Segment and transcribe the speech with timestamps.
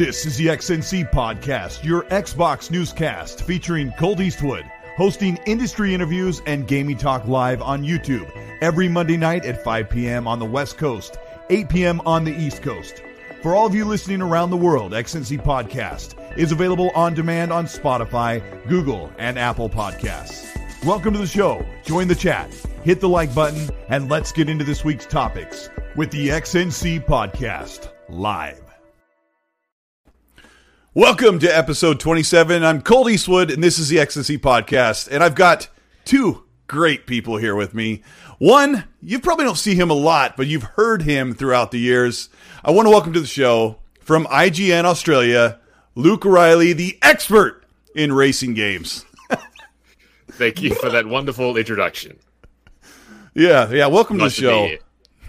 [0.00, 4.64] This is the XNC Podcast, your Xbox newscast featuring Colt Eastwood,
[4.96, 8.26] hosting industry interviews and gaming talk live on YouTube
[8.62, 10.26] every Monday night at 5 p.m.
[10.26, 11.18] on the West Coast,
[11.50, 12.00] 8 p.m.
[12.06, 13.02] on the East Coast.
[13.42, 17.66] For all of you listening around the world, XNC Podcast is available on demand on
[17.66, 20.48] Spotify, Google, and Apple Podcasts.
[20.82, 21.62] Welcome to the show.
[21.84, 22.50] Join the chat,
[22.84, 27.90] hit the like button, and let's get into this week's topics with the XNC Podcast
[28.08, 28.69] live.
[31.00, 32.62] Welcome to episode 27.
[32.62, 35.08] I'm Colt Eastwood, and this is the XNC podcast.
[35.10, 35.68] And I've got
[36.04, 38.02] two great people here with me.
[38.36, 42.28] One, you probably don't see him a lot, but you've heard him throughout the years.
[42.62, 45.58] I want to welcome to the show from IGN Australia,
[45.94, 49.06] Luke Reilly, the expert in racing games.
[50.32, 52.18] Thank you for that wonderful introduction.
[53.32, 53.86] Yeah, yeah.
[53.86, 54.78] Welcome nice to the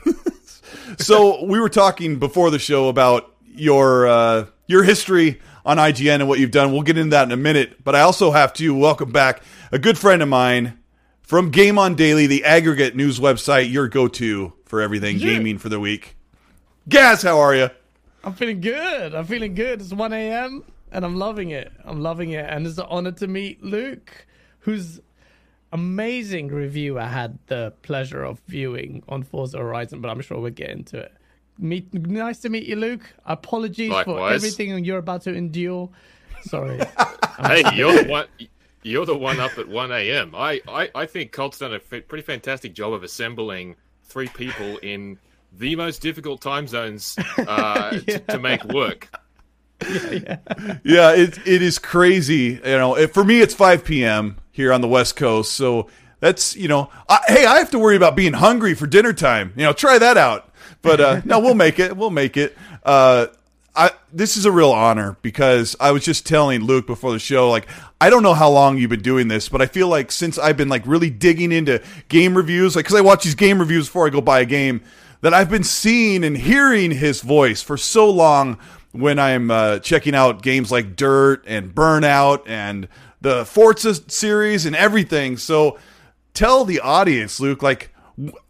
[0.04, 0.96] show.
[0.98, 6.28] so we were talking before the show about your uh, your history on IGN and
[6.28, 6.72] what you've done.
[6.72, 7.84] We'll get into that in a minute.
[7.84, 10.80] But I also have to welcome back a good friend of mine
[11.22, 15.28] from Game On Daily, the aggregate news website, your go to for everything yeah.
[15.34, 16.16] gaming for the week.
[16.90, 17.70] Gaz, how are you?
[18.24, 19.16] I'm feeling good.
[19.16, 19.82] I'm feeling good.
[19.82, 20.64] It's 1 a.m.
[20.92, 21.72] and I'm loving it.
[21.86, 22.46] I'm loving it.
[22.48, 24.28] And it's an honor to meet Luke,
[24.60, 25.00] whose
[25.72, 30.52] amazing review I had the pleasure of viewing on Forza Horizon, but I'm sure we'll
[30.52, 31.14] get into it.
[31.62, 33.02] Meet, nice to meet you, Luke.
[33.26, 34.18] Apologies Likewise.
[34.18, 35.90] for everything you're about to endure.
[36.42, 36.80] Sorry.
[37.40, 38.26] hey, you're the one.
[38.84, 40.34] You're the one up at 1 a.m.
[40.36, 44.80] I, I, I think Colt's done a f- pretty fantastic job of assembling three people
[44.80, 45.20] in
[45.56, 48.00] the most difficult time zones uh, yeah.
[48.18, 49.10] to, to make work.
[49.88, 50.38] Yeah, yeah.
[50.84, 52.60] yeah, it it is crazy.
[52.64, 54.38] You know, it, for me, it's 5 p.m.
[54.52, 55.90] here on the West Coast, so
[56.20, 59.54] that's you know, I, hey, I have to worry about being hungry for dinner time.
[59.56, 60.51] You know, try that out.
[60.82, 61.96] But uh, no, we'll make it.
[61.96, 62.58] We'll make it.
[62.84, 63.28] Uh,
[63.76, 67.50] I, this is a real honor because I was just telling Luke before the show,
[67.50, 67.68] like,
[68.02, 70.58] I don't know how long you've been doing this, but I feel like since I've
[70.58, 74.08] been like really digging into game reviews, like, cause I watch these game reviews before
[74.08, 74.82] I go buy a game,
[75.22, 78.58] that I've been seeing and hearing his voice for so long
[78.92, 82.90] when I'm uh, checking out games like Dirt and Burnout and
[83.22, 85.38] the Forza series and everything.
[85.38, 85.80] So
[86.34, 87.91] tell the audience, Luke, like,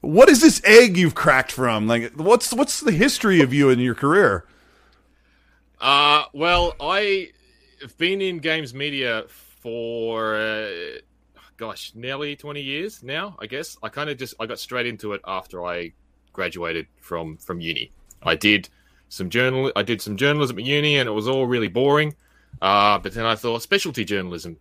[0.02, 1.88] what is this egg you've cracked from?
[1.88, 4.46] Like, what's what's the history of you and your career?
[5.80, 7.32] Uh, well, I
[7.82, 10.70] have been in games media for, uh,
[11.58, 13.36] gosh, nearly twenty years now.
[13.40, 15.94] I guess I kind of just I got straight into it after I
[16.34, 17.92] graduated from from uni.
[18.24, 18.70] I did
[19.10, 19.72] some journal.
[19.76, 22.16] I did some journalism at uni, and it was all really boring.
[22.62, 24.58] Uh, but then I thought specialty journalism,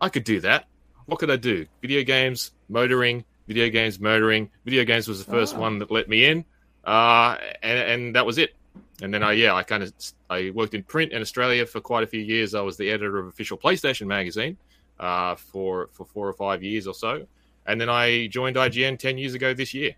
[0.00, 0.66] I could do that.
[1.06, 1.66] What could I do?
[1.82, 4.50] Video games, motoring video games murdering.
[4.64, 5.60] Video games was the first oh.
[5.60, 6.44] one that let me in,
[6.84, 8.54] uh, and, and that was it.
[9.02, 9.92] And then I yeah I kind of
[10.30, 12.54] I worked in print in Australia for quite a few years.
[12.54, 14.56] I was the editor of official PlayStation magazine
[14.98, 17.26] uh, for for four or five years or so,
[17.66, 19.94] and then I joined IGN ten years ago this year.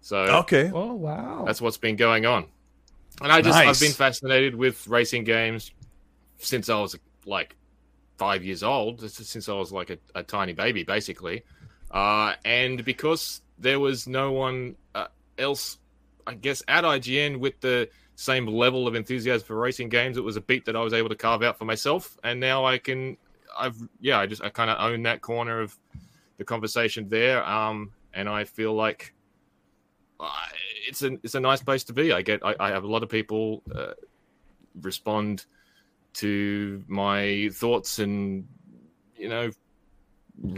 [0.00, 2.46] So okay, oh wow, that's what's been going on.
[3.20, 3.68] And I just nice.
[3.68, 5.72] I've been fascinated with racing games
[6.38, 7.56] since I was like
[8.16, 11.42] five years old, since I was like a, a tiny baby, basically.
[11.90, 15.06] Uh, and because there was no one uh,
[15.38, 15.78] else,
[16.26, 20.36] I guess, at IGN with the same level of enthusiasm for racing games, it was
[20.36, 22.16] a beat that I was able to carve out for myself.
[22.22, 23.16] And now I can,
[23.58, 25.76] I've, yeah, I just, I kind of own that corner of
[26.36, 27.44] the conversation there.
[27.44, 29.14] Um, and I feel like
[30.20, 30.30] uh,
[30.86, 32.12] it's a, it's a nice place to be.
[32.12, 33.92] I get, I, I have a lot of people uh,
[34.82, 35.46] respond
[36.14, 38.46] to my thoughts and,
[39.16, 39.50] you know,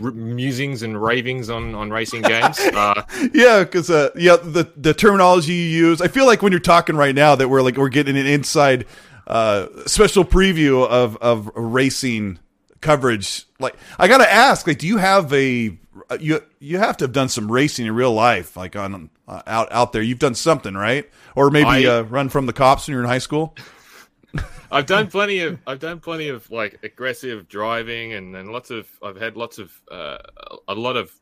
[0.03, 2.59] r- musings and ravings on on racing games.
[2.59, 3.03] Uh,
[3.35, 6.97] yeah, because uh, yeah, the the terminology you use, I feel like when you're talking
[6.97, 8.87] right now that we're like we're getting an inside
[9.27, 12.39] uh, special preview of of racing
[12.81, 13.47] coverage.
[13.59, 15.77] Like, I gotta ask, like, do you have a
[16.19, 19.69] you you have to have done some racing in real life, like on uh, out
[19.71, 20.03] out there.
[20.03, 21.09] You've done something, right?
[21.37, 23.55] Or maybe I, uh, run from the cops when you're in high school.
[24.71, 28.89] I've done plenty of I've done plenty of like aggressive driving and, and lots of
[29.03, 30.19] I've had lots of uh,
[30.69, 31.13] a lot of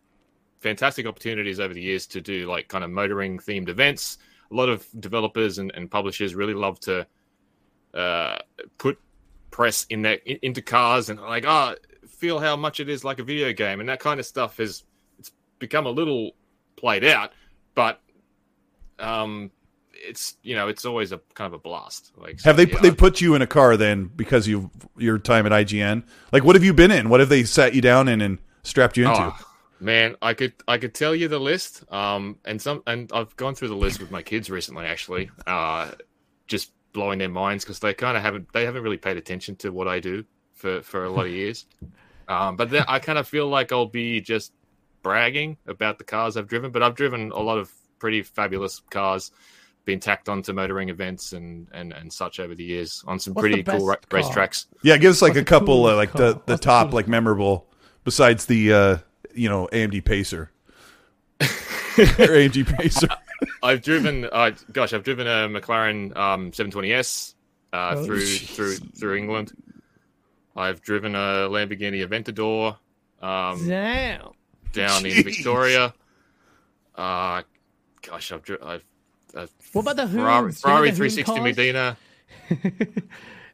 [0.60, 4.18] fantastic opportunities over the years to do like kind of motoring themed events.
[4.50, 7.06] A lot of developers and, and publishers really love to
[7.94, 8.36] uh,
[8.76, 8.98] put
[9.50, 11.74] press in that into cars and like oh
[12.06, 14.84] feel how much it is like a video game and that kind of stuff has
[15.18, 16.32] it's become a little
[16.76, 17.32] played out,
[17.74, 18.00] but
[18.98, 19.50] um,
[19.98, 22.12] it's you know it's always a kind of a blast.
[22.16, 22.80] Like have so, they yeah.
[22.80, 26.04] they put you in a car then because you your time at IGN?
[26.32, 27.08] Like what have you been in?
[27.08, 29.20] What have they sat you down in and strapped you into?
[29.20, 29.36] Oh,
[29.80, 31.84] man, I could I could tell you the list.
[31.92, 34.86] Um, and some and I've gone through the list with my kids recently.
[34.86, 35.92] Actually, uh,
[36.46, 39.70] just blowing their minds because they kind of haven't they haven't really paid attention to
[39.70, 40.24] what I do
[40.54, 41.66] for for a lot of years.
[42.28, 44.52] Um, but then I kind of feel like I'll be just
[45.02, 46.70] bragging about the cars I've driven.
[46.70, 49.32] But I've driven a lot of pretty fabulous cars
[49.88, 53.48] been tacked onto motoring events and and and such over the years on some What's
[53.48, 54.66] pretty cool ra- racetracks.
[54.82, 57.08] Yeah, give us like What's a couple uh, like the the What's top the like
[57.08, 57.66] memorable
[58.04, 58.98] besides the uh
[59.34, 60.52] you know AMD Pacer
[61.40, 63.08] or AMG Pacer.
[63.62, 67.32] I've driven uh gosh, I've driven a McLaren um 720S
[67.72, 68.50] uh oh, through geez.
[68.50, 69.52] through through England.
[70.54, 72.76] I've driven a Lamborghini Aventador
[73.26, 74.32] um Damn.
[74.74, 75.16] down Jeez.
[75.16, 75.94] in Victoria.
[76.94, 77.40] Uh
[78.02, 78.84] gosh, I've I've
[79.34, 80.22] uh, what about the Hoons?
[80.22, 81.96] Ferrari, Ferrari 360 Modena.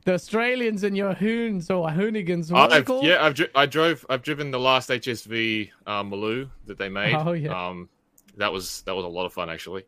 [0.04, 2.52] the Australians and your Hoons or Hoonigans.
[2.52, 4.04] What I've, yeah, I've I drove.
[4.08, 7.14] I've driven the last HSV uh, Maloo that they made.
[7.14, 7.68] Oh yeah.
[7.68, 7.88] Um,
[8.36, 9.84] that was that was a lot of fun actually.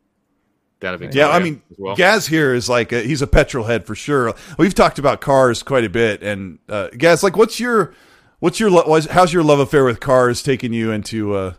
[0.79, 1.97] Down in Victoria yeah, I mean, well.
[1.97, 4.35] Gaz here is like a, he's a petrol head for sure.
[4.59, 7.95] We've talked about cars quite a bit, and uh, Gaz, like, what's your
[8.41, 8.71] what's your
[9.11, 11.55] how's your love affair with cars taking you into uh,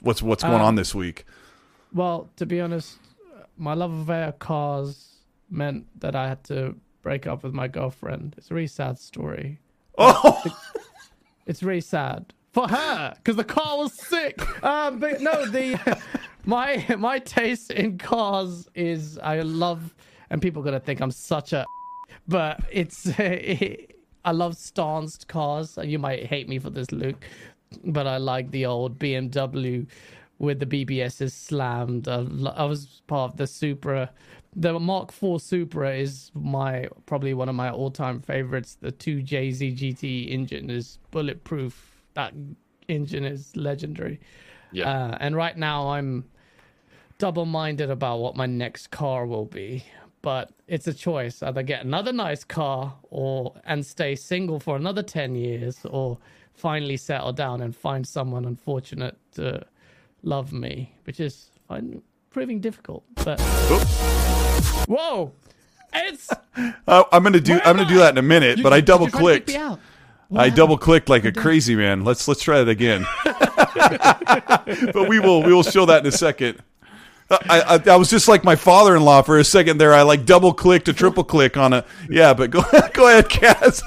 [0.00, 1.24] what's what's going um, on this week?
[1.92, 2.98] Well, to be honest,
[3.56, 8.34] my love affair cars meant that I had to break up with my girlfriend.
[8.36, 9.60] It's a really sad story.
[9.98, 10.42] Oh,
[11.46, 14.40] it's really sad for her because the car was sick.
[14.64, 16.00] Um, but no, the
[16.44, 19.94] my my taste in cars is I love,
[20.30, 21.64] and people are gonna think I'm such a,
[22.26, 25.78] but it's it, I love stanced cars.
[25.78, 27.24] And you might hate me for this, Luke,
[27.84, 29.86] but I like the old BMW
[30.38, 32.08] with the BBS is slammed.
[32.08, 34.10] I, I was part of the Supra.
[34.54, 38.76] The Mark IV Supra is my probably one of my all-time favorites.
[38.80, 42.02] The 2JZ GT engine is bulletproof.
[42.14, 42.34] That
[42.88, 44.20] engine is legendary.
[44.72, 44.90] Yeah.
[44.90, 46.24] Uh, and right now I'm
[47.18, 49.84] double-minded about what my next car will be.
[50.22, 55.02] But it's a choice: either get another nice car, or and stay single for another
[55.02, 56.18] ten years, or
[56.52, 59.64] finally settle down and find someone unfortunate to
[60.26, 63.04] love me, which is I'm proving difficult.
[63.24, 63.40] But
[64.88, 65.32] whoa,
[65.94, 66.28] it's
[66.88, 69.08] uh, I'm gonna do I'm gonna do that in a minute, you, but I double
[69.08, 69.56] clicked.
[70.36, 72.04] I double clicked like a crazy man.
[72.04, 73.06] Let's let's try it again.
[73.24, 76.58] but we will we will show that in a second.
[77.30, 79.92] I, I, I was just like my father-in-law for a second there.
[79.92, 82.34] I like double clicked a triple click on a yeah.
[82.34, 82.62] But go
[82.92, 83.82] go ahead, Gaz.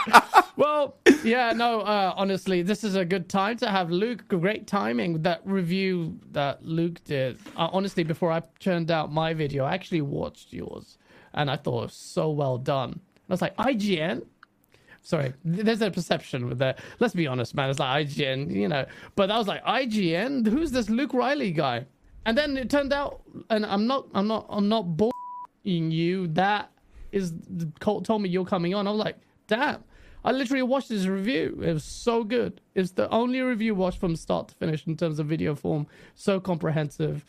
[0.56, 1.80] well, yeah, no.
[1.80, 4.28] Uh, honestly, this is a good time to have Luke.
[4.28, 5.22] Great timing.
[5.22, 7.38] That review that Luke did.
[7.56, 10.96] Uh, honestly, before I turned out my video, I actually watched yours,
[11.34, 13.00] and I thought it was so well done.
[13.28, 14.24] I was like, IGN.
[15.02, 16.80] Sorry, there's a perception with that.
[16.98, 17.70] Let's be honest, man.
[17.70, 18.86] It's like IGN, you know.
[19.16, 20.46] But I was like, IGN.
[20.46, 21.86] Who's this Luke Reilly guy?
[22.26, 25.12] And then it turned out, and I'm not, I'm not, I'm not bullying
[25.92, 26.26] you.
[26.26, 26.72] That
[27.12, 27.32] is,
[27.78, 28.86] Colt told me you're coming on.
[28.86, 29.16] I was like,
[29.46, 29.84] damn.
[30.24, 31.60] I literally watched this review.
[31.62, 32.60] It was so good.
[32.74, 35.86] It's the only review watched from start to finish in terms of video form.
[36.16, 37.24] So comprehensive.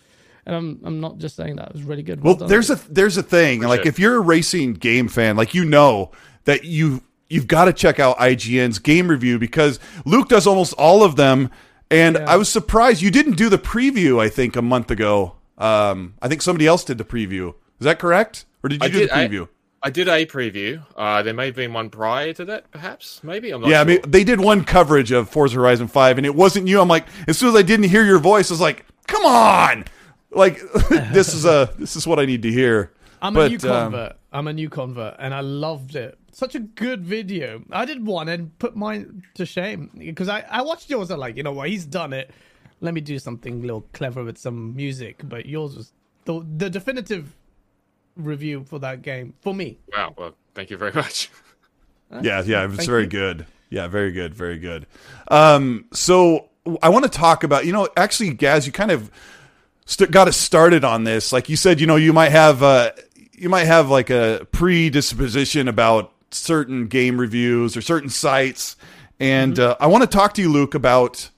[0.47, 1.67] And I'm I'm not just saying that.
[1.67, 2.23] It was really good.
[2.23, 3.61] Well, well there's a there's a thing.
[3.61, 6.11] like if you're a racing game fan, like you know
[6.45, 11.03] that you you've got to check out IGN's game review because Luke does almost all
[11.03, 11.51] of them
[11.89, 12.25] and yeah.
[12.31, 14.21] I was surprised you didn't do the preview.
[14.21, 15.33] I think a month ago.
[15.57, 17.49] Um, I think somebody else did the preview.
[17.79, 19.47] Is that correct, or did you I do did, the preview?
[19.81, 20.83] I, I, did a preview.
[20.95, 23.23] Uh, there may have been one prior to that, perhaps.
[23.23, 23.69] Maybe I'm not.
[23.69, 23.81] Yeah, sure.
[23.81, 26.79] I mean, they did one coverage of Forza Horizon Five, and it wasn't you.
[26.79, 29.85] I'm like, as soon as I didn't hear your voice, I was like, come on,
[30.31, 32.91] like this is a this is what I need to hear.
[33.21, 34.11] I'm but, a new convert.
[34.11, 37.63] Um, I'm a new convert, and I loved it such a good video.
[37.71, 41.35] I did one and put mine to shame because I, I watched yours and like,
[41.35, 42.29] you know what, he's done it.
[42.79, 45.21] Let me do something a little clever with some music.
[45.23, 45.93] But yours was
[46.25, 47.35] the the definitive
[48.15, 49.79] review for that game for me.
[49.91, 50.13] Wow.
[50.15, 51.31] Well, thank you very much.
[52.21, 53.09] yeah, yeah, it's thank very you.
[53.09, 53.47] good.
[53.71, 54.85] Yeah, very good, very good.
[55.29, 56.49] Um, so
[56.83, 59.09] I want to talk about, you know, actually, Gaz, you kind of
[59.85, 61.33] st- got us started on this.
[61.33, 62.91] Like you said, you know, you might have, uh,
[63.33, 68.75] you might have like a predisposition about certain game reviews or certain sites.
[69.19, 69.71] And mm-hmm.
[69.71, 71.29] uh, I want to talk to you, Luke, about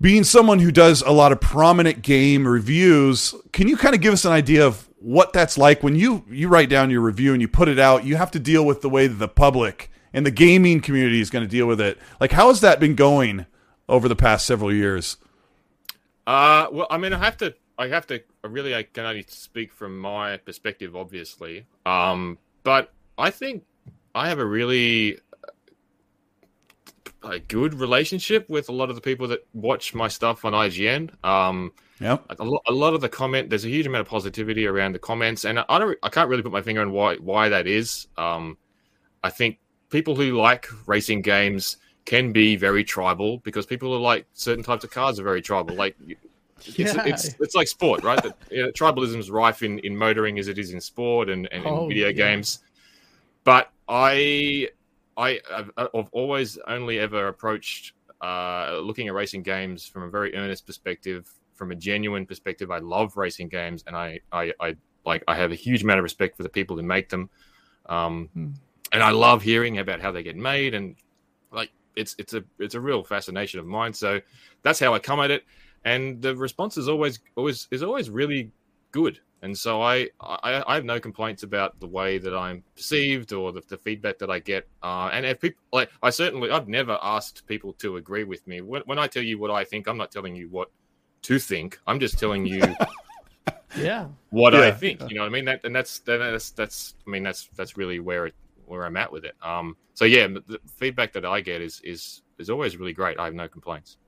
[0.00, 3.34] being someone who does a lot of prominent game reviews.
[3.52, 6.48] Can you kind of give us an idea of what that's like when you you
[6.48, 8.04] write down your review and you put it out?
[8.04, 11.30] You have to deal with the way that the public and the gaming community is
[11.30, 11.98] going to deal with it.
[12.20, 13.46] Like, how has that been going
[13.88, 15.16] over the past several years?
[16.26, 19.24] Uh, well, I mean, I have to, I have to, I really, I can only
[19.28, 21.66] speak from my perspective, obviously.
[21.86, 23.64] Um, but I think
[24.14, 25.18] I have a really
[27.22, 31.24] a good relationship with a lot of the people that watch my stuff on IGN.
[31.24, 32.26] Um, Yep.
[32.38, 35.44] A, a lot of the comment, there's a huge amount of positivity around the comments,
[35.44, 38.06] and I don't, I can't really put my finger on why why that is.
[38.16, 38.56] Um,
[39.24, 39.58] I think
[39.90, 44.84] people who like racing games can be very tribal because people who like certain types
[44.84, 45.74] of cars are very tribal.
[45.74, 45.96] Like
[46.64, 47.04] it's, yeah.
[47.04, 48.22] it's, it's like sport, right?
[48.22, 51.48] that, you know, tribalism is rife in, in motoring as it is in sport and,
[51.52, 52.12] and oh, in video yeah.
[52.12, 52.60] games.
[53.44, 54.68] But I
[55.16, 55.40] I
[55.76, 61.30] I've always only ever approached uh, looking at racing games from a very earnest perspective
[61.58, 65.50] from a genuine perspective, I love racing games, and I, I, I like I have
[65.50, 67.28] a huge amount of respect for the people who make them,
[67.86, 68.50] um, hmm.
[68.92, 70.94] and I love hearing about how they get made, and
[71.50, 73.92] like it's it's a it's a real fascination of mine.
[73.92, 74.20] So
[74.62, 75.44] that's how I come at it,
[75.84, 78.52] and the response is always always is always really
[78.92, 79.20] good.
[79.42, 83.52] And so I, I, I have no complaints about the way that I'm perceived or
[83.52, 84.68] the, the feedback that I get.
[84.82, 88.60] Uh, and if people like, I certainly I've never asked people to agree with me.
[88.60, 90.70] When, when I tell you what I think, I'm not telling you what
[91.22, 91.78] to think.
[91.86, 92.62] I'm just telling you
[93.76, 94.60] yeah what yeah.
[94.60, 95.00] I think.
[95.08, 95.44] You know what I mean?
[95.44, 98.34] That and that's that's that's I mean that's that's really where it
[98.66, 99.34] where I'm at with it.
[99.42, 103.18] Um so yeah, the feedback that I get is is is always really great.
[103.18, 103.98] I have no complaints.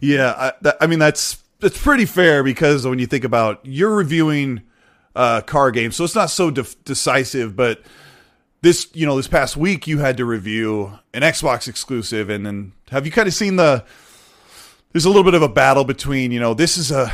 [0.00, 3.94] Yeah, I, that, I mean that's that's pretty fair because when you think about you're
[3.94, 4.62] reviewing
[5.16, 7.80] uh car games, so it's not so de- decisive, but
[8.60, 12.72] this you know this past week you had to review an Xbox exclusive and then
[12.90, 13.84] have you kind of seen the
[14.92, 17.12] there's a little bit of a battle between you know this is a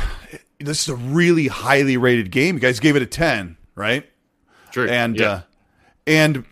[0.59, 2.55] this is a really highly rated game.
[2.55, 4.05] You guys gave it a ten, right?
[4.71, 4.87] True.
[4.87, 5.29] And yeah.
[5.29, 5.41] uh,
[6.05, 6.45] and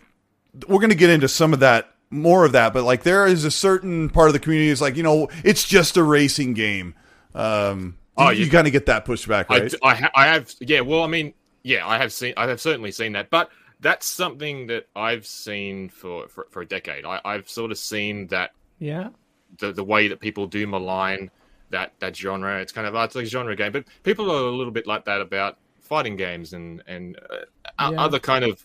[0.66, 3.44] we're going to get into some of that more of that, but like there is
[3.44, 6.94] a certain part of the community is like you know it's just a racing game.
[7.38, 9.72] Um, oh, you, you kind of get that pushback, right?
[9.82, 10.80] I, I, I have, yeah.
[10.80, 14.66] Well, I mean, yeah, I have seen, I have certainly seen that, but that's something
[14.66, 17.04] that I've seen for for, for a decade.
[17.04, 18.50] I, I've sort of seen that.
[18.78, 19.10] Yeah
[19.56, 21.30] the the way that people do malign
[21.70, 22.60] that that genre.
[22.60, 25.04] It's kind of it's like a genre game, but people are a little bit like
[25.06, 28.00] that about fighting games and and uh, yeah.
[28.00, 28.64] other kind of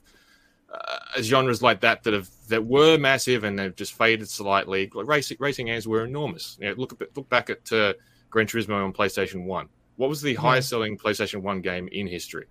[0.74, 4.90] uh, genres like that that have that were massive and they've just faded slightly.
[4.94, 6.58] Like racing racing games were enormous.
[6.60, 7.94] You know, look at look back at uh,
[8.34, 9.70] Gran Turismo on PlayStation One.
[9.96, 10.40] What was the yeah.
[10.40, 12.48] highest selling PlayStation One game in history?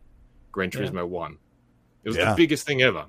[0.52, 1.02] Gran Turismo yeah.
[1.02, 1.38] One.
[2.04, 3.06] It was the biggest thing ever.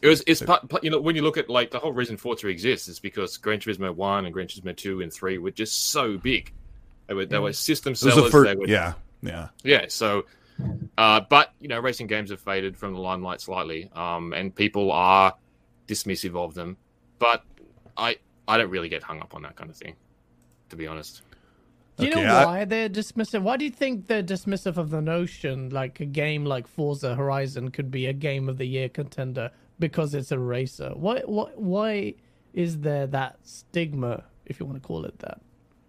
[0.00, 2.48] It was it's part, you know when you look at like the whole reason Forza
[2.48, 6.16] exists is because Gran Turismo one and Gran Turismo two and three were just so
[6.16, 6.54] big.
[7.06, 8.30] They were they were system sellers.
[8.30, 9.84] First, were, yeah, yeah, yeah.
[9.88, 10.24] So,
[10.96, 14.90] uh, but you know, racing games have faded from the limelight slightly, um, and people
[14.90, 15.34] are
[15.86, 16.78] dismissive of them.
[17.18, 17.44] But
[17.94, 18.16] I
[18.48, 19.96] I don't really get hung up on that kind of thing,
[20.70, 21.22] to be honest.
[22.00, 22.64] Do you okay, know why I...
[22.64, 23.42] they're dismissive?
[23.42, 27.70] Why do you think they're dismissive of the notion like a game like Forza Horizon
[27.70, 30.90] could be a game of the year contender because it's a racer.
[30.94, 32.14] Why why why
[32.52, 35.40] is there that stigma, if you want to call it that?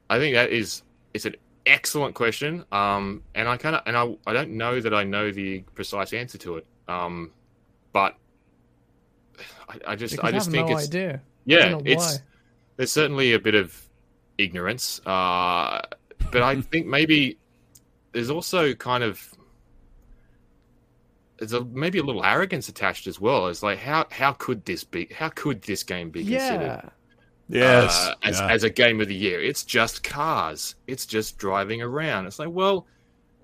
[0.10, 0.82] I think that is
[1.14, 2.66] it's an excellent question.
[2.72, 6.14] Um, and I kind of and I I don't know that I know the precise
[6.14, 6.66] answer to it.
[6.88, 7.32] Um,
[7.94, 8.16] but
[9.70, 11.22] I, I just because I just I think no it's idea.
[11.46, 12.20] yeah, it's
[12.78, 13.88] there's certainly a bit of
[14.38, 15.02] ignorance.
[15.06, 15.82] Uh,
[16.32, 17.38] but I think maybe
[18.12, 19.34] there's also kind of
[21.38, 23.48] there's a, maybe a little arrogance attached as well.
[23.48, 25.08] It's like how how could this be?
[25.14, 26.62] How could this game be considered?
[26.62, 26.90] Yeah.
[27.52, 28.48] Yes, uh, as, yeah.
[28.50, 29.42] as a game of the year.
[29.42, 30.76] It's just cars.
[30.88, 32.26] It's just driving around.
[32.26, 32.88] It's like, well,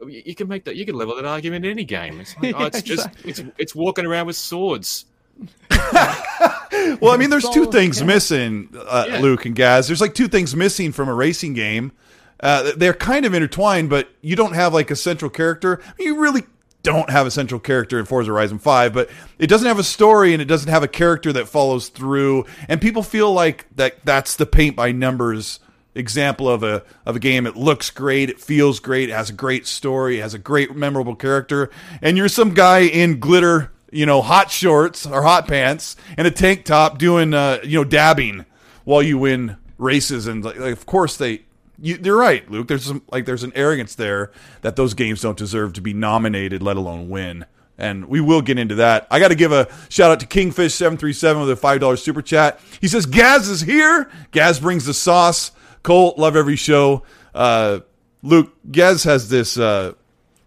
[0.08, 0.78] you can make that.
[0.78, 2.22] You can level that argument in any game.
[2.22, 5.06] It's like, oh, it's just it's it's walking around with swords.
[5.70, 9.20] well, I mean, there's two things missing, uh, yeah.
[9.20, 9.88] Luke and Gaz.
[9.88, 11.92] There's like two things missing from a racing game.
[12.40, 15.82] Uh, they're kind of intertwined, but you don't have like a central character.
[16.00, 16.44] You really
[16.84, 20.34] don't have a central character in Forza Horizon 5, but it doesn't have a story
[20.34, 22.46] and it doesn't have a character that follows through.
[22.70, 25.60] And people feel like that that's the paint by numbers
[25.96, 27.46] example of a of a game.
[27.46, 30.76] It looks great, it feels great, it has a great story, it has a great
[30.76, 31.70] memorable character,
[32.02, 36.32] and you're some guy in glitter, you know, hot shorts or hot pants and a
[36.32, 38.46] tank top doing uh, you know, dabbing
[38.86, 41.42] while you win races and like, of course they
[41.80, 42.68] you, are right, Luke.
[42.68, 44.32] There's some like there's an arrogance there
[44.62, 47.46] that those games don't deserve to be nominated, let alone win.
[47.78, 49.06] And we will get into that.
[49.12, 51.80] I got to give a shout out to Kingfish seven three seven with a five
[51.80, 52.60] dollars super chat.
[52.82, 54.10] He says Gaz is here.
[54.32, 55.52] Gaz brings the sauce.
[55.84, 57.04] Cole, love every show.
[57.36, 57.82] Uh,
[58.24, 59.94] Luke, Gaz has this uh,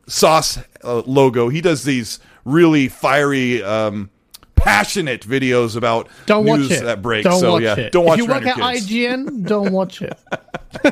[0.08, 1.48] sauce uh, logo.
[1.48, 3.62] He does these really fiery.
[3.62, 4.10] Um,
[4.56, 6.84] passionate videos about don't news watch it.
[6.84, 7.24] that break.
[7.24, 7.92] Don't so watch yeah, it.
[7.92, 8.18] don't watch.
[8.18, 8.86] If you work at kids.
[8.86, 10.18] IGN, don't watch it.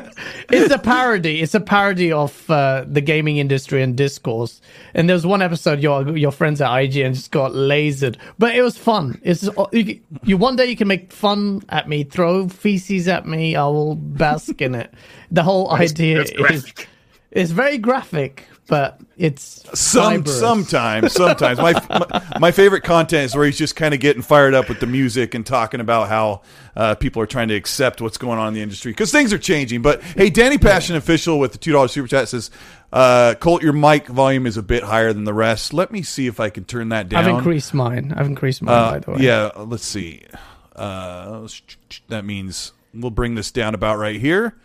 [0.49, 1.41] it's a parody.
[1.41, 4.61] It's a parody of uh, the gaming industry and discourse.
[4.93, 8.61] And there was one episode your your friends at IGN just got lasered, but it
[8.61, 9.19] was fun.
[9.23, 13.55] It's you, you one day you can make fun at me, throw feces at me.
[13.55, 14.93] I will bask in it.
[15.31, 16.73] The whole idea is
[17.31, 23.45] it's very graphic, but it's some sometimes sometimes my, my, my favorite content is where
[23.45, 26.41] he's just kind of getting fired up with the music and talking about how
[26.75, 29.39] uh, people are trying to accept what's going on in the industry because things are
[29.39, 29.81] changing.
[29.81, 32.51] But hey, Danny Passion official with the two dollars super chat says,
[32.93, 35.73] uh, "Colt, your mic volume is a bit higher than the rest.
[35.73, 38.13] Let me see if I can turn that down." I've increased mine.
[38.15, 39.17] I've increased mine uh, by the way.
[39.21, 40.21] Yeah, let's see.
[40.75, 41.47] Uh,
[42.07, 44.55] that means we'll bring this down about right here.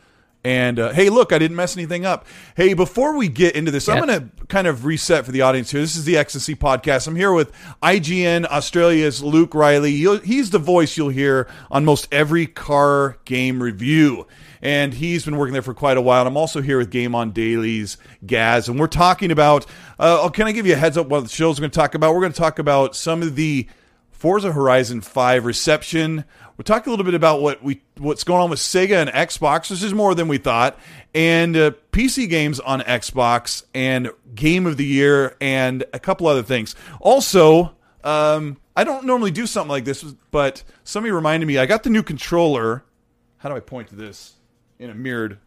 [0.44, 2.26] And uh, hey, look, I didn't mess anything up.
[2.54, 5.70] Hey, before we get into this, I'm going to kind of reset for the audience
[5.70, 5.80] here.
[5.80, 7.08] This is the XNC podcast.
[7.08, 7.50] I'm here with
[7.82, 9.92] IGN Australia's Luke Reilly.
[9.92, 14.26] You'll, he's the voice you'll hear on most every car game review.
[14.60, 16.26] And he's been working there for quite a while.
[16.26, 17.96] I'm also here with Game On Daily's
[18.26, 18.68] Gaz.
[18.68, 19.64] And we're talking about,
[19.98, 21.94] uh, oh, can I give you a heads up what the show's going to talk
[21.94, 22.14] about?
[22.14, 23.66] We're going to talk about some of the
[24.10, 26.24] Forza Horizon 5 reception.
[26.56, 29.68] We'll talk a little bit about what we what's going on with Sega and Xbox.
[29.68, 30.78] This is more than we thought,
[31.12, 36.44] and uh, PC games on Xbox and Game of the Year and a couple other
[36.44, 36.76] things.
[37.00, 41.82] Also, um, I don't normally do something like this, but somebody reminded me I got
[41.82, 42.84] the new controller.
[43.38, 44.34] How do I point to this
[44.78, 45.38] in a mirrored?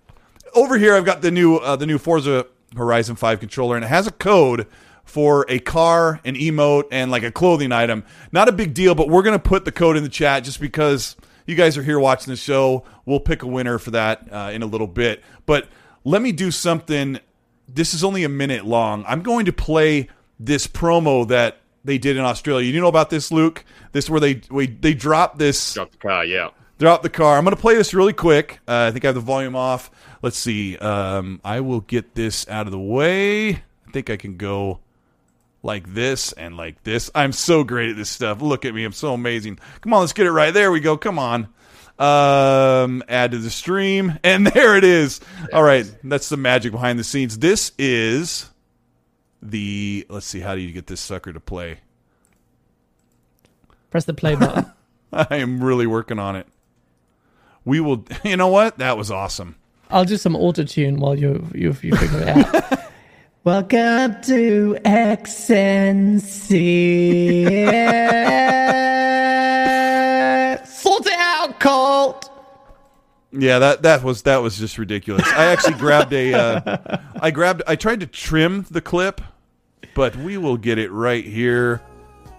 [0.53, 3.87] Over here, I've got the new uh, the new Forza Horizon 5 controller, and it
[3.87, 4.67] has a code
[5.07, 8.03] for a car, an emote, and like a clothing item.
[8.31, 10.59] Not a big deal, but we're going to put the code in the chat just
[10.59, 12.83] because you guys are here watching the show.
[13.05, 15.23] We'll pick a winner for that uh, in a little bit.
[15.45, 15.67] But
[16.03, 17.19] let me do something.
[17.67, 19.05] This is only a minute long.
[19.07, 20.09] I'm going to play
[20.39, 22.71] this promo that they did in Australia.
[22.71, 23.63] You know about this, Luke?
[23.93, 25.73] This where they we, they dropped this.
[25.73, 26.49] Drop the car, yeah.
[26.79, 27.37] Drop the car.
[27.37, 28.59] I'm going to play this really quick.
[28.67, 29.89] Uh, I think I have the volume off.
[30.21, 30.77] Let's see.
[30.77, 33.49] Um, I will get this out of the way.
[33.49, 34.79] I think I can go
[35.63, 37.09] like this and like this.
[37.13, 38.41] I'm so great at this stuff.
[38.41, 38.83] Look at me.
[38.83, 39.59] I'm so amazing.
[39.81, 40.53] Come on, let's get it right.
[40.53, 40.97] There we go.
[40.97, 41.49] Come on.
[41.99, 44.19] Um, add to the stream.
[44.23, 45.19] And there it is.
[45.51, 45.85] All right.
[46.03, 47.39] That's the magic behind the scenes.
[47.39, 48.49] This is
[49.41, 51.79] the, let's see, how do you get this sucker to play?
[53.89, 54.71] Press the play button.
[55.13, 56.47] I am really working on it.
[57.65, 58.77] We will, you know what?
[58.77, 59.55] That was awesome.
[59.89, 62.86] I'll do some auto tune while you, you, you figure it out.
[63.47, 66.27] Welcome to XNC.
[70.67, 72.29] Sort it out, Colt.
[73.31, 75.25] Yeah, that that was that was just ridiculous.
[75.25, 79.21] I actually grabbed a, uh, I grabbed, I tried to trim the clip,
[79.95, 81.81] but we will get it right here,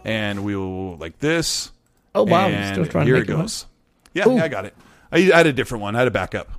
[0.05, 1.73] and we will like this.
[2.15, 2.49] Oh wow!
[2.73, 3.65] Still trying here to it goes.
[4.13, 4.75] Yeah, yeah, I got it.
[5.11, 5.97] I, I had a different one.
[5.97, 6.58] I had a backup.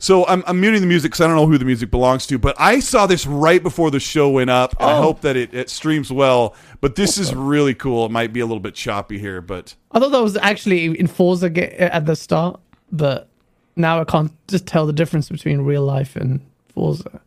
[0.00, 2.38] So I'm, I'm muting the music because I don't know who the music belongs to,
[2.38, 4.74] but I saw this right before the show went up.
[4.80, 4.86] Oh.
[4.88, 6.56] I hope that it, it streams well.
[6.80, 8.06] But this is really cool.
[8.06, 11.06] It might be a little bit choppy here, but I thought that was actually in
[11.06, 12.60] Forza at the start,
[12.90, 13.28] but
[13.76, 16.40] now I can't just tell the difference between real life and
[16.72, 17.20] Forza.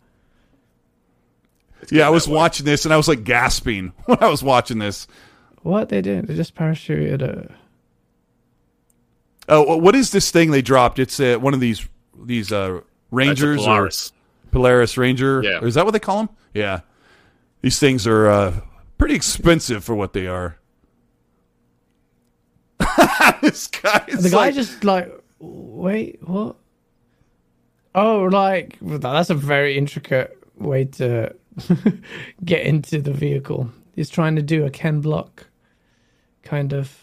[1.91, 5.05] Yeah, I was watching this and I was like gasping when I was watching this.
[5.61, 6.25] What they did?
[6.25, 7.55] They just parachuted a.
[9.47, 10.97] Oh, what is this thing they dropped?
[10.97, 14.11] It's uh, one of these these uh, Rangers Polaris.
[14.11, 15.41] or Polaris Ranger.
[15.43, 15.63] Yeah.
[15.63, 16.29] Is that what they call them?
[16.53, 16.81] Yeah.
[17.61, 18.59] These things are uh,
[18.97, 20.57] pretty expensive for what they are.
[23.41, 26.55] this guy the guy like, just like wait what
[27.95, 31.33] oh like that's a very intricate way to
[32.45, 35.47] get into the vehicle he's trying to do a ken block
[36.41, 37.02] kind of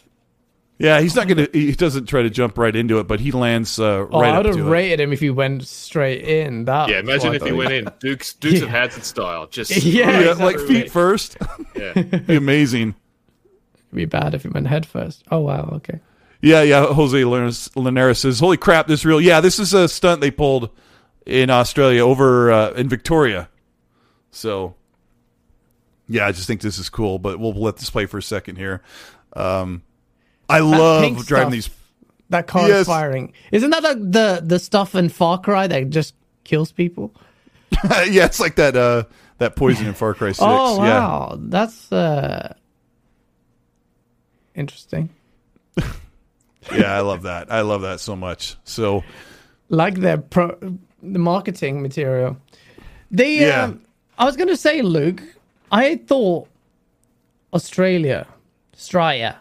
[0.80, 1.46] yeah, he's not gonna.
[1.52, 4.32] He doesn't try to jump right into it, but he lands uh, oh, right.
[4.32, 5.02] I would have rated it.
[5.02, 6.64] him if he went straight in.
[6.64, 8.64] That yeah, imagine if he went in Dukes Dukes yeah.
[8.64, 11.36] of Hazzard style, just yeah, yeah like feet first.
[11.76, 11.92] yeah,
[12.26, 12.94] be amazing.
[13.74, 15.22] It'd be bad if he went head first.
[15.30, 16.00] Oh wow, okay.
[16.40, 16.86] Yeah, yeah.
[16.86, 20.70] Jose Linares says, "Holy crap, this real." Yeah, this is a stunt they pulled
[21.26, 23.50] in Australia over uh, in Victoria.
[24.30, 24.76] So,
[26.08, 27.18] yeah, I just think this is cool.
[27.18, 28.80] But we'll let this play for a second here.
[29.34, 29.82] Um,
[30.50, 31.70] I love driving these.
[32.30, 32.82] That car yes.
[32.82, 33.32] is firing.
[33.50, 37.12] Isn't that the, the the stuff in Far Cry that just kills people?
[37.84, 39.04] yeah, it's like that uh
[39.38, 40.40] that poison in Far Cry Six.
[40.42, 41.36] oh wow, yeah.
[41.40, 42.54] that's uh
[44.54, 45.10] interesting.
[46.72, 47.50] yeah, I love that.
[47.50, 48.56] I love that so much.
[48.64, 49.02] So,
[49.68, 50.56] like the pro,
[51.02, 52.36] the marketing material.
[53.10, 53.64] The yeah.
[53.64, 53.82] Um,
[54.18, 55.22] I was going to say, Luke.
[55.72, 56.48] I thought
[57.52, 58.26] Australia,
[58.74, 59.38] Australia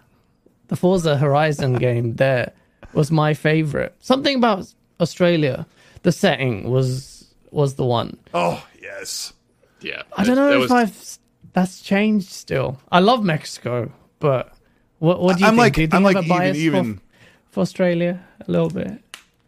[0.69, 2.53] the Forza Horizon game there
[2.93, 3.93] was my favorite.
[3.99, 5.65] Something about Australia.
[6.03, 8.17] the setting was was the one.
[8.33, 9.33] Oh yes.
[9.81, 10.03] Yeah.
[10.17, 11.19] I don't know There if was- I've
[11.53, 12.79] that's changed still.
[12.91, 14.53] I love Mexico, but
[14.99, 15.59] what what do you I'm think?
[15.59, 17.01] like do you think I'm like have a even even for,
[17.51, 19.01] for Australia a little bit?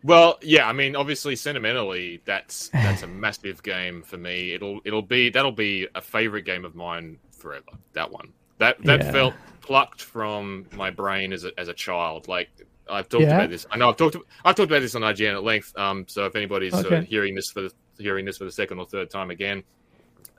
[0.04, 4.54] Well, yeah, I mean, obviously, sentimentally, that's that's a massive game for me.
[4.54, 7.72] It'll it'll be that'll be a favorite game of mine forever.
[7.94, 9.12] That one, that that Yeah.
[9.12, 12.28] felt plucked from my brain as a as a child.
[12.28, 12.50] Like
[12.90, 13.36] I've talked Yeah?
[13.36, 13.66] about this.
[13.72, 15.78] I know I've talked I've talked about this on IGN at length.
[15.78, 18.80] Um, so if anybody's sort of hearing this for the, hearing this for the second
[18.80, 19.64] or third time again,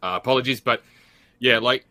[0.03, 0.61] uh, apologies.
[0.61, 0.83] But
[1.39, 1.87] yeah, like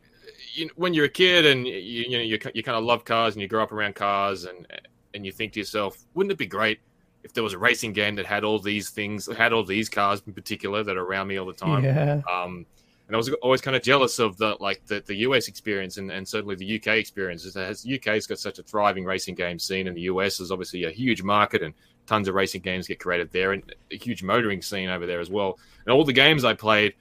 [0.54, 3.36] you when you're a kid and you, you know you, you kind of love cars
[3.36, 4.68] and you grow up around cars and
[5.14, 6.80] and you think to yourself, wouldn't it be great
[7.24, 10.24] if there was a racing game that had all these things, had all these cars
[10.26, 11.84] in particular that are around me all the time?
[11.84, 12.66] Yeah, Um,
[13.12, 16.10] and I was always kind of jealous of the like the, the US experience and,
[16.10, 17.44] and certainly the UK experience.
[17.56, 20.92] Has UK's got such a thriving racing game scene, and the US is obviously a
[20.92, 21.74] huge market, and
[22.08, 25.30] tons of racing games get created there, and a huge motoring scene over there as
[25.30, 25.60] well.
[25.86, 26.94] And all the games I played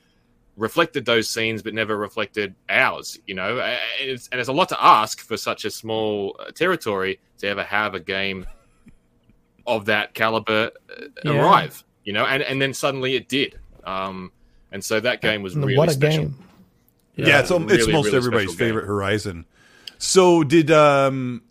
[0.57, 3.17] reflected those scenes, but never reflected ours.
[3.29, 6.51] You know, and it's, and it's a lot to ask for such a small uh,
[6.51, 8.49] territory to ever have a game
[9.65, 11.41] of that caliber uh, Yeah.
[11.41, 11.85] arrive.
[12.03, 13.61] You know, and and then suddenly it did.
[13.85, 14.33] Um,
[14.73, 16.25] and so that game was really what a special.
[16.25, 16.39] game!
[17.17, 18.69] yeah, it's, really, it's most really everybody's special game.
[18.69, 19.47] favorite Horizon.
[19.99, 21.43] So did um,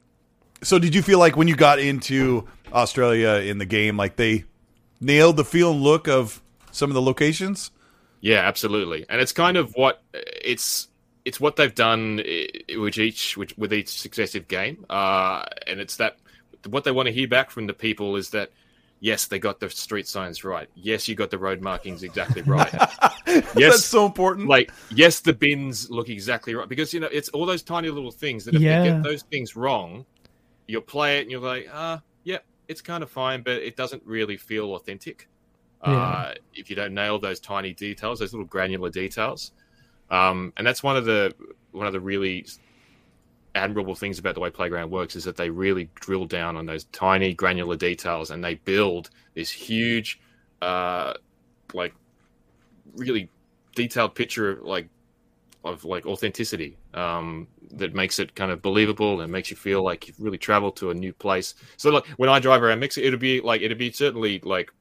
[0.61, 4.45] so did you feel like when you got into Australia in the game, like they
[4.99, 7.71] nailed the feel and look of some of the locations?
[8.21, 9.05] Yeah, absolutely.
[9.09, 10.87] And it's kind of what it's
[11.25, 12.17] it's what they've done
[12.77, 14.85] with each with, with each successive game.
[14.89, 16.17] Uh, and it's that
[16.67, 18.51] what they want to hear back from the people is that
[18.99, 20.67] yes, they got the street signs right.
[20.75, 22.71] Yes, you got the road markings exactly right.
[23.27, 24.47] Yes, that's so important.
[24.47, 28.11] like yes, the bins look exactly right because you know it's all those tiny little
[28.11, 28.83] things that if Yeah.
[28.83, 30.05] they get those things wrong,
[30.67, 34.03] you'll play it and you're like, ah, yeah, it's kind of fine, but it doesn't
[34.05, 35.27] really feel authentic.
[35.81, 39.53] Uh, if you don't nail those tiny details, those little granular details,
[40.11, 41.33] um, and that's one of the
[41.71, 42.45] one of the really
[43.55, 46.85] admirable things about the way Playground works is that they really drill down on those
[46.85, 50.19] tiny granular details and they build this huge,
[50.61, 51.13] uh,
[51.73, 51.93] like
[52.95, 53.29] really
[53.75, 54.87] detailed picture of like
[55.65, 60.07] of like authenticity um, that makes it kind of believable and makes you feel like
[60.07, 61.55] you've really traveled to a new place.
[61.77, 64.71] So like when I drive around Mexico, it'd be like it'd be certainly like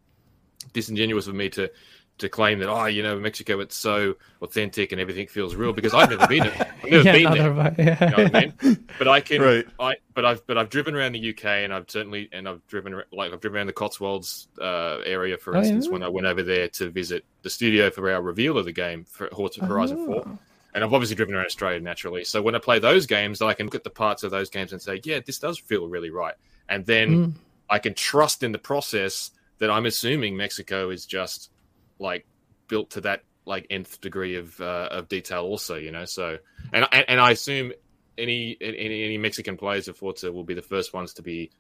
[0.73, 1.71] disingenuous of me to
[2.19, 5.95] to claim that oh you know Mexico it's so authentic and everything feels real because
[5.95, 6.75] I've never been there.
[6.85, 7.53] I've never yeah, been there.
[7.55, 8.05] have Yeah.
[8.11, 8.89] You know what I mean?
[8.99, 9.67] But I can, Right.
[9.81, 13.01] I but I've but I've driven around the UK and I've certainly and I've driven
[13.13, 15.93] like I've driven around the Cotswolds uh, area for Oh, instance yeah?
[15.93, 19.05] when I went over there to visit the studio for our reveal of the game
[19.05, 20.25] Forza Horizon Four.
[20.27, 20.39] Oh.
[20.75, 22.25] And I've obviously driven around Australia naturally.
[22.25, 24.73] So when I play those games, I can look at the parts of those games
[24.73, 26.35] and say, yeah, this does feel really right.
[26.69, 27.33] And then Mm.
[27.71, 31.51] I can trust in the process that I'm assuming Mexico is just
[31.99, 32.27] like
[32.69, 36.05] built to that like nth degree of uh, of detail also, you know.
[36.05, 36.39] So
[36.73, 37.73] and and, and I assume
[38.17, 41.51] any, any any Mexican players of Forza will be the first ones to be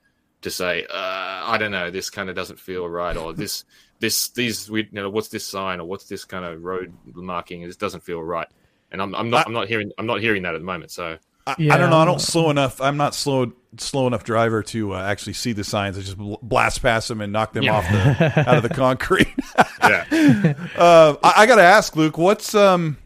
[0.42, 3.64] to say, uh, I don't know, this kind of doesn't feel right, or this
[4.00, 7.62] this these we you know what's this sign or what's this kind of road marking?
[7.62, 8.48] This doesn't feel right.
[8.90, 10.90] And I'm, I'm not I'm not hearing I'm not hearing that at the moment.
[10.90, 11.18] So
[11.48, 11.98] I, I don't know.
[11.98, 12.80] I don't slow enough.
[12.80, 15.96] I'm not slow slow enough driver to uh, actually see the signs.
[15.98, 17.76] I just bl- blast past them and knock them Yeah.
[17.76, 19.28] off the out of the concrete.
[19.82, 22.96] yeah, Uh, I, I got to ask Luke, what's um?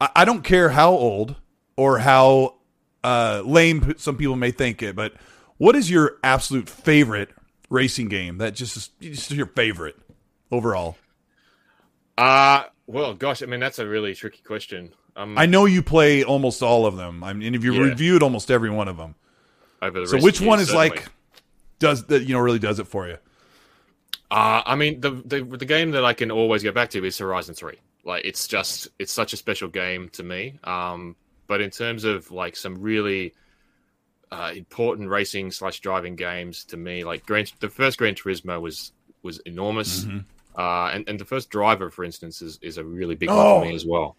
[0.00, 1.36] I, I don't care how old
[1.76, 2.56] or how
[3.04, 5.14] uh, lame some people may think it, but
[5.58, 7.30] what is your absolute favorite
[7.70, 8.38] racing game?
[8.38, 9.96] That just is just your favorite
[10.50, 10.96] overall.
[12.18, 14.92] uh well, gosh, I mean that's a really tricky question.
[15.16, 17.22] Um, I know you play almost all of them.
[17.22, 17.82] I mean, if you Yeah.
[17.90, 19.14] reviewed almost every one of them.
[19.82, 20.90] over the So which one is certainly.
[20.90, 21.06] like
[21.78, 23.18] does that you know really does it for you?
[24.30, 27.18] Uh, I mean, the, the the game that I can always go back to is
[27.18, 27.78] Horizon Three.
[28.04, 30.58] Like, it's just it's such a special game to me.
[30.64, 33.34] Um, but in terms of like some really
[34.30, 38.92] uh, important racing slash driving games to me, like Gran, the first Gran Turismo was
[39.22, 40.04] was enormous.
[40.04, 40.18] Mm-hmm.
[40.58, 43.54] Uh, and, and the first driver, for instance, is, is a really big Oh.
[43.54, 44.16] one for me as well.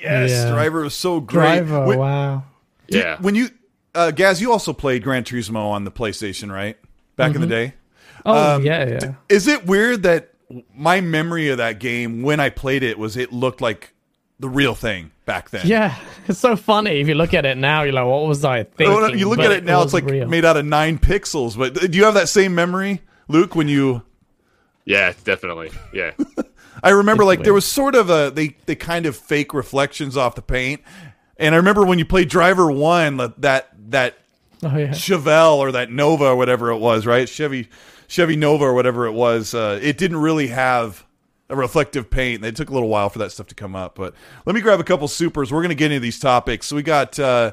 [0.00, 0.50] Yes, Yeah.
[0.50, 1.42] Driver was so great.
[1.64, 2.44] Driver, When- wow.
[2.88, 3.16] did- Yeah.
[3.20, 3.48] when you
[3.94, 6.76] uh, Gaz, you also played Gran Turismo on the PlayStation, right?
[7.16, 7.72] Back in the day.
[8.26, 9.12] Oh Um, yeah, yeah.
[9.30, 10.32] Is it weird that
[10.74, 13.94] my memory of that game when I played it was it looked like
[14.38, 15.66] the real thing back then?
[15.66, 15.94] Yeah,
[16.28, 17.00] it's so funny.
[17.00, 19.18] If you look at it now, you're like, what was I thinking?
[19.18, 20.28] You look But at it now; was it's like real.
[20.28, 21.56] made out of nine pixels.
[21.56, 23.54] But do you have that same memory, Luke?
[23.54, 24.02] When you,
[24.84, 25.70] Yeah, definitely.
[25.94, 26.10] Yeah.
[26.82, 30.16] I remember It's like there was sort of a they they kind of fake reflections
[30.16, 30.82] off the paint,
[31.36, 34.18] and I remember when you played Driver One that that that
[34.62, 34.88] Oh yeah.
[34.88, 37.28] Chevelle or that Nova or whatever it was, right?
[37.28, 37.68] Chevy
[38.08, 41.04] Chevy Nova or whatever it was, uh, it didn't really have
[41.48, 42.44] a reflective paint.
[42.44, 43.94] It took a little while for that stuff to come up.
[43.94, 45.52] But let me grab a couple supers.
[45.52, 46.66] We're going to get into these topics.
[46.66, 47.18] So we got.
[47.18, 47.52] Uh,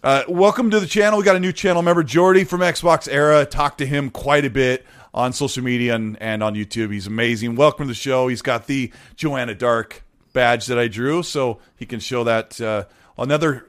[0.00, 1.18] uh, welcome to the channel.
[1.18, 3.44] We got a new channel member, Jordy from Xbox Era.
[3.44, 4.86] Talked to him quite a bit
[5.18, 6.92] on social media and, and on YouTube.
[6.92, 7.56] He's amazing.
[7.56, 8.28] Welcome to the show.
[8.28, 12.60] He's got the Joanna Dark badge that I drew, so he can show that.
[12.60, 12.84] Uh,
[13.18, 13.68] another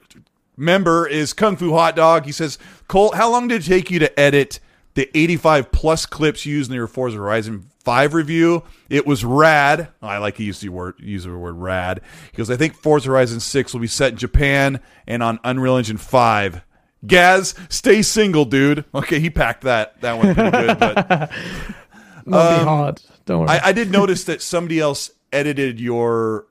[0.56, 2.26] member is Kung Fu Hot Dog.
[2.26, 4.60] He says, Colt, how long did it take you to edit
[4.94, 8.62] the 85 plus clips used in your Forza Horizon 5 review?
[8.88, 9.88] It was rad.
[10.04, 12.02] I like to use the word use the word rad.
[12.32, 15.78] He goes, I think Forza Horizon 6 will be set in Japan and on Unreal
[15.78, 16.62] Engine 5.
[17.06, 18.86] Gaz, stay single, dude.
[18.94, 21.32] Okay, he packed that that one pretty good, but
[22.26, 23.02] be hard.
[23.26, 23.50] Don't worry.
[23.50, 26.48] I, I did notice that somebody else edited your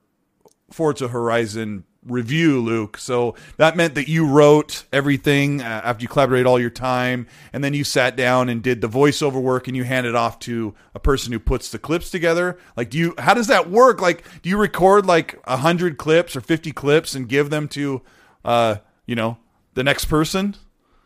[0.71, 2.97] Forza Horizon review, Luke.
[2.97, 7.63] So that meant that you wrote everything uh, after you collaborated all your time, and
[7.63, 10.99] then you sat down and did the voiceover work, and you handed off to a
[10.99, 12.57] person who puts the clips together.
[12.75, 13.13] Like, do you?
[13.17, 14.01] How does that work?
[14.01, 18.01] Like, do you record like a hundred clips or fifty clips and give them to,
[18.43, 19.37] uh, you know,
[19.73, 20.55] the next person?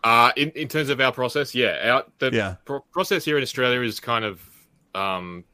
[0.03, 2.55] Uh, in, in terms of our process, yeah, our the Yeah.
[2.65, 4.41] pro- process here in Australia is kind of
[4.95, 5.45] um,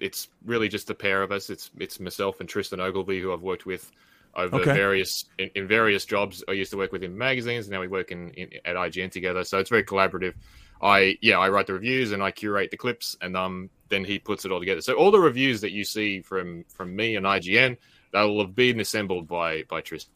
[0.00, 1.48] it's really just the pair of us.
[1.50, 3.90] It's it's myself and Tristan Ogilvie, who I've worked with
[4.34, 4.72] over Okay.
[4.72, 6.42] various in, in various jobs.
[6.48, 7.66] I used to work with in magazines.
[7.66, 10.34] and Now we work in, in at IGN together, so it's very collaborative.
[10.80, 14.18] I yeah, I write the reviews and I curate the clips, and um, then he
[14.18, 14.80] puts it all together.
[14.80, 17.76] So all the reviews that you see from from me and IGN,
[18.12, 20.12] they'll have been assembled by by Tristan,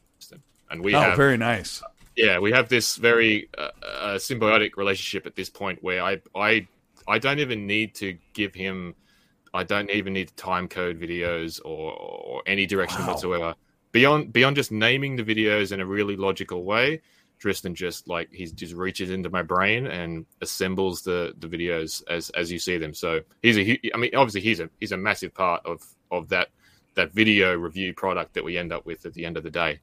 [0.70, 1.82] and we oh, have very nice.
[2.16, 6.66] yeah, we have this very uh, uh, symbiotic relationship at this point where I I
[7.08, 8.94] I don't even need to give him
[9.54, 13.12] I don't even need to time code videos or, or any direction Wow.
[13.12, 13.54] whatsoever.
[13.92, 17.00] Beyond beyond just naming the videos in a really logical way,
[17.38, 22.28] Tristan just like he just reaches into my brain and assembles the the videos as
[22.30, 22.92] as you see them.
[22.92, 26.48] So he's a I mean obviously he's a he's a massive part of of that
[26.94, 29.80] that video review product that we end up with at the end of the day.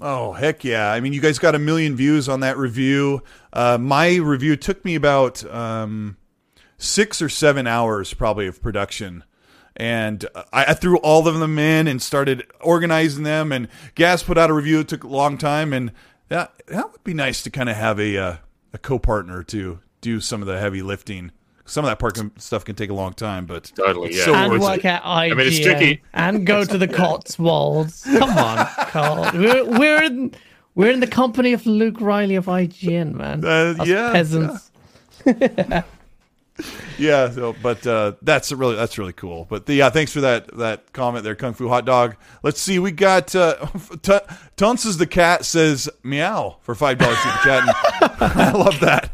[0.00, 0.90] Oh heck yeah!
[0.90, 3.22] I mean, you guys got a million views on that review.
[3.52, 6.16] Uh, my review took me about um,
[6.78, 9.22] six or seven hours, probably, of production,
[9.76, 13.52] and I, I threw all of them in and started organizing them.
[13.52, 14.80] And Gaz put out a review.
[14.80, 15.92] It took a long time, and
[16.28, 18.36] that that would be nice to kind of have a uh,
[18.72, 21.30] a co partner to do some of the heavy lifting.
[21.66, 24.24] Some of that part can, stuff can take a long time, but Totally, yeah.
[24.26, 24.84] so and worth work it.
[24.86, 26.02] at IGN mean, it's tricky.
[26.12, 28.04] and go to the Cotswolds.
[28.04, 29.30] Come on, Carl.
[29.32, 30.34] We're, we're in
[30.74, 33.44] we're in the company of Luke Reilly of IGN, man.
[33.44, 34.70] Uh, yeah, peasants.
[36.98, 39.44] Yeah, so, but uh, that's really that's really cool.
[39.50, 42.14] But the, yeah, thanks for that that comment there, Kung Fu Hot Dog.
[42.44, 43.66] Let's see, we got uh,
[44.02, 44.18] T-
[44.56, 47.62] Tunces the cat says meow for five dollars super chat.
[48.20, 49.10] And I love that.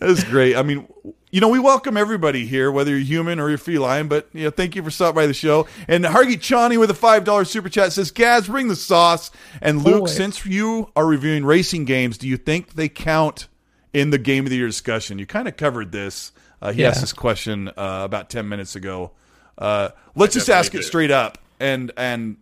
[0.00, 0.56] That's great.
[0.56, 0.88] I mean,
[1.36, 4.08] you know, we welcome everybody here, whether you're human or you're feline.
[4.08, 5.66] But you know, thank you for stopping by the show.
[5.86, 9.84] And Hargy Chani with a five dollars super chat says, "Gaz, bring the sauce." And
[9.84, 10.16] Luke, Always.
[10.16, 13.48] since you are reviewing racing games, do you think they count
[13.92, 15.18] in the game of the year discussion?
[15.18, 16.32] You kind of covered this.
[16.62, 16.88] Uh, he Yeah.
[16.88, 19.10] asked this question uh, about ten minutes ago.
[19.58, 20.82] Uh, let's just definitely ask it do.
[20.84, 22.38] straight up, and and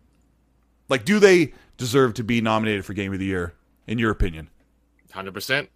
[0.88, 3.54] like, do they deserve to be nominated for game of the year
[3.88, 4.50] in your opinion?
[5.12, 5.68] Hundred percent.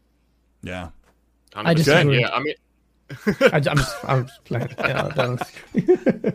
[0.63, 0.91] Yeah.
[1.57, 2.21] I disagree.
[2.21, 2.55] Yeah, I mean,
[3.53, 4.69] I, am just, I'm just playing.
[4.79, 5.43] Yeah, I don't-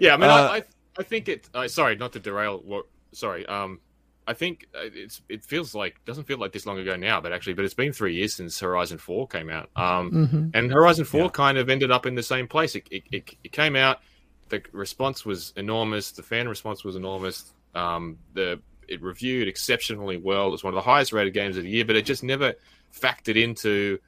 [0.00, 0.62] yeah, I mean, Uh, I, I,
[0.98, 1.48] I think it.
[1.54, 2.60] Uh, sorry, not to derail.
[2.64, 3.46] What, sorry.
[3.46, 3.80] Um,
[4.26, 5.22] I think uh, it's.
[5.28, 7.92] It feels like doesn't feel like this long ago now, but actually, but it's been
[7.92, 9.70] three years since Horizon Four came out.
[9.76, 10.50] Um, Mhm.
[10.54, 11.28] and Horizon Four Yeah.
[11.30, 12.74] kind of ended up in the same place.
[12.76, 14.00] It, it, it, it came out.
[14.48, 16.10] The response was enormous.
[16.12, 17.52] The fan response was enormous.
[17.74, 20.48] Um, the it reviewed exceptionally well.
[20.48, 22.54] It was one of the highest rated games of the year, but it just never
[22.92, 23.98] factored into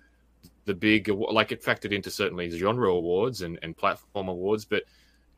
[0.64, 4.82] the big like it factored into certainly genre awards and, and platform awards but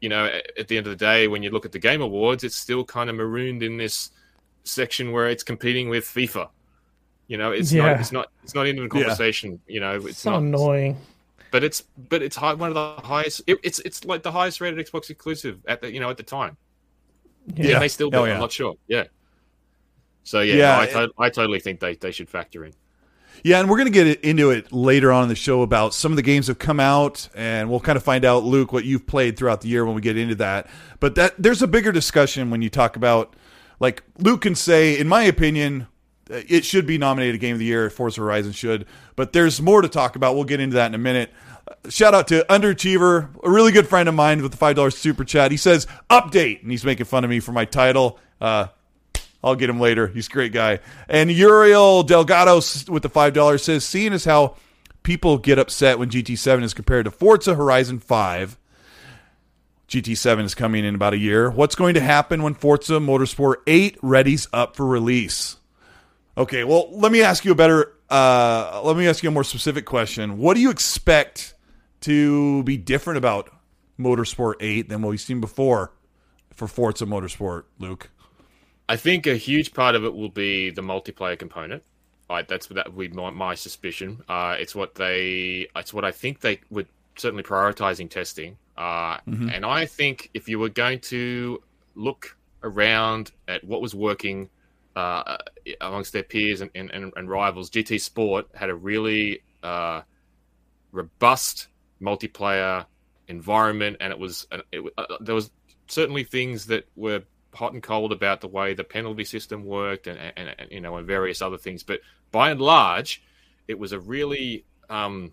[0.01, 2.03] you know at, at the end of the day when you look at the game
[2.03, 4.11] awards it's still kind of marooned in this
[4.65, 6.49] section where it's competing with fifa
[7.27, 7.87] you know it's Yeah.
[7.93, 10.99] not it's not it's not even a conversation you know it's so not annoying.
[11.51, 14.61] but it's but it's high, one of the highest it, it's it's like the highest
[14.61, 16.57] rated xbox exclusive at the you know at the time
[17.55, 17.75] Yeah.
[17.75, 18.35] and they still do Oh, yeah.
[18.35, 19.05] i'm not sure yeah
[20.23, 22.73] so yeah, Yeah, no, I, it- I totally think they, they should factor in
[23.43, 26.13] Yeah, and we're going to get into it later on in the show about some
[26.13, 29.07] of the games have come out, and we'll kind of find out, Luke, what you've
[29.07, 30.67] played throughout the year when we get into that.
[31.01, 33.37] But that there's a bigger discussion when you talk about,
[33.81, 35.89] like Luke can say, in my opinion,
[36.31, 37.91] uh, it should be nominated Game of the Year.
[37.91, 40.37] Forza Horizon should, but there's more to talk about.
[40.37, 41.31] We'll get into that in a minute.
[41.69, 44.97] Uh, Shout out to Underachiever, a really good friend of mine with the five dollars
[44.97, 45.51] super chat.
[45.51, 48.19] He says update, and he's making fun of me for my title.
[48.41, 48.69] Uh,
[49.45, 50.09] I'll get him later.
[50.09, 50.81] He's a great guy.
[51.09, 52.57] And Uriel Delgado
[52.89, 54.57] with the five dollars says, "Seeing as how
[55.05, 58.59] people get upset when GT7 is compared to Forza Horizon 5.
[59.87, 61.51] GT7 is coming in about a year.
[61.51, 65.59] What's going to happen when Forza Motorsport 8 readies up for release?
[66.37, 69.45] Okay, well, let me ask you a better uh, let me ask you a more
[69.45, 70.39] specific question.
[70.39, 71.55] What do you expect
[72.03, 73.51] to be different about
[73.99, 75.93] Motorsport 8 than what we've seen before
[76.53, 78.11] for Forza Motorsport, Luke?
[78.89, 81.83] I think a huge part of it will be the multiplayer component.
[82.29, 84.23] Right, that's that would be my, my suspicion.
[84.29, 88.57] Uh, it's what they, it's what I think they would certainly prioritizing testing.
[88.77, 89.51] Uh, mm-hmm.
[89.51, 91.63] And I think if you were going to
[91.95, 94.49] look around at what was working
[94.97, 95.37] uh,
[95.81, 100.03] amongst their peers and, and, and, rivals, GT Sport had a really uh,
[100.93, 101.69] robust
[102.01, 102.87] multiplayer
[103.29, 105.51] environment, and it was it, uh, there was
[105.89, 107.23] certainly things that were
[107.55, 110.97] hot and cold about the way the penalty system worked, and, and, and you know,
[110.97, 111.83] and various other things.
[111.83, 113.23] But by and large,
[113.69, 115.33] it was a really um,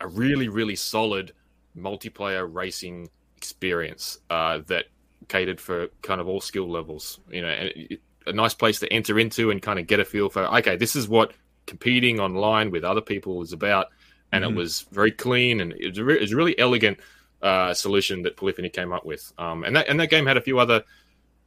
[0.00, 1.32] a really really solid
[1.76, 4.86] multiplayer racing experience uh, that
[5.28, 7.20] catered for kind of all skill levels.
[7.30, 10.28] You know, and a nice place to enter into and kind of get a feel
[10.28, 11.32] for okay, this is what
[11.66, 13.88] competing online with other people is about.
[14.32, 14.54] And mm-hmm.
[14.54, 16.98] it was very clean and it was a, re- it was a really elegant
[17.42, 19.32] uh, solution that Polyphony came up with.
[19.38, 20.82] Um, and that and that game had a few other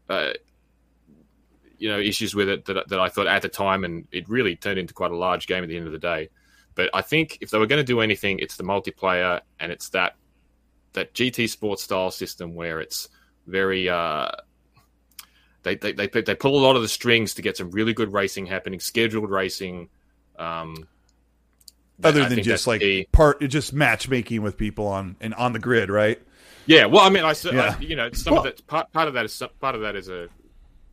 [0.09, 0.33] uh,
[1.77, 4.55] you know issues with it that, that I thought at the time, and it really
[4.55, 6.29] turned into quite a large game at the end of the day.
[6.75, 9.89] But I think if they were going to do anything, it's the multiplayer and it's
[9.89, 10.15] that
[10.93, 13.09] that GT Sports style system where it's
[13.45, 14.29] very uh,
[15.63, 18.13] they, they they they pull a lot of the strings to get some really good
[18.13, 19.89] racing happening, scheduled racing.
[20.37, 20.87] Um,
[22.03, 25.89] Other than just like the, part, just matchmaking with people on and on the grid,
[25.89, 26.21] right?
[26.67, 27.75] Yeah, well, I mean, I, yeah.
[27.77, 29.95] I you know some well, of that part, part of that is part of that
[29.95, 30.27] is a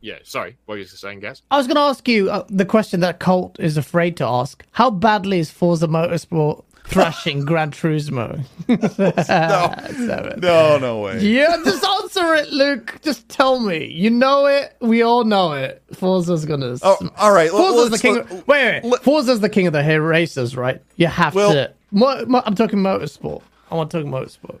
[0.01, 0.19] yeah.
[0.23, 1.41] Sorry, what were you saying, Gaz?
[1.51, 4.65] I was going to ask you uh, the question that Colt is afraid to ask:
[4.71, 8.43] How badly is Forza Motorsport thrashing Gran Turismo.
[9.97, 11.19] no, no, no way.
[11.19, 12.99] Yeah, just answer it, Luke.
[13.01, 13.85] Just tell me.
[13.85, 14.75] You know it.
[14.79, 15.83] We all know it.
[15.93, 16.77] Forza's gonna.
[16.81, 17.49] Oh, all right.
[17.49, 18.17] Forza's the king.
[18.19, 18.83] Of, wait, wait.
[18.83, 20.81] Let, Forza's the king of the hair racers, right?
[20.95, 21.73] You have well, to.
[21.91, 23.41] Mo, mo, I'm talking motorsport.
[23.71, 24.59] I want to talk motorsport.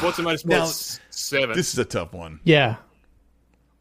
[0.00, 0.66] Forza Motorsport now,
[1.10, 1.56] Seven.
[1.56, 2.40] This is a tough one.
[2.44, 2.76] Yeah.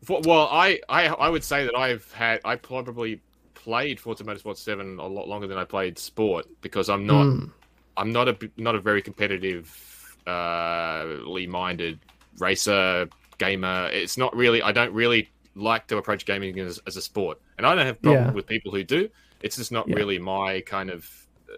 [0.07, 3.21] well, I, I I would say that I've had I probably
[3.53, 7.51] played Forza Motorsport Seven a lot longer than I played Sport because I'm not mm.
[7.97, 11.05] I'm not a not a very competitive, uh,
[11.47, 11.99] minded
[12.39, 13.89] racer gamer.
[13.91, 14.61] It's not really.
[14.61, 18.01] I don't really like to approach gaming as, as a sport, and I don't have
[18.01, 18.31] problem yeah.
[18.31, 19.09] with people who do.
[19.41, 19.95] It's just not yeah.
[19.95, 21.09] really my kind of
[21.51, 21.55] uh,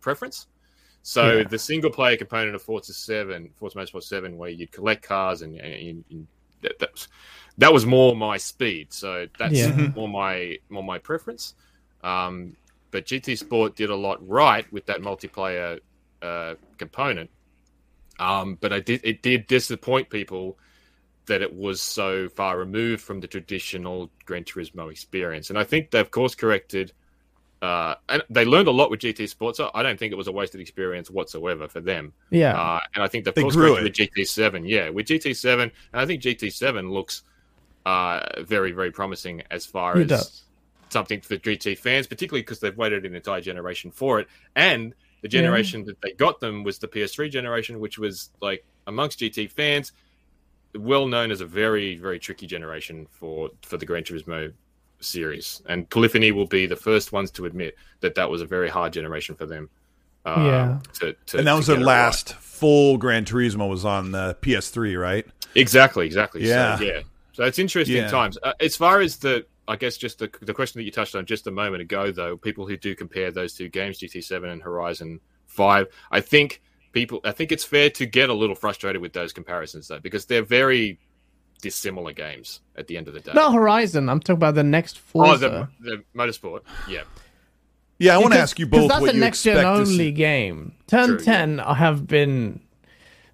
[0.00, 0.46] preference.
[1.02, 1.44] So yeah.
[1.44, 5.56] the single player component of Forza Seven, Forza Motorsport Seven, where you'd collect cars and,
[5.56, 6.26] and, and
[6.62, 7.06] that, that,
[7.58, 8.92] that was more my speed.
[8.92, 9.70] So that's yeah.
[9.70, 9.98] Mm-hmm.
[9.98, 11.54] more my more my preference.
[12.02, 12.56] Um,
[12.90, 15.80] but GT Sport did a lot right with that multiplayer
[16.22, 17.30] uh, component.
[18.18, 20.58] Um, but I did it did disappoint people
[21.26, 25.48] that it was so far removed from the traditional Gran Turismo experience.
[25.48, 26.92] And I think they've course corrected.
[27.62, 29.58] Uh, and they learned a lot with GT Sports.
[29.58, 32.12] So I don't think it was a wasted experience whatsoever for them.
[32.30, 32.58] Yeah.
[32.58, 34.62] Uh, and I think they've they course corrected with GT7.
[34.66, 37.22] Yeah, with GT7, and I think GT7 looks
[37.84, 40.42] uh, very, very promising as far it as does
[40.92, 44.28] something for the GT fans, particularly because they've waited an entire generation for it.
[44.56, 45.86] And the generation yeah.
[45.86, 49.92] that they got them was the PS3 generation, which was like amongst GT fans,
[50.74, 54.52] well known as a very, very tricky generation for for the Gran Turismo
[55.00, 55.62] series.
[55.66, 58.92] And Polyphony will be the first ones to admit that that was a very hard
[58.92, 59.70] generation for them.
[60.24, 62.40] Uh, yeah, to, to, and that was their last right.
[62.40, 65.26] full Gran Turismo was on the PS3, right?
[65.54, 66.46] Exactly, exactly.
[66.46, 67.00] Yeah, so, yeah.
[67.32, 68.10] So it's interesting yeah.
[68.10, 68.36] times.
[68.42, 71.24] Uh, as far as the I guess just the, the question that you touched on
[71.26, 75.20] just a moment ago, though, people who do compare those two games, GT7 and Horizon
[75.46, 79.32] 5, I think people, I think it's fair to get a little frustrated with those
[79.32, 80.98] comparisons, though, because they're very
[81.60, 83.32] dissimilar games at the end of the day.
[83.34, 84.08] Not Horizon.
[84.08, 85.68] I'm talking about the next Forza.
[85.82, 86.62] Oh, the, the Motorsport.
[86.88, 87.02] Yeah.
[87.98, 88.88] Yeah, I want to ask you both.
[88.88, 90.74] That's a next gen only game.
[90.86, 91.74] Turn True, 10 yeah.
[91.74, 92.60] have been.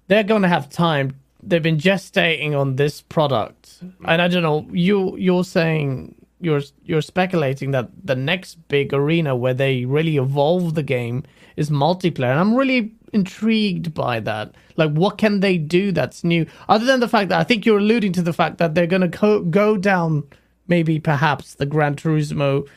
[0.07, 1.17] They're going to have time.
[1.41, 3.93] They've been gestating on this product, mm.
[4.03, 4.67] and I don't know.
[4.71, 10.75] You you're saying you're you're speculating that the next big arena where they really evolve
[10.75, 11.23] the game
[11.55, 14.53] is multiplayer and i'm really intrigued by that.
[14.75, 16.45] Like what can they do that's new?
[16.67, 19.09] Other than the fact that i think you're alluding to the fact that they're going
[19.09, 20.23] to co- go down
[20.67, 22.67] maybe perhaps the gran turismo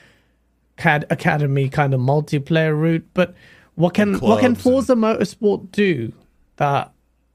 [0.77, 3.35] CAD academy kind of multiplayer route but
[3.75, 5.03] what can what can forza and...
[5.03, 6.13] motorsport do
[6.57, 6.93] that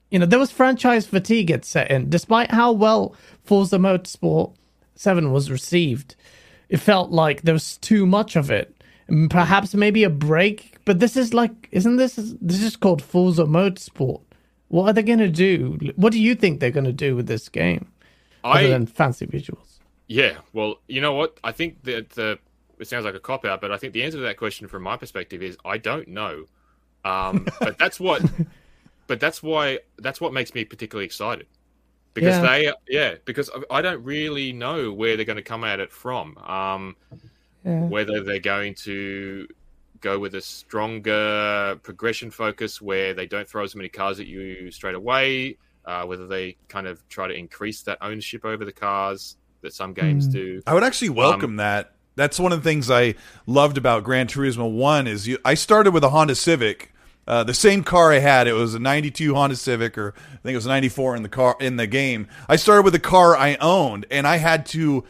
[0.09, 2.09] you know there was franchise fatigue at set in.
[2.09, 4.55] Despite how well forza motorsport
[4.95, 6.15] 7 was received,
[6.69, 8.75] it felt like there was too much of it.
[9.29, 10.77] perhaps maybe a break.
[10.85, 14.21] But this is like, isn't this this is called Forza Motorsport?
[14.67, 15.77] What are they going to do?
[15.95, 17.91] What do you think they're going to do with this game,
[18.43, 19.79] I, other than fancy visuals?
[20.07, 21.39] Yeah, well, you know what?
[21.43, 22.39] I think that the
[22.79, 24.83] it sounds like a cop out, but I think the answer to that question from
[24.83, 26.45] my perspective is I don't know.
[27.03, 28.23] Um, but that's what,
[29.07, 31.47] but that's why that's what makes me particularly excited
[32.15, 32.41] because yeah.
[32.41, 36.35] they yeah because I don't really know where they're going to come at it from.
[36.39, 36.95] Um,
[37.63, 37.81] yeah.
[37.81, 39.47] Whether they're going to
[40.01, 44.71] go with a stronger progression focus where they don't throw as many cars at you
[44.71, 45.57] straight away.
[45.85, 49.93] Uh, whether they kind of try to increase that ownership over the cars that some
[49.93, 50.31] games mm.
[50.31, 50.61] do.
[50.65, 51.91] I would actually welcome um, that.
[52.15, 53.13] That's one of the things I
[53.45, 56.91] loved about Gran Turismo One is you, I started with a Honda Civic,
[57.27, 58.47] uh, the same car I had.
[58.47, 61.55] It was a '92 Honda Civic, or I think it was '94 in the car
[61.59, 62.27] in the game.
[62.47, 65.03] I started with a car I owned, and I had to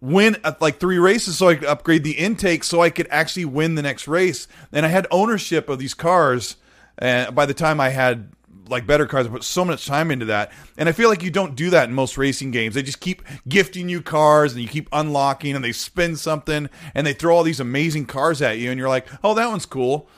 [0.00, 3.74] win like three races so I could upgrade the intake so I could actually win
[3.74, 4.46] the next race.
[4.72, 6.56] And I had ownership of these cars.
[6.98, 8.30] And by the time I had
[8.68, 10.52] like better cars, I put so much time into that.
[10.76, 12.74] And I feel like you don't do that in most racing games.
[12.74, 17.06] They just keep gifting you cars and you keep unlocking and they spin something and
[17.06, 20.08] they throw all these amazing cars at you and you're like, oh, that one's cool.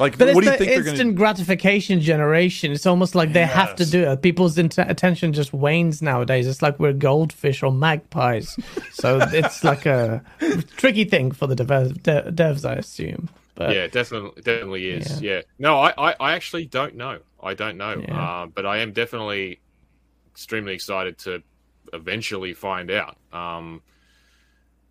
[0.00, 0.90] Like, but what do you think they're going to?
[1.02, 2.72] Instant gratification generation.
[2.72, 3.52] It's almost like they yes.
[3.52, 4.22] have to do it.
[4.22, 6.46] People's attention just wanes nowadays.
[6.46, 8.56] It's like we're goldfish or magpies.
[8.92, 10.24] so it's like a
[10.78, 13.28] tricky thing for the dev- de- devs, I assume.
[13.56, 15.20] But, yeah, definitely, definitely is.
[15.20, 15.32] Yeah.
[15.32, 15.42] yeah.
[15.58, 17.18] No, I, I, I, actually don't know.
[17.42, 18.02] I don't know.
[18.02, 18.18] Yeah.
[18.18, 19.60] Uh, but I am definitely
[20.30, 21.42] extremely excited to
[21.92, 23.18] eventually find out.
[23.34, 23.82] Um,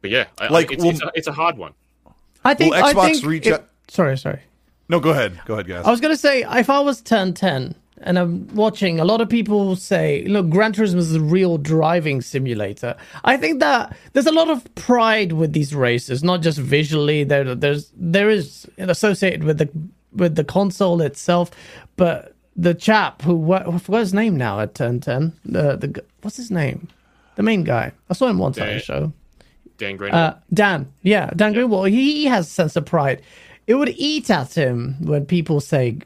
[0.01, 1.74] but yeah, like it's, well, it's, a, it's, a, hard one.
[2.45, 3.47] I think Xbox I think reach.
[3.47, 4.41] It, sorry, sorry.
[4.90, 5.40] No, go ahead.
[5.46, 5.86] Go ahead, guys.
[5.86, 9.22] I was going to say, if I was turn 10 and I'm watching, a lot
[9.22, 12.96] of people say, look, Gran Turismo is a real driving simulator.
[13.24, 17.24] I think that there's a lot of pride with these races, not just visually.
[17.24, 19.70] There, there's there is associated with the
[20.12, 21.52] with the console itself,
[21.96, 25.34] but the chap who what, what's his name now at turn 10?
[25.46, 26.88] The the what's his name?
[27.36, 27.92] The main guy.
[28.10, 29.14] I saw him once Dan, on the show.
[29.78, 30.14] Dan Greenawalt.
[30.14, 31.62] Uh, Dan, yeah, Dan yeah.
[31.62, 31.92] Greenawalt.
[31.92, 33.22] He has a sense of pride
[33.70, 36.00] it would eat at him when people say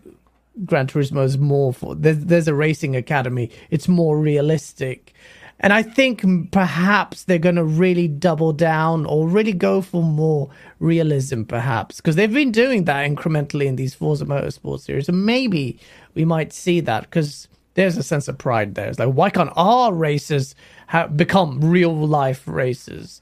[0.66, 3.50] Gran Turismo is more for there's, there's a racing academy.
[3.70, 5.14] It's more realistic.
[5.62, 10.50] And I think perhaps they're going to really double down or really go for more
[10.80, 15.08] realism, perhaps, because they've been doing that incrementally in these Forza Motorsport series.
[15.08, 15.80] And maybe
[16.16, 18.90] we might see that because there's a sense of pride there.
[18.90, 20.54] It's like, why can't our races
[21.16, 23.22] become real life races?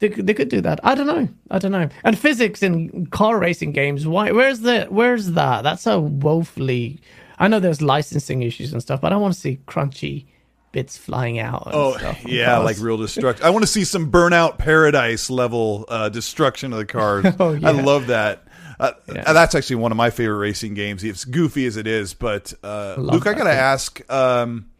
[0.00, 0.80] They, they could do that.
[0.82, 1.28] I don't know.
[1.50, 1.88] I don't know.
[2.04, 4.06] And physics in car racing games.
[4.06, 4.32] Why?
[4.32, 4.86] Where's the?
[4.88, 5.62] Where's that?
[5.62, 7.00] That's so woefully.
[7.38, 10.26] I know there's licensing issues and stuff, but I want to see crunchy
[10.72, 11.70] bits flying out.
[11.72, 13.44] oh yeah, like real destruction.
[13.44, 17.26] I want to see some burnout paradise level uh, destruction of the cars.
[17.40, 17.68] oh, yeah.
[17.68, 18.44] I love that.
[18.78, 19.32] Uh, yeah.
[19.32, 21.04] That's actually one of my favorite racing games.
[21.04, 24.70] It's goofy as it is, but uh, Luke, I gotta ask, um,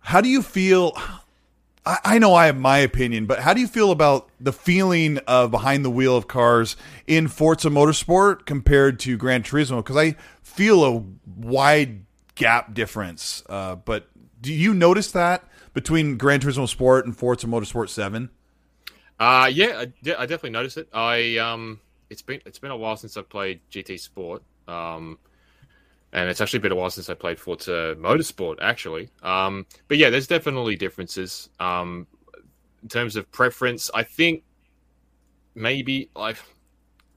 [0.00, 0.98] how do you feel?
[1.86, 5.18] I, I know I have my opinion, but how do you feel about the feeling
[5.26, 6.76] of behind the wheel of cars
[7.06, 9.78] in Forza Motorsport compared to Gran Turismo?
[9.78, 11.04] Because I feel a
[11.36, 12.04] wide
[12.34, 13.42] gap difference.
[13.48, 14.08] Uh, but
[14.40, 18.30] do you notice that between Gran Turismo Sport and Forza Motorsport Seven?
[19.18, 20.88] Uh yeah, I, I definitely noticed it.
[20.92, 21.78] I um,
[22.10, 24.42] it's been it's been a while since I've played GT Sport.
[24.66, 25.18] Um,
[26.14, 29.10] and it's actually been a while since I played Forza Motorsport, actually.
[29.22, 31.50] Um, but yeah, there's definitely differences.
[31.58, 32.06] Um,
[32.82, 34.44] in terms of preference, I think
[35.56, 36.36] maybe like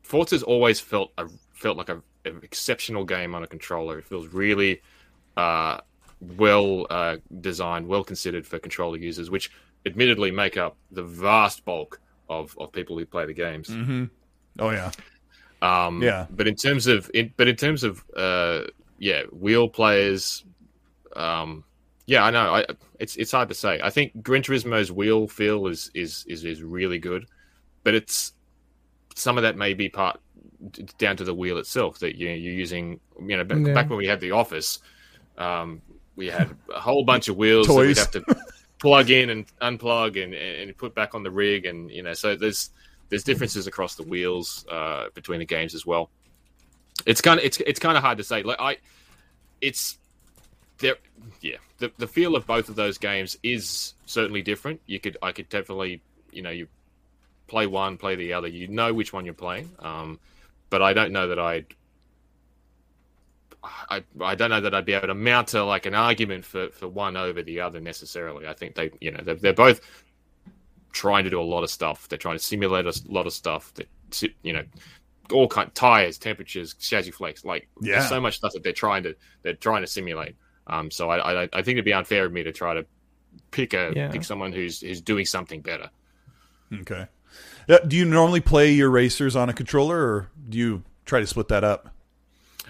[0.02, 4.00] Forza's always felt a, felt like a, an exceptional game on a controller.
[4.00, 4.82] It feels really
[5.38, 5.78] uh,
[6.38, 9.52] well uh, designed, well considered for controller users, which
[9.86, 13.70] admittedly make up the vast bulk of, of people who play the games.
[13.70, 14.06] Mm-hmm.
[14.58, 14.92] Oh yeah.
[15.62, 16.26] Um, yeah.
[16.32, 18.62] But in terms of, in, but in terms of uh,
[18.98, 20.44] yeah, wheel players.
[21.16, 21.64] Um,
[22.06, 22.56] yeah, I know.
[22.56, 22.66] I,
[23.00, 23.80] it's it's hard to say.
[23.84, 27.26] I think Gran Turismo's wheel feel is is is, is really good,
[27.84, 28.34] but it's
[29.16, 30.20] some of that may be part
[30.98, 33.00] down to the wheel itself that you know, you're using.
[33.20, 33.74] You know, back, yeah.
[33.74, 34.80] back when we had the office,
[35.38, 35.82] um,
[36.16, 37.98] we had a whole bunch of wheels Toys.
[37.98, 38.42] that we'd have to
[38.80, 42.36] plug in and unplug and, and put back on the rig, and you know, so
[42.36, 42.70] there's
[43.10, 46.10] there's differences across the wheels uh, between the games as well
[47.06, 48.44] it's kind of it's it's kind of hard to say.
[48.44, 48.78] Like I,
[49.62, 49.98] it's
[50.80, 50.96] there.
[51.42, 54.82] Yeah, the the feel of both of those games is certainly different.
[54.86, 56.68] You could I could definitely you know you
[57.48, 58.48] play one, play the other.
[58.48, 59.70] You know which one you're playing.
[59.80, 60.20] Um,
[60.70, 61.66] but I don't know that I'd.
[63.64, 66.70] I, I don't know that I'd be able to mount to like an argument for,
[66.70, 68.48] for one over the other necessarily.
[68.48, 69.82] I think they you know they're, they're both
[70.92, 72.08] trying to do a lot of stuff.
[72.08, 73.74] They're trying to simulate a lot of stuff.
[73.76, 73.88] That
[74.44, 74.64] you know
[75.32, 78.08] all kind tires, temperatures, chassis flakes, like yeah.
[78.08, 80.36] so much stuff that they're trying to they're trying to simulate.
[80.68, 82.86] Um, so I, I, I think it'd be unfair of me to try to
[83.52, 84.10] pick a yeah.
[84.10, 85.90] pick someone who's who's doing something better.
[86.74, 87.08] Okay.
[87.68, 91.28] Yeah, do you normally play your racers on a controller, or do you try to
[91.28, 91.94] split that up?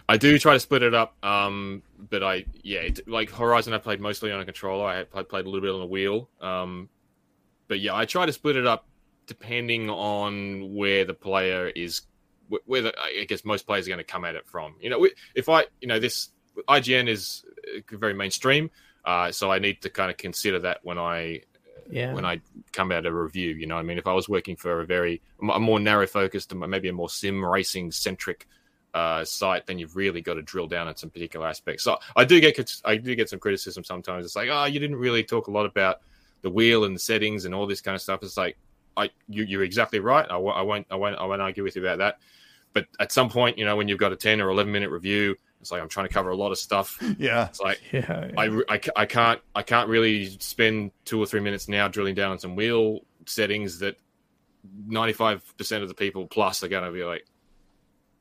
[0.09, 3.77] I do try to split it up, um, but I yeah, it, like Horizon, I
[3.77, 4.85] played mostly on a controller.
[4.85, 6.89] I, I played a little bit on a wheel, um,
[7.67, 8.87] but yeah, I try to split it up
[9.27, 12.01] depending on where the player is,
[12.65, 14.75] where the, I guess most players are going to come at it from.
[14.79, 16.29] You know, if I, you know, this
[16.67, 17.45] IGN is
[17.75, 18.69] uh, very mainstream,
[19.05, 21.41] uh, so I need to kind of consider that when I
[21.89, 22.13] yeah.
[22.13, 22.41] when I
[22.73, 23.49] come out a review.
[23.51, 26.51] You know, I mean, if I was working for a very a more narrow focused,
[26.51, 28.47] and maybe a more sim racing centric
[28.93, 31.83] uh, site, then you've really got to drill down on some particular aspects.
[31.83, 34.25] So I do get I do get some criticism sometimes.
[34.25, 36.01] It's like, oh, you didn't really talk a lot about
[36.41, 38.23] the wheel and the settings and all this kind of stuff.
[38.23, 38.57] It's like,
[38.95, 40.25] I you, are exactly right.
[40.29, 42.19] I, I won't I won't I won't argue with you about that.
[42.77, 45.35] But at some point, you know, when you've got a ten or eleven minute review,
[45.59, 47.01] it's like I'm trying to cover a lot of stuff.
[47.17, 48.31] Yeah, it's like yeah, yeah.
[48.37, 52.31] I, I, I can't I can't really spend two or three minutes now drilling down
[52.33, 53.97] on some wheel settings that
[54.87, 57.25] 95% of the people plus are going to be like,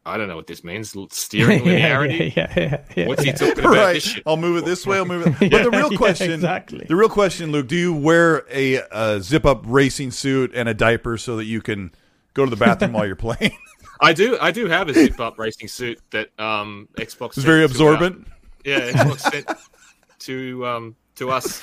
[0.06, 0.96] I don't know what this means.
[1.10, 2.34] Steering linearity.
[2.34, 3.74] yeah, yeah, yeah, yeah, What's he talking about?
[3.74, 4.22] Right.
[4.24, 4.96] I'll move it this way.
[4.96, 5.34] I'll move it.
[5.50, 6.86] But the real question, exactly.
[6.88, 10.74] The real question, Luke, do you wear a, a zip up racing suit and a
[10.74, 11.92] diaper so that you can
[12.34, 13.56] go to the bathroom while you're playing?
[14.00, 14.38] I do.
[14.40, 17.36] I do have a zip up racing suit that um, Xbox.
[17.36, 18.26] It's very absorbent.
[18.64, 19.50] yeah, Xbox sent
[20.20, 21.62] to um, to us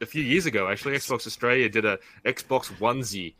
[0.00, 0.70] a few years ago.
[0.70, 3.34] Actually, Xbox Australia did a Xbox onesie.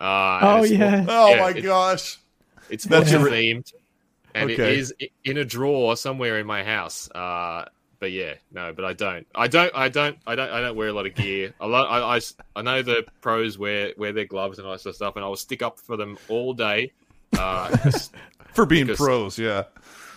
[0.00, 1.04] Uh, oh yeah!
[1.08, 2.18] oh yeah, my it, gosh!
[2.68, 3.72] It's That's themed,
[4.34, 4.72] and okay.
[4.72, 7.10] it is in a drawer somewhere in my house.
[7.10, 7.66] Uh,
[7.98, 9.26] but yeah, no, but I don't.
[9.34, 9.72] I don't.
[9.74, 10.18] I don't.
[10.26, 10.50] I don't.
[10.50, 11.54] I don't wear a lot of gear.
[11.60, 11.86] A lot.
[11.88, 12.20] I, I,
[12.54, 15.24] I know the pros wear wear their gloves and all that sort of stuff, and
[15.24, 16.92] I will stick up for them all day.
[17.38, 17.76] Uh,
[18.52, 19.64] for being because, pros, yeah,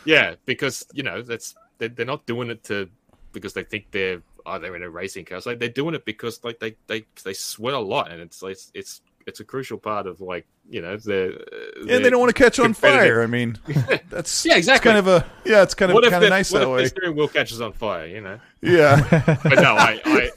[0.05, 2.89] yeah, because you know that's they're, they're not doing it to
[3.31, 5.41] because they think they're oh they're in a racing car.
[5.41, 8.41] So like, they're doing it because like they they they sweat a lot, and it's
[8.41, 11.43] like it's it's a crucial part of like you know the
[11.85, 13.21] yeah they don't want to catch on fire.
[13.21, 13.57] I mean
[14.09, 16.65] that's yeah exactly kind of a yeah it's kind of kind of nice what that
[16.65, 16.83] if way.
[16.83, 18.39] The steering wheel catches on fire, you know.
[18.61, 20.29] Yeah, but no, I, I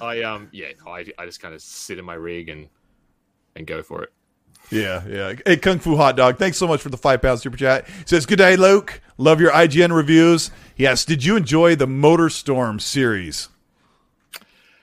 [0.00, 2.68] I um yeah I I just kind of sit in my rig and
[3.54, 4.12] and go for it.
[4.70, 5.34] Yeah, yeah.
[5.44, 7.86] Hey, Kung Fu Hot Dog, thanks so much for the five pound super chat.
[8.06, 9.00] Says, Good day, Luke.
[9.18, 10.50] Love your IGN reviews.
[10.76, 13.48] Yes, did you enjoy the Motorstorm series?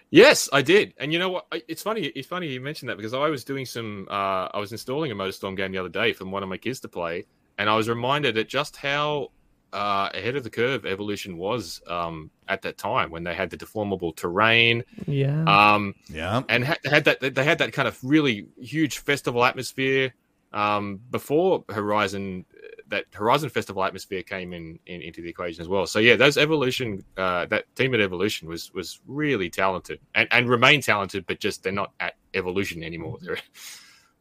[0.09, 0.93] Yes, I did.
[0.97, 1.47] And you know what?
[1.67, 2.01] It's funny.
[2.01, 4.07] It's funny you mentioned that because I was doing some.
[4.09, 6.79] Uh, I was installing a Motorstorm game the other day for one of my kids
[6.81, 7.25] to play,
[7.57, 9.31] and I was reminded at just how
[9.74, 13.57] uh, ahead of the curve evolution was um, at that time when they had the
[13.57, 14.84] deformable terrain.
[15.05, 15.43] Yeah.
[15.43, 16.43] Um, yeah.
[16.49, 17.36] And had, had that.
[17.36, 20.13] They had that kind of really huge festival atmosphere
[20.53, 22.45] um, before Horizon
[22.89, 25.86] that Horizon Festival atmosphere came in, in, into the equation as well.
[25.86, 30.49] So yeah, those evolution, uh, that team at Evolution was was really talented and, and
[30.49, 33.18] remain talented, but just they're not at Evolution anymore.
[33.22, 33.38] They're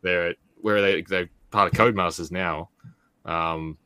[0.03, 2.71] they're at, where they they're part of Codemasters now.
[3.25, 3.79] Um,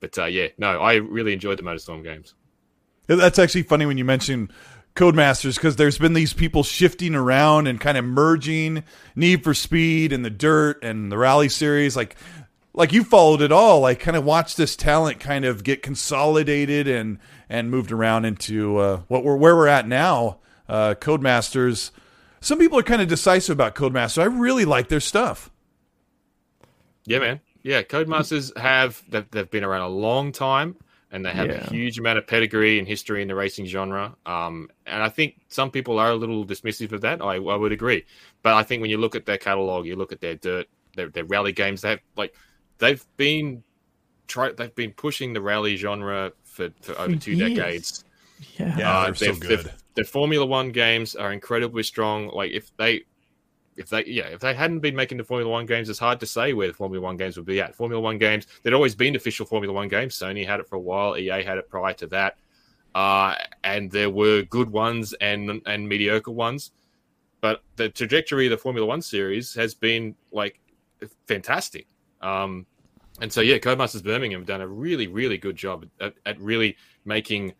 [0.00, 2.34] but uh, yeah, no, I really enjoyed the Motorstorm games.
[3.06, 4.50] That's actually funny when you mention
[4.94, 8.82] Codemasters because there's been these people shifting around and kind of merging
[9.14, 11.96] Need for Speed and the Dirt and the Rally series.
[11.96, 12.16] Like
[12.72, 13.80] like you followed it all.
[13.80, 17.18] Like kind of watched this talent kind of get consolidated and
[17.48, 20.38] and moved around into uh, what we're where we're at now
[20.68, 21.90] uh, codemasters.
[22.40, 25.50] Some people are kind of decisive about codemasters i really like their stuff.
[27.04, 30.76] Yeah man yeah codemasters have they've, they've been around a long time
[31.12, 31.64] and they have yeah.
[31.64, 34.14] a huge amount of pedigree and history in the racing genre.
[34.26, 37.22] Um, and I think some people are a little dismissive of that.
[37.22, 38.04] I, I would agree,
[38.42, 41.08] but I think when you look at their catalog, you look at their dirt, their,
[41.08, 42.34] their rally games, they have like
[42.78, 43.62] they've been
[44.26, 47.54] try they've been pushing the rally genre for, for over two Years.
[47.54, 48.04] decades.
[48.58, 49.72] Yeah, yeah, uh, they're so good.
[49.94, 52.28] Their Formula One games are incredibly strong.
[52.28, 53.04] Like if they,
[53.76, 56.26] if they, yeah, if they hadn't been making the Formula One games, it's hard to
[56.26, 57.74] say where the Formula One games would be at.
[57.74, 60.18] Formula One games, there'd always been official Formula One games.
[60.18, 61.16] Sony had it for a while.
[61.16, 62.38] EA had it prior to that,
[62.94, 66.72] uh, and there were good ones and and mediocre ones.
[67.40, 70.58] But the trajectory of the Formula One series has been like
[71.26, 71.86] fantastic.
[72.20, 72.66] Um,
[73.20, 76.76] and so, yeah, Codemasters Birmingham have done a really, really good job at, at really
[77.04, 77.54] making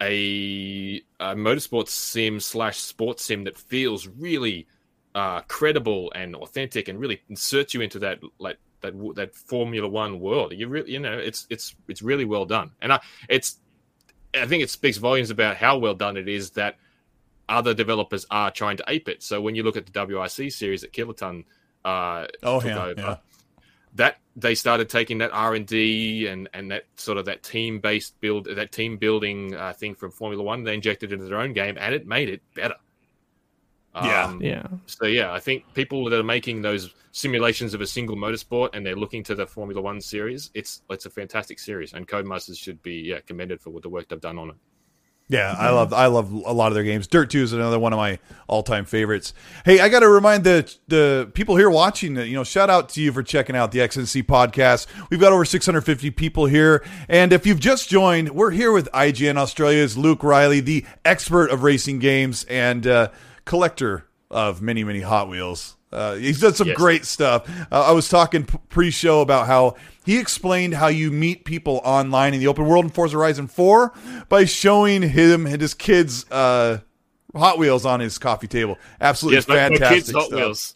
[0.00, 4.66] a, a motorsports sim slash sports sim that feels really
[5.14, 10.20] uh, credible and authentic, and really inserts you into that like that that Formula One
[10.20, 10.52] world.
[10.52, 13.58] You really, you know, it's it's it's really well done, and I, it's
[14.34, 16.76] I think it speaks volumes about how well done it is that
[17.48, 19.22] other developers are trying to ape it.
[19.22, 21.44] So when you look at the WRC series that Kylotonn
[21.84, 23.16] uh, oh yeah, over, yeah
[23.94, 27.78] that they started taking that R and D and and that sort of that team
[27.78, 30.64] based build that team building uh, thing from Formula One.
[30.64, 32.74] They injected it into their own game, and it made it better.
[33.94, 34.66] Yeah, um, yeah.
[34.86, 38.84] So yeah, I think people that are making those simulations of a single motorsport and
[38.84, 42.82] they're looking to the Formula One series, it's it's a fantastic series, and Codemasters should
[42.82, 44.56] be yeah commended for what the work they've done on it.
[45.28, 47.06] Yeah, I love I love a lot of their games.
[47.06, 49.32] Dirt Two is another one of my all time favorites.
[49.64, 52.90] Hey, I got to remind the the people here watching that you know shout out
[52.90, 54.86] to you for checking out the XNC podcast.
[55.08, 59.38] We've got over 650 people here, and if you've just joined, we're here with IGN
[59.38, 63.08] Australia's Luke Reilly, the expert of racing games and uh,
[63.44, 65.76] collector of many many Hot Wheels.
[65.92, 66.76] Uh, he's done some yes.
[66.76, 67.48] great stuff.
[67.70, 72.40] Uh, I was talking pre-show about how he explained how you meet people online in
[72.40, 73.92] the open world in Forza Horizon 4
[74.28, 76.78] by showing him and his kids uh,
[77.36, 78.76] Hot Wheels on his coffee table.
[79.00, 80.74] Absolutely yes, fantastic my, my kids Hot Wheels.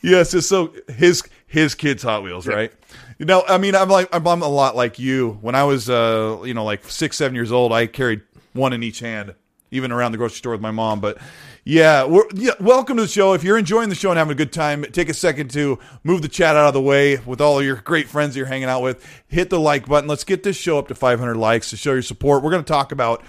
[0.00, 2.54] Yes, it's so his his kids Hot Wheels, yeah.
[2.54, 2.72] right?
[3.18, 5.38] You know, I mean, I'm like I'm, I'm a lot like you.
[5.42, 8.82] When I was, uh, you know, like six, seven years old, I carried one in
[8.82, 9.34] each hand,
[9.70, 11.00] even around the grocery store with my mom.
[11.00, 11.18] But
[11.64, 13.34] yeah, yeah, welcome to the show.
[13.34, 16.20] If you're enjoying the show and having a good time, take a second to move
[16.22, 19.06] the chat out of the way with all your great friends you're hanging out with.
[19.28, 20.08] Hit the like button.
[20.08, 22.42] Let's get this show up to 500 likes to show your support.
[22.42, 23.22] We're going to talk about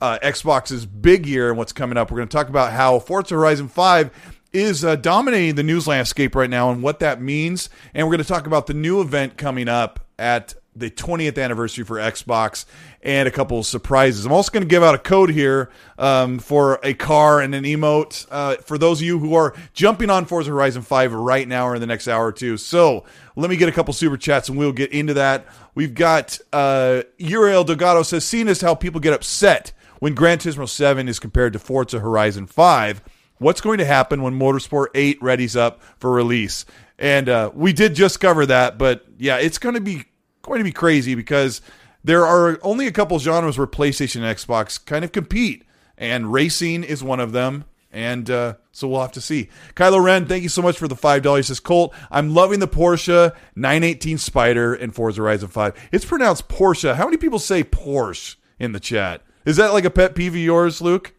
[0.00, 2.10] uh, Xbox's big year and what's coming up.
[2.10, 4.10] We're going to talk about how Forza Horizon 5
[4.52, 7.70] is uh, dominating the news landscape right now and what that means.
[7.94, 11.84] And we're going to talk about the new event coming up at the 20th anniversary
[11.84, 12.64] for Xbox
[13.06, 14.26] and a couple of surprises.
[14.26, 17.62] I'm also going to give out a code here um, for a car and an
[17.62, 21.68] emote uh, for those of you who are jumping on Forza Horizon 5 right now
[21.68, 22.56] or in the next hour or two.
[22.56, 23.04] So
[23.36, 25.46] let me get a couple super chats and we'll get into that.
[25.76, 30.68] We've got uh, Uriel Delgado says, seeing as how people get upset when Gran Turismo
[30.68, 33.02] 7 is compared to Forza Horizon 5,
[33.38, 36.64] what's going to happen when Motorsport 8 readies up for release?
[36.98, 40.06] And uh, we did just cover that, but yeah, it's going to be
[40.42, 41.60] going to be crazy because
[42.06, 45.64] there are only a couple genres where PlayStation and Xbox kind of compete,
[45.98, 47.64] and racing is one of them.
[47.90, 49.48] And uh, so we'll have to see.
[49.74, 51.48] Kylo Ren, thank you so much for the five dollars.
[51.48, 55.88] Says Colt, I'm loving the Porsche 918 Spider in Forza Horizon 5.
[55.90, 56.94] It's pronounced Porsche.
[56.94, 59.22] How many people say Porsche in the chat?
[59.44, 61.12] Is that like a pet peeve of yours, Luke?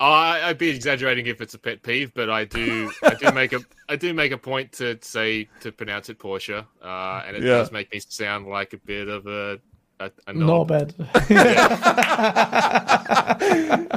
[0.00, 3.60] I'd be exaggerating if it's a pet peeve, but I do I do make a
[3.88, 7.58] I do make a point to say to pronounce it Porsche, uh, and it yeah.
[7.58, 9.60] does make me sound like a bit of a
[10.02, 10.68] a, a knob.
[10.68, 10.94] bad.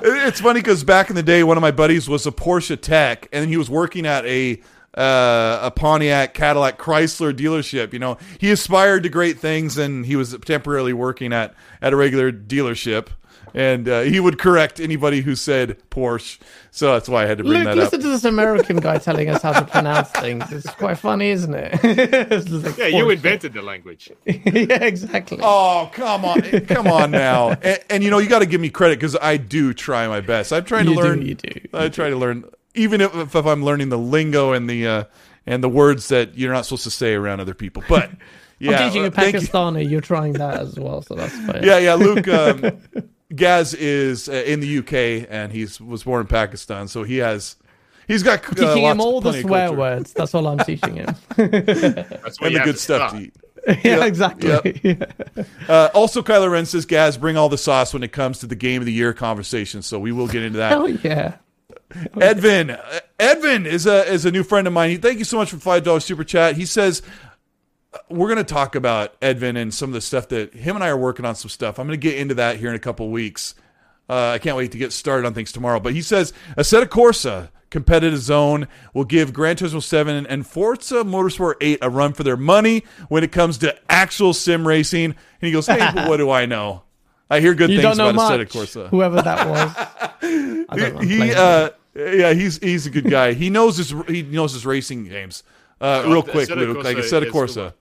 [0.03, 3.28] it's funny because back in the day, one of my buddies was a Porsche tech,
[3.32, 4.62] and he was working at a
[4.93, 7.91] uh, a Pontiac, Cadillac, Chrysler dealership.
[7.91, 11.95] You know, he aspired to great things, and he was temporarily working at at a
[11.95, 13.08] regular dealership
[13.56, 16.38] and uh, he would correct anybody who said Porsche.
[16.72, 17.91] So that's why I had to bring Luke, that listen up.
[17.93, 20.51] Listen to this American guy telling us how to pronounce things.
[20.51, 21.72] It's quite funny, isn't it?
[22.51, 24.12] like yeah, you invented the language.
[24.26, 25.39] yeah, exactly.
[25.41, 27.51] Oh, come on, come on now.
[27.51, 30.20] And, and you know, you got to give me credit because I do try my
[30.20, 30.51] best.
[30.51, 31.22] I'm trying to you learn.
[31.22, 31.62] Do, you do.
[31.74, 32.43] I try to learn,
[32.74, 35.03] even if, if I'm learning the lingo and the uh,
[35.45, 38.12] and the words that you're not supposed to say around other people, but.
[38.66, 39.84] Yeah, I'm teaching a Pakistani.
[39.84, 39.89] You.
[39.89, 41.63] You're trying that as well, so that's fine.
[41.63, 41.93] Yeah, yeah.
[41.95, 42.82] Luke, um,
[43.36, 47.55] Gaz is uh, in the UK and he's was born in Pakistan, so he has
[48.07, 50.13] he's got uh, teaching him all the swear words.
[50.13, 51.16] That's all I'm teaching him.
[51.36, 53.36] That's and the good stuff to eat.
[53.68, 54.80] yeah, yep, exactly.
[54.84, 55.47] Yep.
[55.68, 58.55] uh, also, Kylo Ren says, "Gaz, bring all the sauce when it comes to the
[58.55, 60.70] game of the year conversation." So we will get into that.
[60.70, 61.38] Hell yeah.
[61.91, 65.01] Edvin, uh, Edvin is a is a new friend of mine.
[65.01, 66.55] Thank you so much for five dollars super chat.
[66.55, 67.01] He says,
[68.10, 70.89] we're going to talk about Edvin and some of the stuff that him and I
[70.89, 71.80] are working on some stuff.
[71.80, 73.56] I'm going to get into that here in a couple weeks.
[74.10, 75.80] Uh, I can't wait to get started on things tomorrow.
[75.80, 81.80] But he says Assetto Corsa Competizione will give Gran Turismo 7 and Forza Motorsport 8
[81.82, 85.06] a run for their money when it comes to actual sim racing.
[85.06, 86.84] And he goes, "Hey, but what do I know?
[87.30, 89.50] I hear good you things about much, Assetto Corsa." Whoever that
[90.22, 93.34] was, he, uh, yeah, he's he's a good guy.
[93.34, 95.43] he knows his he knows his racing games.
[95.82, 97.74] Uh, real quick, Luke, like Assetto Corsa.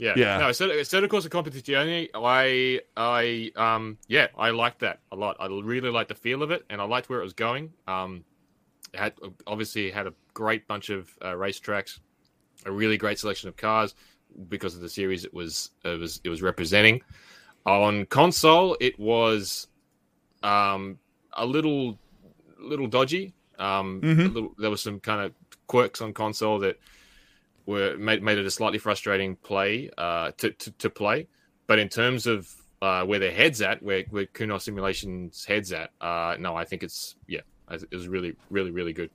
[0.00, 0.14] Yeah.
[0.16, 0.38] Yeah.
[0.38, 2.08] No, so, so of course, a competizione.
[2.14, 5.36] I, I, um, yeah, I liked that a lot.
[5.38, 7.72] I really liked the feel of it, and I liked where it was going.
[7.86, 8.24] Um,
[8.94, 9.12] it had
[9.46, 12.00] obviously had a great bunch of uh, racetracks,
[12.64, 13.94] a really great selection of cars
[14.48, 17.02] because of the series it was it was it was representing.
[17.66, 19.68] On console, it was
[20.42, 20.98] um,
[21.34, 21.98] a little
[22.58, 23.34] little dodgy.
[23.58, 24.34] Um, mm-hmm.
[24.34, 25.34] little, there was some kind of
[25.66, 26.78] quirks on console that
[27.66, 31.28] were made, made it a slightly frustrating play uh, to, to, to play.
[31.66, 32.52] But in terms of
[32.82, 36.82] uh, where their heads at, where where Kunos Simulations heads at, uh, no, I think
[36.82, 37.40] it's yeah,
[37.70, 39.10] it was really really really good.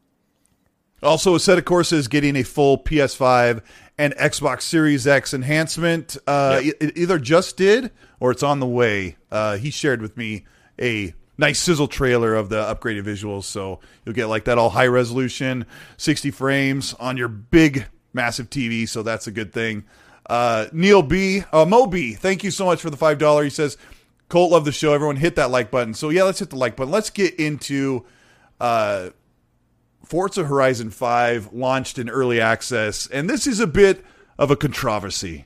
[1.03, 3.61] Also, Assetto Corsa's getting a full PS5
[3.97, 6.15] and Xbox Series X enhancement.
[6.25, 6.75] Uh, Yep.
[6.79, 9.17] it either just did or it's on the way.
[9.29, 10.45] Uh, he shared with me
[10.81, 14.87] a nice sizzle trailer of the upgraded visuals, so you'll get like that all high
[14.87, 15.65] resolution,
[15.97, 17.85] 60 frames on your big,
[18.15, 18.87] massive TV.
[18.87, 19.83] So that's a good thing.
[20.27, 23.43] Uh, Neil B, uh, Mo B, thank you so much for the five dollar.
[23.43, 23.77] He says,
[24.29, 24.93] "Colt, love the show.
[24.93, 26.91] Everyone, hit that like button." So yeah, let's hit the like button.
[26.91, 28.05] Let's get into.
[28.59, 29.09] Uh,
[30.05, 34.05] Forza Horizon 5 launched in early access, and this is a bit
[34.37, 35.45] of a controversy.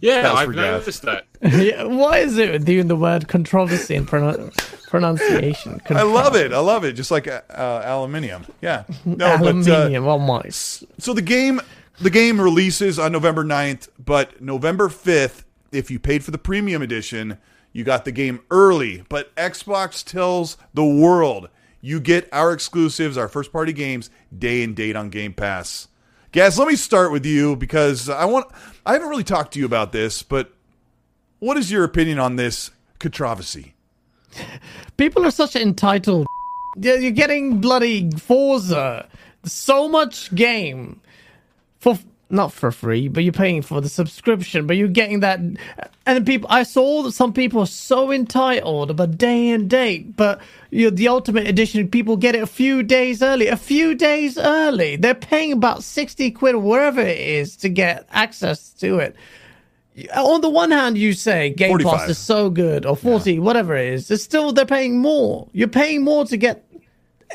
[0.00, 1.26] Yeah, I've noticed that.
[1.40, 1.84] yeah,
[2.16, 4.52] is it with you and the word controversy and pronou-
[4.94, 5.80] pronunciation?
[5.90, 6.52] I love it.
[6.52, 6.92] I love it.
[6.92, 8.46] Just like uh, aluminium.
[8.60, 8.84] Yeah.
[9.04, 10.06] No, but uh, Aluminium.
[10.06, 11.60] oh so the game
[12.00, 16.82] the game releases on November 9th, but November 5th, if you paid for the premium
[16.82, 17.38] edition,
[17.72, 19.04] you got the game early.
[19.08, 21.48] But Xbox tells the world
[21.80, 25.88] you get our exclusives, our first party games, day and date on Game Pass.
[26.32, 28.46] Gaz, let me start with you because I want
[28.86, 30.52] I haven't really talked to you about this, but
[31.38, 33.74] what is your opinion on this controversy?
[34.96, 36.26] People are such entitled.
[36.76, 39.08] You're getting bloody Forza.
[39.44, 41.00] So much game
[41.78, 41.98] for
[42.30, 44.66] not for free, but you're paying for the subscription.
[44.66, 45.40] But you're getting that,
[46.06, 46.48] and people.
[46.50, 50.96] I saw that some people are so entitled about day and date, but you know,
[50.96, 53.46] the ultimate edition, people get it a few days early.
[53.46, 58.08] A few days early, they're paying about sixty quid or wherever it is to get
[58.10, 59.14] access to it.
[60.16, 61.92] On the one hand, you say Game 45.
[61.92, 64.10] Pass is so good, or forty, whatever it is.
[64.10, 65.48] It's still they're paying more.
[65.52, 66.64] You're paying more to get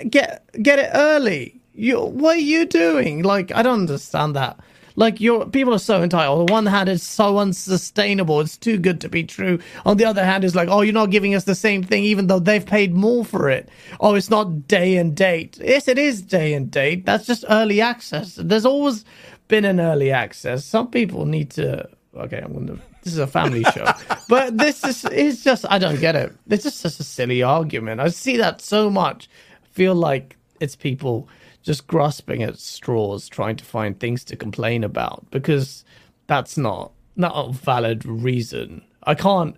[0.09, 1.61] get get it early.
[1.73, 3.23] You what are you doing?
[3.23, 4.59] Like I don't understand that.
[4.97, 6.41] Like your people are so entitled.
[6.41, 8.41] On the one hand, it's so unsustainable.
[8.41, 9.59] It's too good to be true.
[9.85, 12.27] On the other hand, it's like, oh, you're not giving us the same thing, even
[12.27, 13.69] though they've paid more for it.
[14.01, 15.57] Oh, it's not day and date.
[15.63, 17.05] Yes, it is day and date.
[17.05, 18.35] That's just early access.
[18.35, 19.05] There's always
[19.47, 20.65] been an early access.
[20.65, 21.87] Some people need to.
[22.15, 22.79] Okay, I'm gonna.
[23.03, 23.85] This is a family show,
[24.27, 26.33] but this is it's just I don't get it.
[26.49, 28.01] It's just such a silly argument.
[28.01, 29.29] I see that so much.
[29.63, 31.29] I feel like it's people
[31.61, 35.85] just grasping at straws, trying to find things to complain about because
[36.27, 38.81] that's not not a valid reason.
[39.03, 39.55] I can't.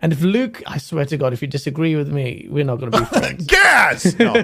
[0.00, 2.92] And if Luke, I swear to God, if you disagree with me, we're not going
[2.92, 3.46] to be friends.
[3.46, 4.14] Gaz!
[4.18, 4.34] No.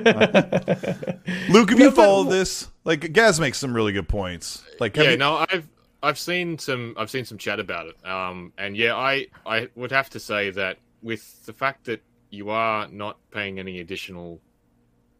[1.50, 2.68] Luke, have you but- followed this?
[2.84, 4.64] Like, Gaz makes some really good points.
[4.80, 5.68] Like, have yeah, you- no, I've
[6.02, 8.06] I've seen some I've seen some chat about it.
[8.06, 12.50] Um, and yeah, I I would have to say that with the fact that you
[12.50, 14.40] are not paying any additional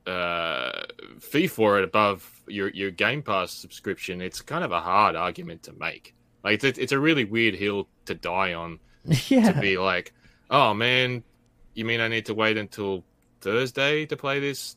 [0.07, 0.83] uh
[1.20, 5.62] fee for it above your your Game Pass subscription, it's kind of a hard argument
[5.64, 6.14] to make.
[6.43, 8.80] Like it's it's a really weird hill to die on
[9.28, 9.53] Yeah.
[9.53, 10.12] to be like,
[10.51, 11.22] oh man,
[11.74, 13.05] you mean I need to wait until
[13.41, 14.76] Thursday to play this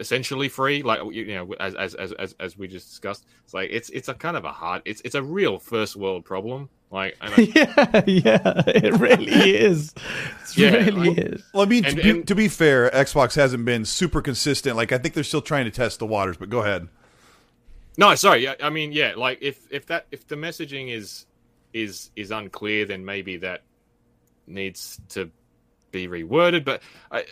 [0.00, 0.82] essentially free?
[0.82, 3.88] Like you you know, as as as as, as we just discussed, it's like it's
[3.90, 6.68] it's a kind of a hard, it's it's a real first world problem.
[6.90, 8.62] Like, and I, yeah, yeah.
[8.66, 9.26] It really
[9.56, 9.94] is.
[9.94, 11.42] It Yeah, really I- is.
[11.54, 14.76] Well, I mean, And- to, be, and- to be fair, Xbox hasn't been super consistent.
[14.76, 16.88] Like, I think they're still trying to test the waters, but go ahead.
[17.96, 21.26] no, sorry, I, I mean, yeah, like if if that if the messaging is
[21.72, 23.62] is is unclear, then maybe that
[24.48, 25.30] needs to
[25.92, 26.64] be reworded.
[26.64, 26.82] But
[27.12, 27.24] I,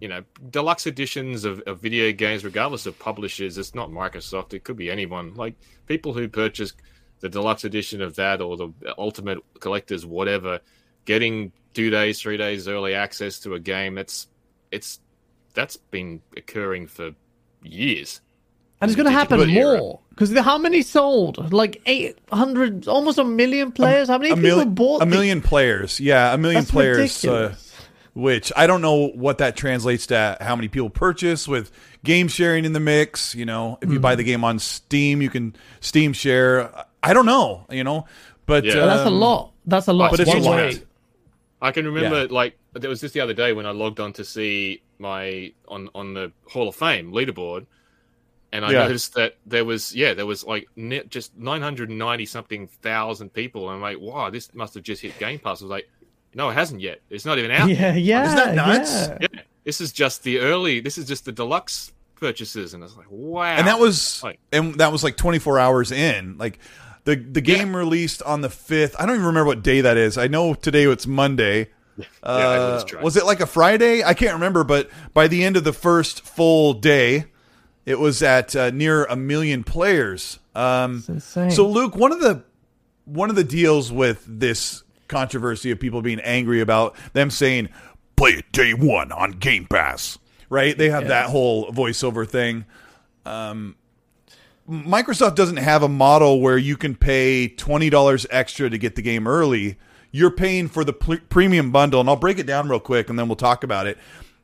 [0.00, 4.54] you know, deluxe editions of, of video games, regardless of publishers, it's not Microsoft.
[4.54, 5.34] It could be anyone.
[5.34, 5.54] Like
[5.86, 6.72] people who purchase
[7.20, 10.60] the deluxe edition of that or the ultimate collectors, whatever,
[11.04, 13.94] getting two days, three days early access to a game.
[13.94, 14.28] That's
[14.70, 15.00] it's
[15.54, 17.12] that's been occurring for
[17.62, 18.20] years.
[18.80, 21.52] And it's going to happen more because how many sold?
[21.52, 24.06] Like eight hundred, almost a million players.
[24.08, 25.98] How many A, people million, bought a the- million players.
[25.98, 27.24] Yeah, a million That's players.
[27.24, 27.54] Uh.
[28.18, 31.70] Which I don't know what that translates to how many people purchase with
[32.04, 33.32] game sharing in the mix.
[33.34, 34.18] You know, if you buy Hmm.
[34.18, 36.70] the game on Steam, you can Steam share.
[37.02, 38.06] I don't know, you know,
[38.44, 38.74] but Yeah.
[38.74, 39.52] But that's a um, lot.
[39.66, 40.10] That's a lot.
[40.10, 40.56] but it's One a lot.
[40.56, 40.82] way.
[41.62, 42.26] I can remember Yeah.
[42.30, 45.88] like there was just the other day when I logged on to see my on
[45.94, 47.66] on the Hall of Fame leaderboard,
[48.52, 48.78] and I Yeah.
[48.84, 53.32] noticed that there was yeah there was like ne- just nine hundred ninety something thousand
[53.32, 53.68] people.
[53.68, 55.62] And I'm like, wow, this must have just hit Game Pass.
[55.62, 55.88] I was like,
[56.34, 57.00] no, it hasn't yet.
[57.10, 57.68] It's not even out.
[57.68, 58.24] Yeah, yeah.
[58.24, 59.08] Isn't that nuts?
[59.08, 59.18] yeah.
[59.32, 60.80] Yeah, this is just the early.
[60.80, 63.44] This is just the deluxe purchases, and I was like, wow.
[63.44, 66.58] and that was Like- and that was like 24 hours in like
[67.04, 70.18] the the game released on the 5th i don't even remember what day that is
[70.18, 71.68] i know today it's monday
[72.22, 75.56] I uh, lose was it like a friday i can't remember but by the end
[75.56, 77.26] of the first full day
[77.86, 81.50] it was at uh, near a million players um It's insane.
[81.52, 82.42] so luke one of the
[83.04, 87.68] one of the deals with this controversy of people being angry about them saying
[88.16, 90.18] play it day one on game pass
[90.50, 90.76] right?
[90.76, 91.08] They have yeah.
[91.08, 92.64] that whole voiceover thing.
[93.24, 93.76] Um,
[94.68, 99.02] Microsoft doesn't have a model where you can pay twenty dollars extra to get the
[99.02, 99.78] game early.
[100.10, 103.18] You're paying for the pl- premium bundle, and I'll break it down real quick, and
[103.18, 103.98] then we'll talk about it.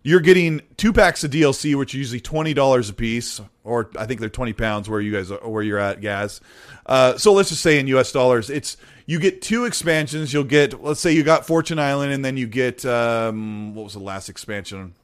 [0.06, 4.04] You're getting two packs of DLC, which are usually twenty dollars a piece, or I
[4.04, 6.42] think they're twenty pounds where you guys are, where you're at, guys.
[6.84, 8.12] Uh, so let's just say in U.S.
[8.12, 8.76] dollars, it's
[9.06, 10.30] you get two expansions.
[10.30, 13.94] You'll get, let's say you got Fortune Island, and then you get um, what was
[13.94, 14.94] the last expansion?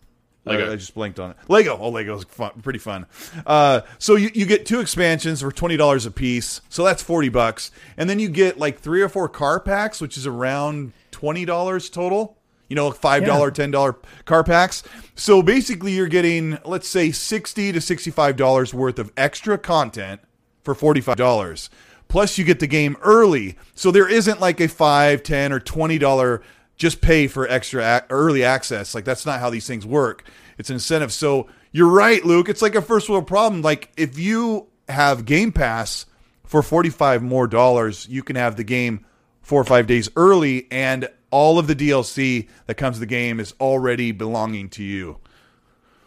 [0.44, 0.72] Lego.
[0.72, 1.36] I, just blanked on it.
[1.48, 1.78] Lego.
[1.78, 3.07] Oh, Lego's fun, pretty fun.
[3.46, 6.61] Uh, so you, you get two expansions for twenty dollars a piece.
[6.68, 10.16] So that's forty bucks, and then you get like three or four car packs, which
[10.16, 12.36] is around twenty dollars total.
[12.70, 13.54] You know, five dollar, yeah.
[13.54, 14.82] ten dollar car packs.
[15.14, 20.22] So basically, you're getting let's say sixty to sixty five dollars worth of extra content
[20.62, 21.68] for forty five dollars.
[22.08, 25.98] Plus, you get the game early, so there isn't like a five, ten, or twenty
[25.98, 26.42] dollar
[26.80, 28.94] just pay for extra early access.
[28.94, 30.24] Like that's not how these things work.
[30.56, 31.12] It's an incentive.
[31.12, 32.48] So you're right, Luke.
[32.48, 33.60] It's like a first world problem.
[33.60, 36.06] Like if you have Game Pass
[36.44, 39.04] for 45 more dollars, you can have the game
[39.42, 43.40] four or five days early and all of the DLC that comes to the game
[43.40, 45.18] is already belonging to you.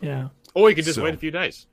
[0.01, 0.29] Yeah.
[0.53, 1.03] Or you could just so.
[1.03, 1.65] wait a few days.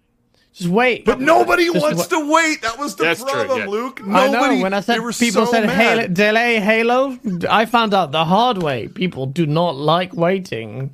[0.53, 1.05] Just wait.
[1.05, 2.63] But nobody Just wants to wait.
[2.63, 3.67] That was the That's problem, true, yeah.
[3.67, 4.05] Luke.
[4.05, 4.63] Nobody, I know.
[4.63, 8.89] When I said people so said Halo, delay Halo, I found out the hard way.
[8.89, 10.93] People do not like waiting,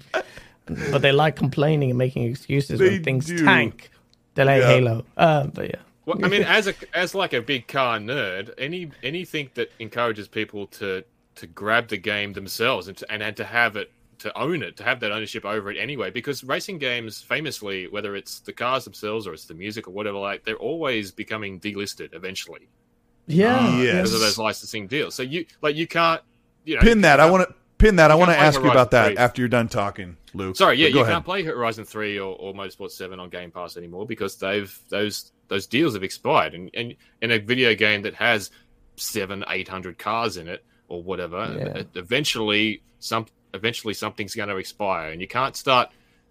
[0.66, 3.44] but they like complaining and making excuses they when things do.
[3.44, 3.90] tank.
[4.34, 4.66] Delay yeah.
[4.66, 5.04] Halo.
[5.16, 5.80] Uh, but yeah.
[6.04, 10.28] Well, I mean, as a as like a big car nerd, any anything that encourages
[10.28, 11.02] people to
[11.36, 14.76] to grab the game themselves and to, and, and to have it to own it,
[14.78, 16.10] to have that ownership over it anyway.
[16.10, 20.18] Because racing games, famously, whether it's the cars themselves or it's the music or whatever,
[20.18, 22.68] like they're always becoming delisted eventually.
[23.26, 23.94] Yeah, uh, yes.
[23.96, 25.14] because of those licensing deals.
[25.14, 26.22] So you like you can't
[26.64, 27.20] you know, pin that.
[27.20, 28.10] I want to pin that.
[28.10, 29.16] I want to ask you about that 3.
[29.16, 30.56] after you're done talking, Luke.
[30.56, 31.12] Sorry, yeah, you ahead.
[31.12, 35.32] can't play Horizon Three or, or Motorsport Seven on Game Pass anymore because they've those
[35.48, 36.54] those deals have expired.
[36.54, 38.50] And, and in a video game that has
[38.96, 41.82] seven, eight hundred cars in it or whatever, yeah.
[41.94, 45.90] eventually some eventually something's going to expire, and you can't start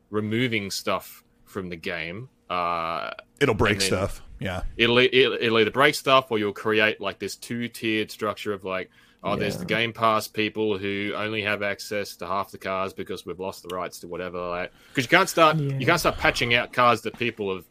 [0.10, 2.30] removing stuff from the game.
[2.50, 4.22] Uh, it'll break stuff.
[4.40, 8.54] Yeah, it'll, it'll it'll either break stuff or you'll create like this two tiered structure
[8.54, 8.90] of like,
[9.24, 9.36] oh, yeah.
[9.38, 13.40] there's the Game Pass people who only have access to half the cars because we've
[13.40, 14.40] lost the rights to whatever.
[14.50, 15.78] Like, because you can't start yeah.
[15.78, 17.66] you can't start patching out cars that people have.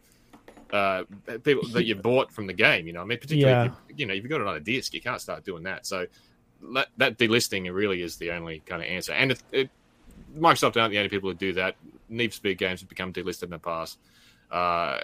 [0.73, 1.05] Uh,
[1.45, 3.01] people that you bought from the game, you know.
[3.01, 3.73] I mean, particularly, yeah.
[3.73, 5.63] if you, you know, if you've got it on a disc, you can't start doing
[5.65, 5.87] that.
[5.87, 6.07] So
[6.73, 9.13] that, that delisting really is the only kind of answer.
[9.13, 9.71] And it, it,
[10.37, 11.77] Microsoft aren't the only people who do that.
[12.09, 13.99] Need Speed games have become delisted in the past.
[14.51, 14.99] Uh,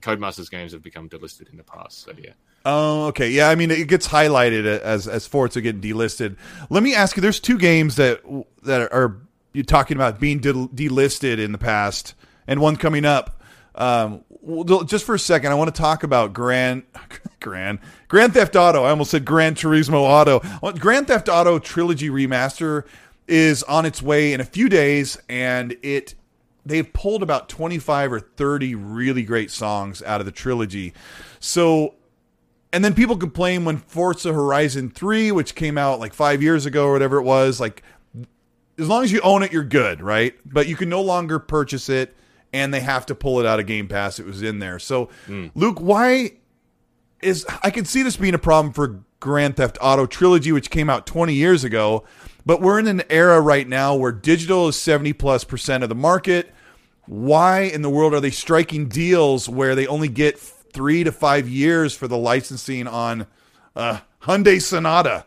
[0.00, 2.02] Codemasters games have become delisted in the past.
[2.02, 2.32] So yeah.
[2.64, 3.30] Oh, okay.
[3.30, 6.36] Yeah, I mean it gets highlighted as as Forza getting delisted.
[6.68, 8.20] Let me ask you: There's two games that
[8.62, 9.16] that are
[9.52, 12.14] you talking about being delisted in the past,
[12.46, 13.39] and one coming up.
[13.74, 14.24] Um,
[14.86, 16.82] just for a second, I want to talk about Grand
[17.40, 18.84] Grand Grand Theft Auto.
[18.84, 20.40] I almost said Grand Turismo Auto.
[20.72, 22.84] Grand Theft Auto Trilogy Remaster
[23.28, 26.14] is on its way in a few days, and it
[26.66, 30.92] they've pulled about 25 or 30 really great songs out of the trilogy.
[31.38, 31.94] So
[32.72, 36.86] and then people complain when Forza Horizon 3, which came out like 5 years ago
[36.86, 37.82] or whatever it was, like
[38.78, 40.34] as long as you own it you're good, right?
[40.44, 42.14] But you can no longer purchase it
[42.52, 44.18] and they have to pull it out of Game Pass.
[44.18, 44.78] It was in there.
[44.78, 45.50] So, mm.
[45.54, 46.32] Luke, why
[47.22, 50.88] is I can see this being a problem for Grand Theft Auto Trilogy, which came
[50.88, 52.04] out 20 years ago,
[52.46, 55.94] but we're in an era right now where digital is 70 plus percent of the
[55.94, 56.52] market.
[57.06, 61.48] Why in the world are they striking deals where they only get three to five
[61.48, 63.26] years for the licensing on
[63.76, 65.26] uh, Hyundai Sonata?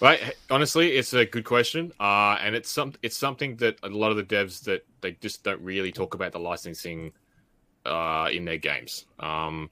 [0.00, 0.34] Right.
[0.50, 4.16] Honestly, it's a good question, uh, and it's some it's something that a lot of
[4.16, 7.12] the devs that they just don't really talk about the licensing
[7.86, 9.06] uh, in their games.
[9.20, 9.70] Um,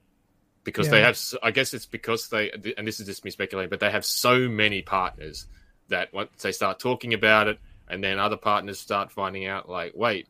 [0.63, 0.91] because yeah.
[0.91, 3.91] they have, I guess it's because they, and this is just me speculating, but they
[3.91, 5.47] have so many partners
[5.89, 7.59] that once they start talking about it,
[7.89, 10.27] and then other partners start finding out, like, wait,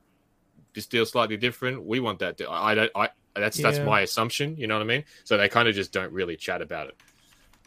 [0.73, 1.85] this deal's slightly different.
[1.85, 2.37] We want that.
[2.37, 2.49] Deal.
[2.49, 2.91] I don't.
[2.95, 3.69] I that's yeah.
[3.69, 4.57] that's my assumption.
[4.57, 5.03] You know what I mean?
[5.23, 6.97] So they kind of just don't really chat about it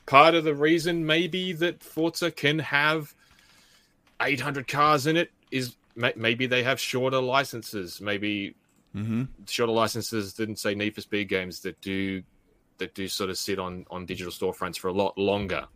[0.07, 3.14] part of the reason maybe that Forza can have
[4.22, 8.01] 800 cars in it is maybe they have shorter licenses.
[8.01, 8.55] Maybe
[8.95, 9.25] mm-hmm.
[9.47, 12.23] shorter licenses didn't say Need for Speed games that do
[12.79, 15.67] that do sort of sit on on digital storefronts for a lot longer,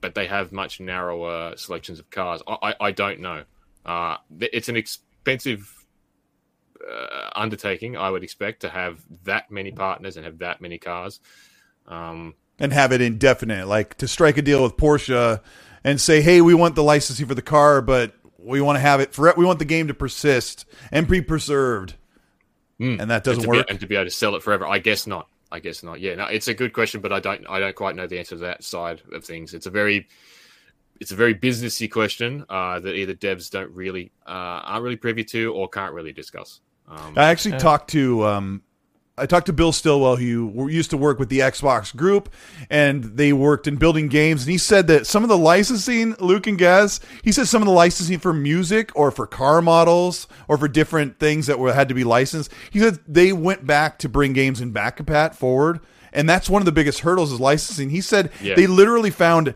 [0.00, 2.42] but they have much narrower selections of cars.
[2.46, 3.44] I I, I don't know.
[3.84, 5.86] Uh, it's an expensive
[6.86, 11.20] uh, undertaking, I would expect, to have that many partners and have that many cars.
[11.86, 13.66] Um, and have it indefinite.
[13.66, 15.40] Like to strike a deal with Porsche
[15.84, 19.00] and say, "Hey, we want the licensing for the car, but we want to have
[19.00, 21.94] it for we want the game to persist and be preserved."
[22.80, 23.00] mm.
[23.00, 23.66] and that doesn't and work.
[23.66, 25.28] Be, and to be able to sell it forever, I guess not.
[25.50, 26.00] I guess not.
[26.00, 28.36] Yeah, no, it's a good question, but I don't I don't quite know the answer
[28.36, 29.54] to that side of things.
[29.54, 30.08] It's a very
[31.00, 34.30] it's a very businessy question uh, that either devs don't really uh,
[34.64, 36.60] aren't really privy to or can't really discuss.
[36.86, 38.62] Um, I actually uh, talked to um,
[39.18, 42.32] I talked to Bill Stillwell, who used to work with the Xbox Group,
[42.70, 44.42] and they worked in building games.
[44.42, 47.66] And he said that some of the licensing, Luke and Gaz, he said some of
[47.66, 51.88] the licensing for music or for car models or for different things that were had
[51.88, 52.52] to be licensed.
[52.70, 55.80] He said they went back to bring games in back compat forward,
[56.12, 57.90] and that's one of the biggest hurdles is licensing.
[57.90, 58.54] He said yeah.
[58.54, 59.54] they literally found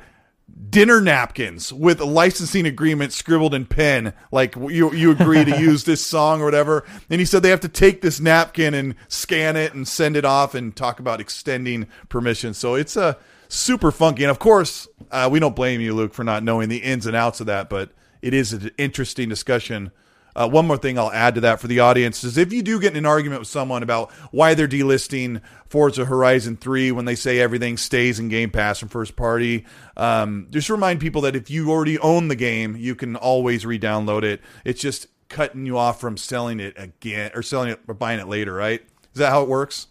[0.73, 5.85] dinner napkins with a licensing agreement scribbled in pen like you you agree to use
[5.85, 6.85] this song or whatever.
[7.11, 10.25] And he said they have to take this napkin and scan it and send it
[10.25, 12.55] off and talk about extending permission.
[12.55, 13.18] So it's a
[13.49, 14.25] super funky.
[14.25, 17.14] And of course uh, we don't blame you luke for not knowing the ins and
[17.14, 17.91] outs of that but
[18.23, 19.93] it is an interesting discussion
[20.35, 22.80] uh, one more thing I'll add to that for the audience is if you do
[22.80, 27.14] get in an argument with someone about why they're delisting Forza Horizon 3 when they
[27.14, 29.66] say everything stays in Game Pass from first party,
[29.97, 33.78] um, just remind people that if you already own the game, you can always re
[33.78, 34.41] download it.
[34.64, 38.28] It's just cutting you off from selling it again or selling it or buying it
[38.28, 38.83] later, right?
[39.12, 39.89] Is that how it works?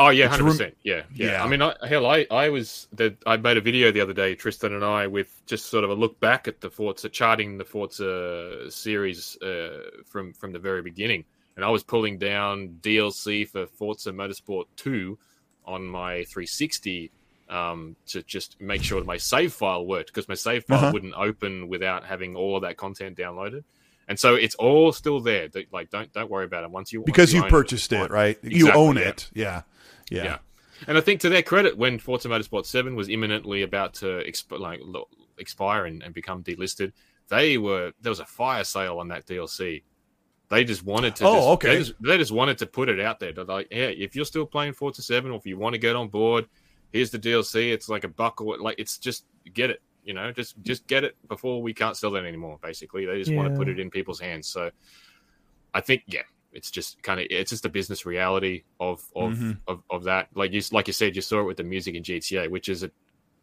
[0.00, 0.76] Oh yeah, hundred percent.
[0.82, 1.44] Yeah, yeah, yeah.
[1.44, 4.34] I mean, I, hell, I I was the, I made a video the other day,
[4.34, 7.66] Tristan and I, with just sort of a look back at the Forza, charting the
[7.66, 13.66] Forza series uh, from from the very beginning, and I was pulling down DLC for
[13.66, 15.18] Forza Motorsport Two
[15.66, 17.10] on my 360
[17.50, 20.90] um, to just make sure that my save file worked because my save file uh-huh.
[20.94, 23.64] wouldn't open without having all of that content downloaded.
[24.08, 25.48] And so it's all still there.
[25.70, 26.70] Like don't don't worry about it.
[26.70, 28.38] Once you because once you, you purchased it, it right?
[28.42, 29.02] Exactly, you own yeah.
[29.02, 29.30] it.
[29.34, 29.62] Yeah.
[30.10, 30.24] Yeah.
[30.24, 30.38] yeah.
[30.86, 34.58] And I think to their credit, when Forza Motorsport 7 was imminently about to exp-
[34.58, 34.80] like,
[35.38, 36.92] expire and, and become delisted,
[37.28, 39.82] they were there was a fire sale on that DLC.
[40.48, 41.26] They just wanted to.
[41.26, 41.68] Oh, just, okay.
[41.68, 43.32] They just, they just, wanted to put it out there.
[43.32, 45.94] They're like, yeah, if you're still playing Forza Seven, or if you want to get
[45.94, 46.48] on board,
[46.92, 47.72] here's the DLC.
[47.72, 48.56] It's like a buckle.
[48.60, 49.80] like it's just get it.
[50.04, 52.58] You know, just just get it before we can't sell it anymore.
[52.60, 53.36] Basically, they just yeah.
[53.36, 54.48] want to put it in people's hands.
[54.48, 54.70] So,
[55.72, 56.22] I think yeah,
[56.52, 59.52] it's just kind of it's just the business reality of of, mm-hmm.
[59.68, 60.28] of, of that.
[60.34, 62.82] Like you like you said, you saw it with the music in GTA, which is
[62.82, 62.90] a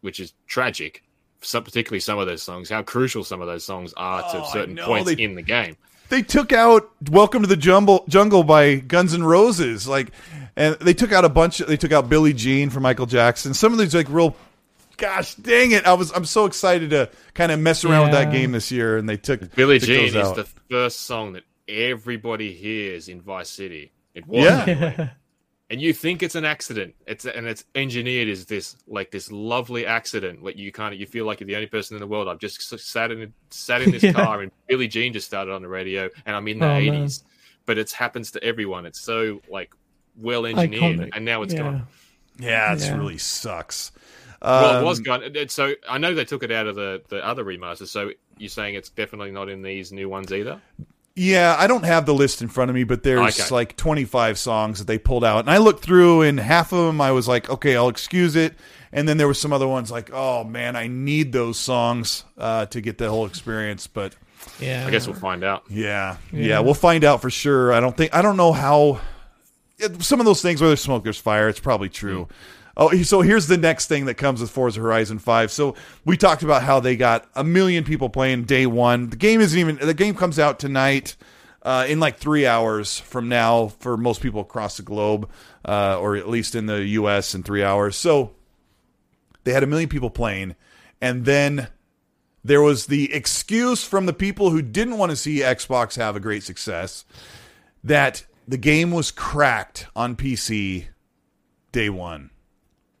[0.00, 1.02] which is tragic.
[1.40, 4.50] Some, particularly some of those songs, how crucial some of those songs are oh, to
[4.50, 5.76] certain points they, in the game.
[6.08, 10.10] They took out "Welcome to the Jungle" Jungle by Guns N' Roses, like,
[10.56, 11.60] and they took out a bunch.
[11.60, 13.54] Of, they took out Billie Jean from Michael Jackson.
[13.54, 14.34] Some of these like real
[14.96, 15.86] gosh dang it!
[15.86, 18.06] I was I'm so excited to kind of mess around yeah.
[18.06, 21.34] with that game this year, and they took Billie took Jean is the first song
[21.34, 23.92] that everybody hears in Vice City.
[24.14, 24.64] It was yeah.
[24.66, 25.10] Anyway.
[25.70, 26.94] and you think it's an accident.
[27.06, 30.42] It's and it's engineered as this like this lovely accident.
[30.42, 32.28] Like you kind of you feel like you're the only person in the world.
[32.28, 34.12] I've just sat in sat in this yeah.
[34.12, 36.90] car and Billie Jean just started on the radio, and I'm in the oh, 80s.
[36.90, 37.10] Man.
[37.66, 38.86] But it happens to everyone.
[38.86, 39.74] It's so like
[40.16, 41.60] well engineered, and now it's yeah.
[41.60, 41.86] gone.
[42.38, 43.92] Yeah, it really sucks.
[44.40, 45.48] well, it was um, gone.
[45.48, 47.88] So I know they took it out of the the other remasters.
[47.88, 50.62] So you're saying it's definitely not in these new ones either?
[51.18, 53.52] Yeah, I don't have the list in front of me, but there's okay.
[53.52, 57.00] like 25 songs that they pulled out, and I looked through, and half of them
[57.00, 58.54] I was like, okay, I'll excuse it,
[58.92, 62.66] and then there were some other ones like, oh man, I need those songs uh,
[62.66, 64.14] to get the whole experience, but
[64.60, 65.64] yeah, I guess we'll find out.
[65.68, 67.72] Yeah, yeah, yeah, we'll find out for sure.
[67.72, 69.00] I don't think I don't know how.
[69.98, 71.48] Some of those things where there's smoke, there's fire.
[71.48, 72.26] It's probably true.
[72.26, 72.30] Mm.
[72.80, 75.50] Oh, so here's the next thing that comes with Forza Horizon 5.
[75.50, 75.74] So
[76.04, 79.10] we talked about how they got a million people playing day one.
[79.10, 81.16] The game isn't even, the game comes out tonight
[81.62, 85.28] uh, in like three hours from now for most people across the globe,
[85.64, 87.96] uh, or at least in the US in three hours.
[87.96, 88.36] So
[89.42, 90.54] they had a million people playing.
[91.00, 91.66] And then
[92.44, 96.20] there was the excuse from the people who didn't want to see Xbox have a
[96.20, 97.04] great success
[97.82, 100.86] that the game was cracked on PC
[101.72, 102.30] day one.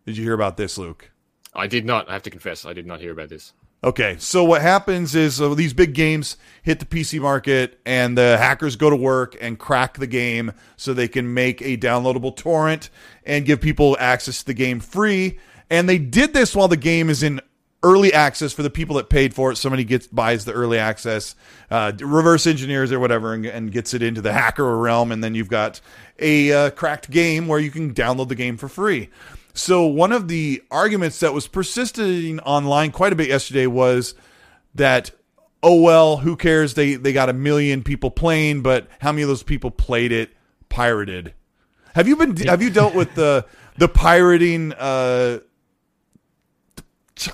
[0.08, 1.10] Did you hear about this, Luke?
[1.54, 2.08] I did not.
[2.08, 3.52] I have to confess, I did not hear about this.
[3.84, 8.38] Okay, so what happens is uh, these big games hit the PC market, and the
[8.38, 12.88] hackers go to work and crack the game so they can make a downloadable torrent
[13.26, 15.38] and give people access to the game free.
[15.68, 17.42] And they did this while the game is in
[17.82, 19.56] early access for the people that paid for it.
[19.56, 21.36] Somebody gets buys the early access,
[21.70, 25.34] uh, reverse engineers or whatever, and, and, gets it into the hacker realm, and then
[25.34, 25.82] you've got
[26.18, 29.10] a uh, cracked game where you can download the game for free.
[29.58, 34.14] So one of the arguments that was persisting online quite a bit yesterday was
[34.76, 35.10] that
[35.64, 36.74] oh well, who cares?
[36.74, 40.30] They they got a million people playing, but how many of those people played it
[40.68, 41.34] pirated?
[41.94, 43.46] Have you been have you dealt with the
[43.76, 45.40] the pirating uh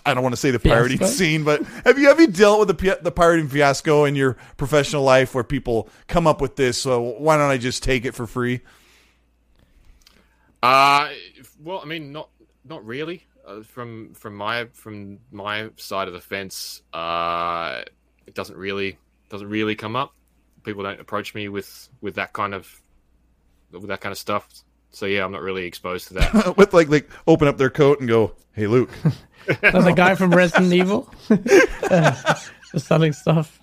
[0.07, 1.15] I don't want to say the pirating fiasco?
[1.15, 5.03] scene, but have you have you dealt with the the pirating fiasco in your professional
[5.03, 6.79] life where people come up with this?
[6.79, 8.63] So why don't I just take it for free?
[10.63, 11.11] Uh
[11.65, 12.29] well, I mean, not
[12.65, 13.27] not really.
[13.47, 17.83] Uh, from from my from my side of the fence, uh,
[18.27, 18.99] it doesn't really
[19.29, 20.15] doesn't really come up.
[20.63, 22.81] People don't approach me with with that kind of
[23.73, 24.49] with that kind of stuff.
[24.91, 26.57] So yeah, I'm not really exposed to that.
[26.57, 28.91] with like like open up their coat and go, "Hey, Luke."
[29.47, 31.13] the guy from Resident Evil,
[31.91, 32.35] uh,
[32.77, 33.61] selling stuff.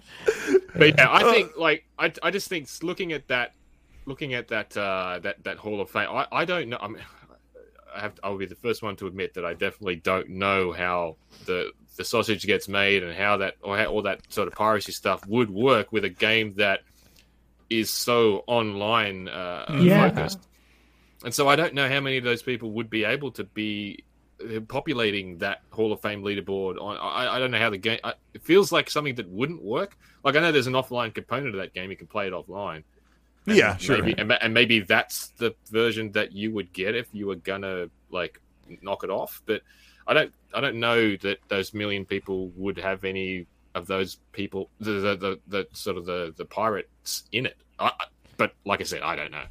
[0.75, 3.53] But yeah, I think like I, I just think looking at that,
[4.05, 6.77] looking at that uh, that that Hall of Fame, I, I don't know.
[6.79, 7.01] I mean,
[7.93, 11.17] I have I'll be the first one to admit that I definitely don't know how
[11.45, 14.91] the the sausage gets made and how that or how all that sort of piracy
[14.91, 16.81] stuff would work with a game that
[17.69, 20.09] is so online uh, yeah.
[20.09, 20.47] focused.
[21.23, 24.03] And so I don't know how many of those people would be able to be
[24.43, 26.81] uh, populating that Hall of Fame leaderboard.
[26.81, 27.99] On I, I don't know how the game.
[28.03, 29.97] I, it feels like something that wouldn't work.
[30.23, 31.91] Like I know there's an offline component of that game.
[31.91, 32.83] You can play it offline.
[33.47, 34.01] And yeah, sure.
[34.01, 37.87] Maybe, and, and maybe that's the version that you would get if you were gonna
[38.09, 38.39] like
[38.81, 39.41] knock it off.
[39.45, 39.61] But
[40.07, 44.69] I don't I don't know that those million people would have any of those people
[44.79, 47.57] the the, the, the sort of the the pirates in it.
[47.79, 47.91] I,
[48.37, 49.45] but like I said, I don't know.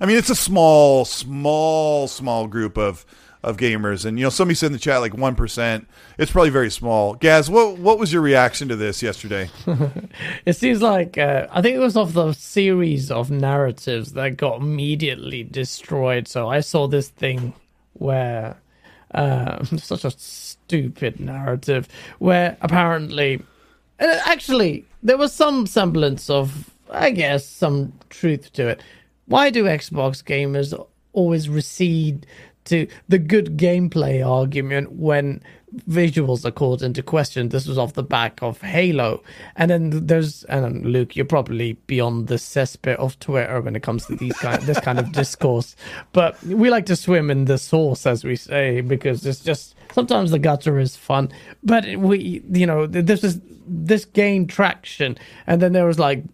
[0.00, 3.06] I mean, it's a small, small, small group of
[3.42, 5.86] of gamers, and you know, somebody said in the chat like one percent.
[6.18, 7.14] It's probably very small.
[7.14, 9.50] Gaz, what what was your reaction to this yesterday?
[10.44, 14.60] it seems like uh, I think it was off the series of narratives that got
[14.60, 16.26] immediately destroyed.
[16.28, 17.54] So I saw this thing
[17.94, 18.56] where
[19.14, 23.42] uh, such a stupid narrative where apparently,
[23.98, 28.82] actually, there was some semblance of, I guess, some truth to it.
[29.26, 30.74] Why do Xbox gamers
[31.12, 32.26] always recede
[32.68, 35.42] to the good gameplay argument when
[35.88, 37.48] visuals are called into question.
[37.48, 39.22] This was off the back of Halo.
[39.56, 44.06] And then there's and Luke, you're probably beyond the cesspit of Twitter when it comes
[44.06, 45.76] to these kind this kind of discourse.
[46.12, 50.30] But we like to swim in the source, as we say, because it's just sometimes
[50.30, 51.30] the gutter is fun.
[51.62, 56.24] But we you know, this is this gained traction and then there was like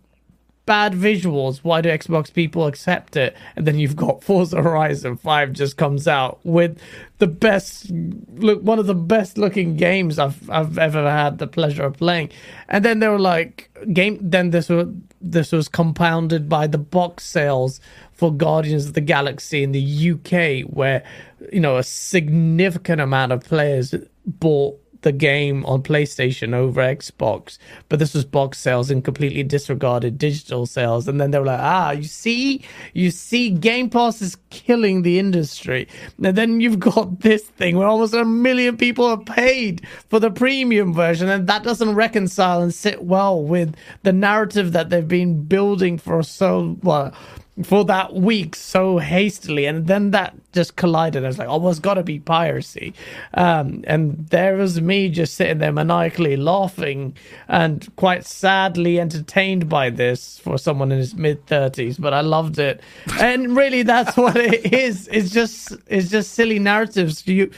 [0.66, 1.58] bad visuals.
[1.58, 3.36] Why do Xbox people accept it?
[3.56, 6.78] And then you've got Forza Horizon 5 just comes out with
[7.18, 11.84] the best look one of the best looking games I've I've ever had the pleasure
[11.84, 12.30] of playing.
[12.68, 14.88] And then they were like game then this was
[15.20, 17.80] this was compounded by the box sales
[18.12, 21.04] for Guardians of the Galaxy in the UK where
[21.52, 23.94] you know a significant amount of players
[24.26, 30.18] bought the game on PlayStation over Xbox, but this was box sales and completely disregarded
[30.18, 31.06] digital sales.
[31.06, 35.18] And then they were like, ah, you see, you see, Game Pass is killing the
[35.18, 35.86] industry.
[36.22, 40.30] And then you've got this thing where almost a million people are paid for the
[40.30, 45.44] premium version, and that doesn't reconcile and sit well with the narrative that they've been
[45.44, 47.14] building for so well
[47.62, 51.24] for that week so hastily, and then that just collided.
[51.24, 52.94] I was like, "Oh, it's got to be piracy,"
[53.34, 59.90] um, and there was me just sitting there maniacally laughing and quite sadly entertained by
[59.90, 61.96] this for someone in his mid thirties.
[61.98, 62.80] But I loved it,
[63.20, 65.08] and really, that's what it is.
[65.12, 67.26] It's just it's just silly narratives.
[67.26, 67.50] You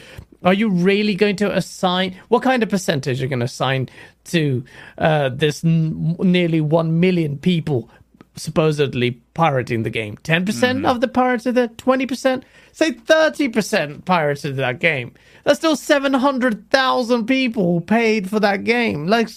[0.42, 3.88] are you really going to assign what kind of percentage you're you going to assign
[4.24, 4.64] to
[4.98, 7.90] uh, this n- nearly one million people
[8.36, 10.16] supposedly pirating the game.
[10.18, 12.42] 10% mm hmm of the pirated it, 20%,
[12.72, 15.14] say 30% pirated that game.
[15.44, 19.06] That's still 700,000 people who paid for that game.
[19.06, 19.28] Like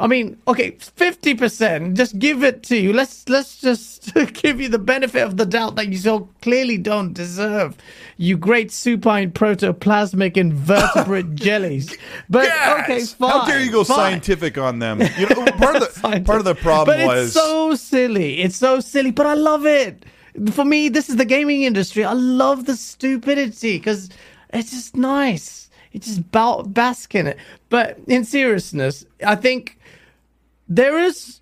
[0.00, 1.96] I mean, okay, fifty percent.
[1.96, 2.92] Just give it to you.
[2.92, 7.12] Let's let's just give you the benefit of the doubt that you so clearly don't
[7.12, 7.76] deserve.
[8.16, 11.96] You great supine protoplasmic invertebrate jellies.
[12.30, 12.82] But yes!
[12.82, 13.30] okay, fine.
[13.30, 13.96] How dare you go fine.
[13.96, 15.00] scientific on them?
[15.18, 18.40] You know, part of the part of the problem but was it's so silly.
[18.40, 20.04] It's so silly, but I love it.
[20.52, 22.04] For me, this is the gaming industry.
[22.04, 24.10] I love the stupidity because
[24.50, 25.67] it's just nice.
[25.92, 27.38] It's just bask in it.
[27.68, 29.78] But in seriousness, I think
[30.68, 31.40] there is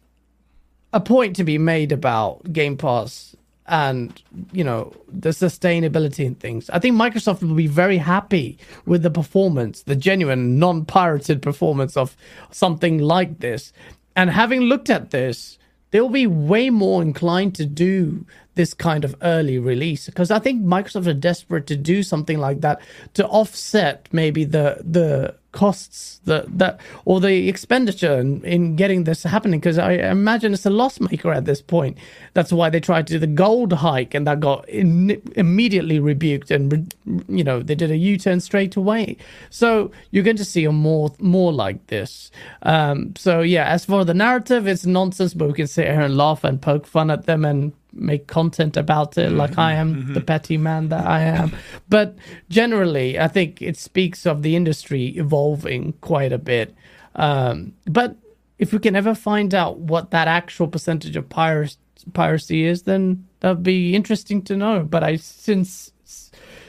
[0.92, 3.36] a point to be made about Game Pass
[3.68, 6.70] and you know the sustainability and things.
[6.70, 12.16] I think Microsoft will be very happy with the performance, the genuine non-pirated performance of
[12.50, 13.72] something like this.
[14.14, 15.58] And having looked at this,
[15.90, 18.24] they'll be way more inclined to do
[18.56, 22.60] this kind of early release because I think Microsoft are desperate to do something like
[22.62, 22.80] that
[23.14, 29.22] to offset maybe the the costs that that or the expenditure in, in getting this
[29.22, 31.96] happening because I imagine it's a loss maker at this point.
[32.34, 36.50] That's why they tried to do the gold hike and that got in, immediately rebuked
[36.50, 36.94] and
[37.28, 39.16] you know they did a U turn straight away.
[39.48, 42.30] So you're going to see more more like this.
[42.62, 46.16] Um, so yeah, as for the narrative, it's nonsense, but we can sit here and
[46.16, 50.14] laugh and poke fun at them and make content about it like I am mm-hmm.
[50.14, 51.52] the petty man that I am.
[51.88, 52.16] But
[52.48, 56.74] generally, I think it speaks of the industry evolving quite a bit.
[57.14, 58.16] Um, but
[58.58, 61.78] if we can ever find out what that actual percentage of piracy,
[62.12, 64.80] piracy is, then that'd be interesting to know.
[64.82, 65.92] But I since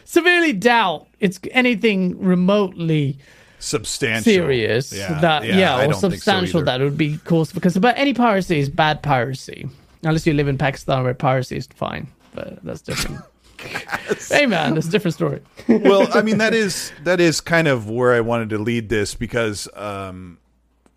[0.07, 3.19] severely doubt it's anything remotely
[3.59, 7.97] substantial serious yeah, that yeah, yeah or substantial so that would be cause because but
[7.97, 9.67] any piracy is bad piracy
[10.03, 13.22] Unless you live in Pakistan where piracy is fine, but that's different.
[14.30, 15.41] hey man, that's a different story.
[15.68, 19.15] well, I mean that is that is kind of where I wanted to lead this
[19.15, 20.38] because um,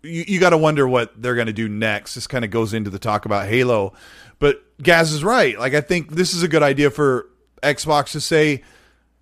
[0.03, 2.15] you, you got to wonder what they're going to do next.
[2.15, 3.93] This kind of goes into the talk about Halo,
[4.39, 5.57] but Gaz is right.
[5.57, 7.27] Like I think this is a good idea for
[7.63, 8.63] Xbox to say,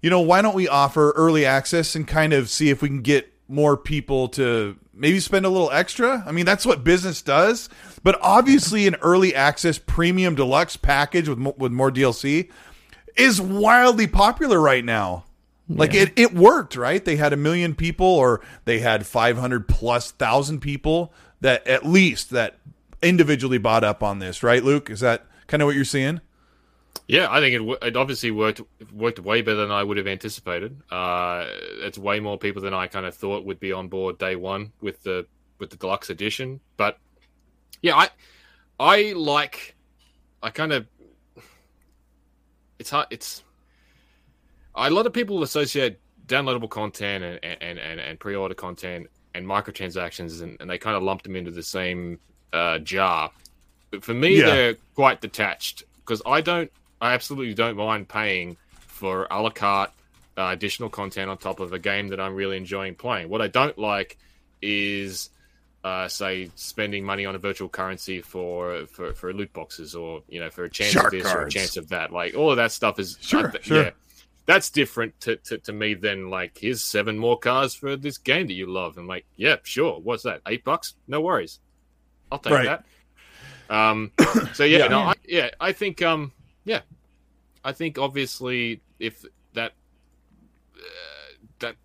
[0.02, 3.02] you know, why don't we offer early access and kind of see if we can
[3.02, 6.24] get more people to maybe spend a little extra.
[6.26, 7.70] I mean, that's what business does.
[8.04, 12.50] But obviously, an early access premium deluxe package with mo- with more DLC
[13.16, 15.26] is wildly popular right now.
[15.68, 16.02] Like yeah.
[16.04, 17.04] it, it worked, right?
[17.04, 21.86] They had a million people, or they had five hundred plus thousand people that at
[21.86, 22.58] least that
[23.02, 24.64] individually bought up on this, right?
[24.64, 26.22] Luke, is that kind of what you're seeing?
[27.08, 28.62] Yeah, I think it, it obviously worked
[28.94, 30.80] worked way better than I would have anticipated.
[30.92, 31.46] Uh,
[31.82, 34.72] it's way more people than I kind of thought would be on board day one
[34.82, 35.26] with the
[35.60, 36.60] with the deluxe edition.
[36.78, 37.00] But
[37.82, 38.10] yeah, I
[38.80, 39.76] I like
[40.44, 40.88] I kind of
[42.78, 43.44] it's hard it's
[44.76, 50.42] a lot of people associate downloadable content and and, and, and pre-order content and microtransactions
[50.42, 52.20] and, and they kind of lump them into the same
[52.54, 53.32] uh, jar.
[53.92, 54.46] But for me, yeah.
[54.46, 56.72] they're quite detached because I don't
[57.02, 58.58] I absolutely don't mind paying
[58.88, 59.92] for a la carte
[60.38, 63.30] uh, additional content on top of a game that I'm really enjoying playing.
[63.30, 64.18] What I don't like
[64.62, 65.30] is
[65.84, 70.40] uh, say spending money on a virtual currency for, for for loot boxes or you
[70.40, 71.36] know for a chance Shark of this cards.
[71.36, 72.12] or a chance of that.
[72.12, 73.84] Like all of that stuff is sure, sure.
[73.84, 73.90] yeah.
[74.46, 78.48] That's different to, to, to me than like here's seven more cars for this game
[78.48, 78.98] that you love.
[78.98, 80.00] And like, yeah, sure.
[80.00, 80.42] What's that?
[80.48, 80.96] Eight bucks?
[81.08, 81.60] No worries.
[82.32, 82.84] I'll take right.
[83.70, 83.76] that.
[83.76, 84.12] Um
[84.54, 84.88] so yeah, yeah.
[84.88, 86.32] no, I, yeah, I think um
[86.70, 86.82] yeah,
[87.64, 89.74] I think obviously if that
[91.60, 91.76] that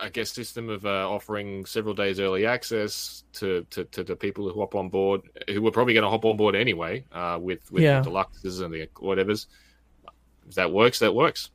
[0.00, 4.48] I guess, system of uh, offering several days early access to, to, to the people
[4.48, 7.70] who hop on board, who were probably going to hop on board anyway uh, with,
[7.70, 8.00] with yeah.
[8.00, 9.46] the deluxes and the whatever's.
[10.48, 11.50] If that works, that works.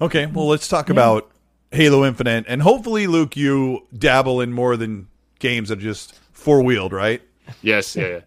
[0.00, 0.92] Okay, well, let's talk yeah.
[0.92, 1.30] about
[1.70, 2.46] Halo Infinite.
[2.48, 5.08] And hopefully, Luke, you dabble in more than
[5.38, 7.20] games that are just four wheeled, right?
[7.60, 8.20] Yes, yeah.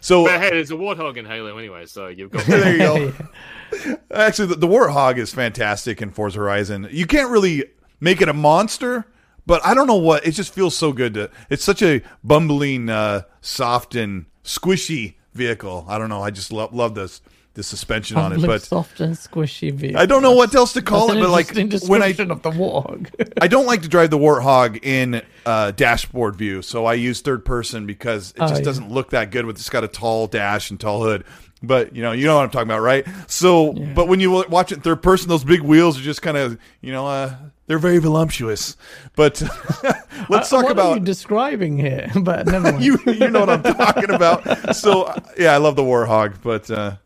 [0.00, 2.44] So, but hey, there's a warthog in Halo anyway, so you've got.
[2.46, 3.96] there you go.
[4.12, 6.88] Actually, the, the warthog is fantastic in Forza Horizon.
[6.90, 7.64] You can't really
[8.00, 9.06] make it a monster.
[9.46, 11.30] But I don't know what it just feels so good to.
[11.48, 15.86] It's such a bumbling, uh, soft and squishy vehicle.
[15.88, 16.22] I don't know.
[16.22, 17.20] I just love love this
[17.54, 20.00] the suspension on it, but soft and squishy vehicle.
[20.00, 22.50] I don't know what else to call That's it, but like when I of the
[22.50, 27.20] warthog, I don't like to drive the warthog in uh, dashboard view, so I use
[27.20, 28.62] third person because it just oh, yeah.
[28.62, 31.24] doesn't look that good with it's got a tall dash and tall hood.
[31.62, 33.06] But you know, you know what I'm talking about, right?
[33.26, 33.92] So, yeah.
[33.92, 36.58] but when you watch it in third person, those big wheels are just kind of,
[36.80, 37.34] you know, uh,
[37.66, 38.76] they're very voluptuous.
[39.14, 39.42] But
[40.30, 42.10] let's uh, talk about you describing here.
[42.20, 42.84] But never mind.
[42.84, 44.74] you you know what I'm talking about.
[44.74, 46.96] So uh, yeah, I love the Warthog, but uh,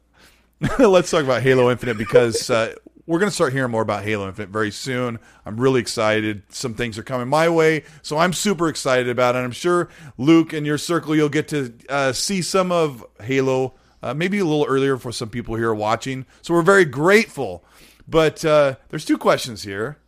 [0.78, 2.74] let's talk about Halo Infinite because uh,
[3.06, 5.18] we're going to start hearing more about Halo Infinite very soon.
[5.44, 6.42] I'm really excited.
[6.48, 9.40] Some things are coming my way, so I'm super excited about it.
[9.40, 14.14] I'm sure Luke and your circle, you'll get to uh, see some of Halo uh,
[14.14, 16.24] maybe a little earlier for some people here watching.
[16.40, 17.64] So we're very grateful.
[18.06, 19.98] But uh, there's two questions here.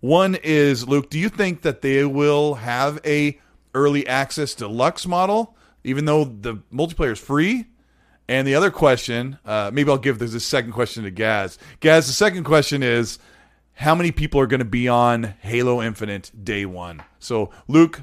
[0.00, 3.40] One is, Luke, do you think that they will have a
[3.74, 7.66] early access deluxe model, even though the multiplayer is free?
[8.28, 11.58] And the other question, uh, maybe I'll give this a second question to Gaz.
[11.80, 13.18] Gaz, the second question is,
[13.74, 17.02] how many people are going to be on Halo Infinite day one?
[17.18, 18.02] So, Luke,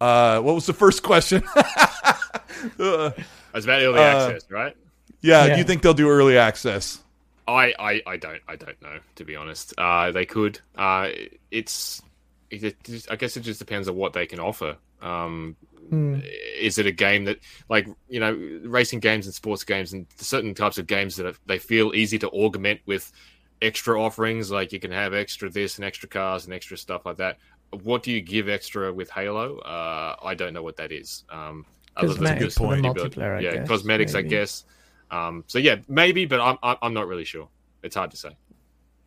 [0.00, 1.42] uh, what was the first question?
[1.56, 3.10] uh,
[3.54, 4.76] it's about early access, right?
[5.20, 5.52] Yeah, yeah.
[5.54, 6.98] Do you think they'll do early access?
[7.46, 9.74] I, I, I don't I don't know to be honest.
[9.78, 10.60] Uh, they could.
[10.76, 11.08] Uh,
[11.50, 12.02] it's
[12.50, 14.76] it, it, I guess it just depends on what they can offer.
[15.00, 15.56] Um,
[15.92, 16.26] mm.
[16.58, 17.38] is it a game that
[17.68, 18.32] like you know
[18.64, 22.28] racing games and sports games and certain types of games that they feel easy to
[22.30, 23.12] augment with
[23.60, 27.16] extra offerings like you can have extra this and extra cars and extra stuff like
[27.16, 27.38] that.
[27.82, 29.58] What do you give extra with halo?
[29.58, 31.64] Uh, i don't know what that is um,
[31.96, 34.26] other than just multiplayer yeah guess, cosmetics maybe.
[34.26, 34.64] i guess.
[35.10, 37.48] Um, so yeah maybe but I'm, I'm not really sure.
[37.82, 38.30] It's hard to say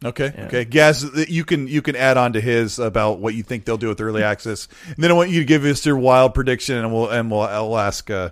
[0.05, 0.31] Okay.
[0.37, 0.45] Yeah.
[0.45, 0.65] Okay.
[0.65, 3.89] Gaz, you can you can add on to his about what you think they'll do
[3.89, 6.93] with early access, and then I want you to give us your wild prediction, and
[6.93, 8.29] we'll and we'll I'll ask uh,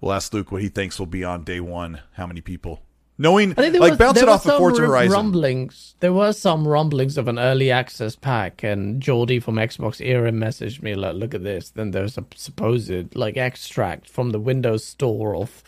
[0.00, 2.00] we'll ask Luke what he thinks will be on day one.
[2.12, 2.82] How many people?
[3.18, 5.12] Knowing like was, bounce it off the Forza Horizon.
[5.12, 5.94] Rumblings.
[6.00, 10.82] There were some rumblings of an early access pack, and Geordie from Xbox Era messaged
[10.82, 15.36] me like, "Look at this." Then there's a supposed like extract from the Windows Store
[15.36, 15.62] of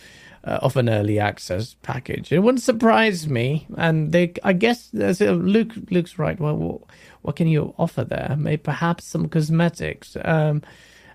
[0.44, 2.30] uh, of an early access package.
[2.30, 3.66] It wouldn't surprise me.
[3.76, 6.38] And they, I guess, as Luke, Luke's right.
[6.38, 6.80] Well, what,
[7.22, 8.36] what can you offer there?
[8.38, 10.16] Maybe perhaps some cosmetics.
[10.24, 10.62] Um,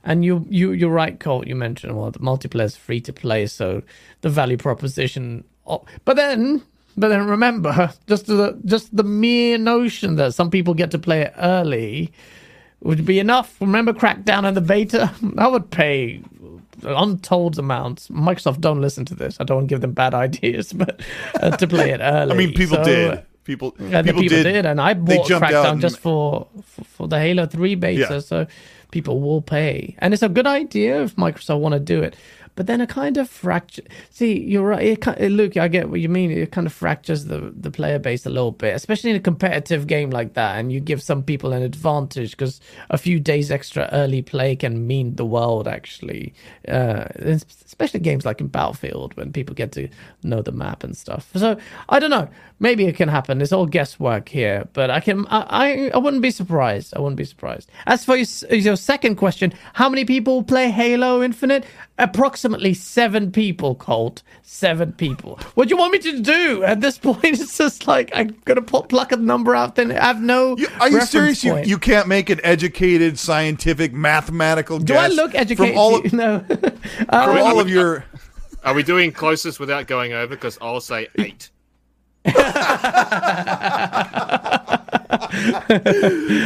[0.03, 1.47] and you, you, you're right, Colt.
[1.47, 3.83] You mentioned well, the multiplayer is free to play, so
[4.21, 5.43] the value proposition.
[6.05, 6.63] But then,
[6.97, 11.21] but then remember, just the just the mere notion that some people get to play
[11.21, 12.11] it early
[12.81, 13.59] would be enough.
[13.59, 15.13] Remember Crackdown and the beta?
[15.37, 16.21] I would pay
[16.83, 18.07] untold amounts.
[18.09, 19.37] Microsoft don't listen to this.
[19.39, 21.01] I don't want to give them bad ideas, but
[21.35, 22.31] uh, to play it early.
[22.33, 23.25] I mean, people so, did.
[23.43, 24.43] People, people, people did.
[24.43, 24.65] did.
[24.65, 25.81] and I bought Crackdown and...
[25.81, 28.07] just for, for, for the Halo Three beta.
[28.11, 28.19] Yeah.
[28.19, 28.45] So
[28.91, 32.15] people will pay, and it's a good idea if Microsoft want to do it
[32.55, 33.83] but then it kind of fracture.
[34.09, 35.05] See, you're right.
[35.05, 36.31] It, Luke, I get what you mean.
[36.31, 39.87] It kind of fractures the, the player base a little bit, especially in a competitive
[39.87, 40.59] game like that.
[40.59, 42.59] And you give some people an advantage because
[42.89, 46.33] a few days extra early play can mean the world, actually.
[46.67, 49.87] Uh, especially games like in Battlefield when people get to
[50.23, 51.29] know the map and stuff.
[51.35, 51.57] So
[51.87, 52.29] I don't know.
[52.61, 53.41] Maybe it can happen.
[53.41, 55.25] It's all guesswork here, but I can.
[55.27, 56.93] I I, I wouldn't be surprised.
[56.95, 57.69] I wouldn't be surprised.
[57.85, 61.65] As for your, your second question, how many people play Halo Infinite?
[61.97, 63.75] Approximately seven people.
[63.75, 65.39] Colt, seven people.
[65.55, 67.19] What do you want me to do at this point?
[67.39, 69.75] It's just like I'm gonna put, pluck a number out.
[69.75, 70.57] Then I have no.
[70.57, 71.43] You, are you serious?
[71.43, 74.79] You, you can't make an educated, scientific, mathematical.
[74.79, 75.75] Do I look educated?
[75.75, 76.35] From all of, no.
[76.35, 78.03] um, from all of your.
[78.65, 80.35] Are we doing closest without going over?
[80.35, 81.49] Because I'll say eight.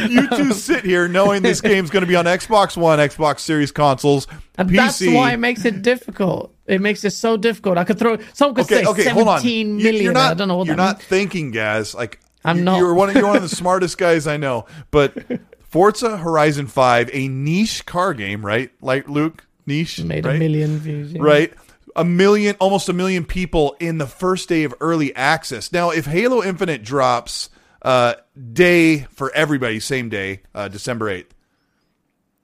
[0.08, 3.72] You two sit here knowing this game's going to be on Xbox One, Xbox Series
[3.72, 4.26] consoles,
[4.56, 4.76] and PC.
[4.76, 6.54] That's why it makes it difficult.
[6.66, 7.78] It makes it so difficult.
[7.78, 8.18] I could throw.
[8.32, 10.02] Someone could okay, say okay, seventeen million.
[10.02, 11.08] You're not, I don't know what you're not means.
[11.08, 11.94] thinking, guys.
[11.94, 12.78] Like I'm not.
[12.78, 13.10] You're one.
[13.10, 14.66] Of, you're one of the smartest guys I know.
[14.90, 15.16] But
[15.60, 18.70] Forza Horizon Five, a niche car game, right?
[18.80, 20.36] Like Luke, niche, made right?
[20.36, 21.22] a million views, yeah.
[21.22, 21.52] right?
[21.96, 25.72] A million, almost a million people in the first day of early access.
[25.72, 27.50] Now, if Halo Infinite drops
[27.82, 28.14] uh,
[28.52, 31.34] day for everybody, same day, uh, December eighth.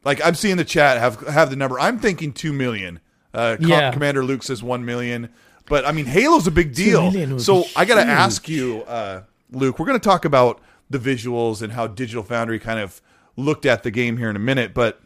[0.04, 1.78] Like I'm seeing the chat have have the number.
[1.78, 3.00] I'm thinking two million.
[3.34, 3.92] Uh, yeah.
[3.92, 5.28] Commander Luke says one million,
[5.66, 7.38] but I mean Halo's a big deal.
[7.38, 9.78] So I got to ask you, uh, Luke.
[9.78, 13.00] We're going to talk about the visuals and how Digital Foundry kind of
[13.36, 15.00] looked at the game here in a minute, but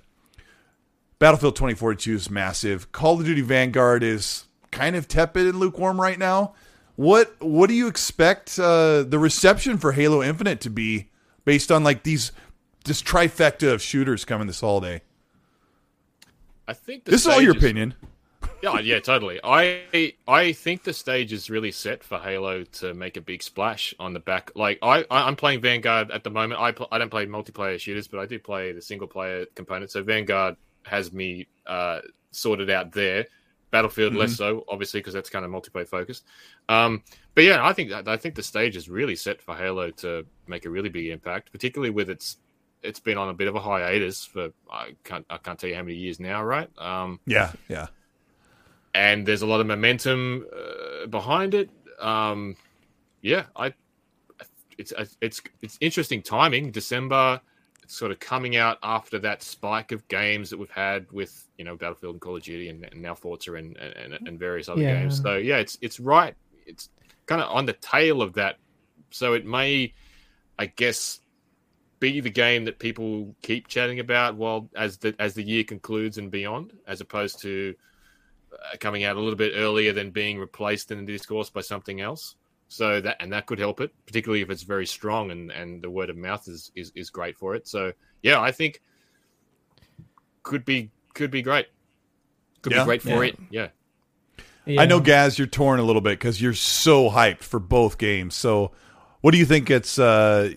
[1.18, 2.92] Battlefield 2042 is massive.
[2.92, 6.54] Call of Duty Vanguard is kind of tepid and lukewarm right now.
[6.96, 11.08] What what do you expect uh, the reception for Halo Infinite to be
[11.44, 12.32] based on like these
[12.84, 15.02] this trifecta of shooters coming this holiday?
[16.68, 17.94] I think this is all your opinion.
[18.62, 19.40] Yeah, yeah, totally.
[19.42, 23.94] I I think the stage is really set for Halo to make a big splash
[23.98, 24.52] on the back.
[24.54, 26.60] Like I I'm playing Vanguard at the moment.
[26.60, 29.90] I pl- I don't play multiplayer shooters, but I do play the single player component.
[29.90, 32.00] So Vanguard has me uh,
[32.30, 33.26] sorted out there.
[33.70, 34.20] Battlefield mm-hmm.
[34.20, 36.24] less so, obviously, because that's kind of multiplayer focused.
[36.68, 37.02] Um,
[37.34, 40.64] but yeah, I think I think the stage is really set for Halo to make
[40.64, 42.36] a really big impact, particularly with its
[42.84, 45.74] it's been on a bit of a hiatus for I can't I can't tell you
[45.74, 46.70] how many years now, right?
[46.78, 47.88] Um, yeah, yeah.
[48.94, 51.70] And there's a lot of momentum uh, behind it.
[51.98, 52.56] Um,
[53.22, 53.72] yeah, I
[54.78, 56.70] it's it's it's interesting timing.
[56.70, 57.40] December
[57.86, 61.76] sort of coming out after that spike of games that we've had with you know
[61.76, 65.00] Battlefield and Call of Duty and, and now Forza and, and, and various other yeah.
[65.00, 65.20] games.
[65.20, 66.34] So yeah, it's it's right.
[66.66, 66.88] It's
[67.26, 68.56] kind of on the tail of that.
[69.10, 69.94] So it may,
[70.58, 71.20] I guess,
[72.00, 76.18] be the game that people keep chatting about while as the as the year concludes
[76.18, 77.74] and beyond, as opposed to
[78.52, 82.00] uh, coming out a little bit earlier than being replaced in the discourse by something
[82.00, 82.36] else.
[82.68, 85.90] So that and that could help it, particularly if it's very strong and and the
[85.90, 87.68] word of mouth is is, is great for it.
[87.68, 87.92] So
[88.22, 88.80] yeah, I think
[90.42, 91.66] could be could be great.
[92.62, 92.80] Could yeah.
[92.80, 93.30] be great for yeah.
[93.30, 93.38] it.
[93.50, 93.68] Yeah.
[94.64, 94.80] yeah.
[94.80, 98.34] I know Gaz, you're torn a little bit because you're so hyped for both games.
[98.34, 98.72] So,
[99.20, 99.98] what do you think it's?
[99.98, 100.54] Uh,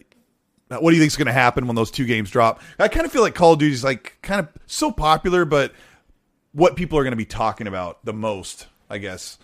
[0.70, 2.62] what do you think is going to happen when those two games drop?
[2.78, 5.74] I kind of feel like Call of Duty is like kind of so popular, but
[6.52, 9.38] what people are going to be talking about the most, I guess.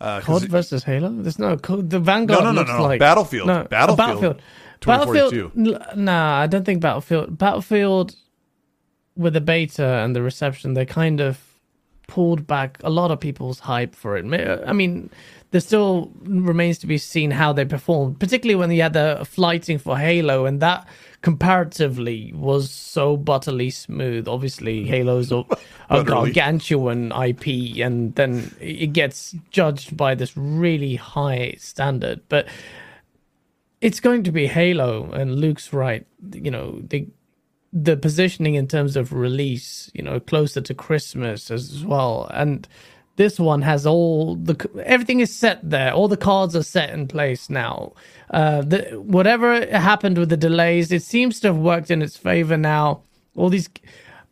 [0.00, 1.10] Uh, COD versus Halo.
[1.10, 1.90] There's no COD.
[1.90, 2.82] The Vanguard no, no, no, no, no.
[2.82, 3.46] Like, Battlefield.
[3.46, 4.42] No, Battlefield.
[4.84, 5.54] Battlefield.
[5.54, 5.96] Battlefield.
[5.96, 7.38] Nah, I don't think Battlefield.
[7.38, 8.16] Battlefield
[9.16, 11.40] with the beta and the reception, they kind of
[12.06, 14.24] pulled back a lot of people's hype for it.
[14.66, 15.10] I mean,
[15.54, 19.78] there still remains to be seen how they performed, particularly when they had the flighting
[19.78, 20.84] for Halo, and that
[21.22, 24.26] comparatively was so butterly smooth.
[24.26, 25.44] Obviously, Halo's a,
[25.90, 32.22] a gargantuan IP, and then it gets judged by this really high standard.
[32.28, 32.48] But
[33.80, 36.04] it's going to be Halo, and Luke's right.
[36.32, 37.06] You know, they
[37.72, 42.28] the positioning in terms of release, you know, closer to Christmas as well.
[42.34, 42.66] And
[43.16, 45.92] this one has all the everything is set there.
[45.92, 47.92] All the cards are set in place now.
[48.30, 52.56] Uh, the, whatever happened with the delays, it seems to have worked in its favor
[52.56, 53.02] now.
[53.36, 53.68] All these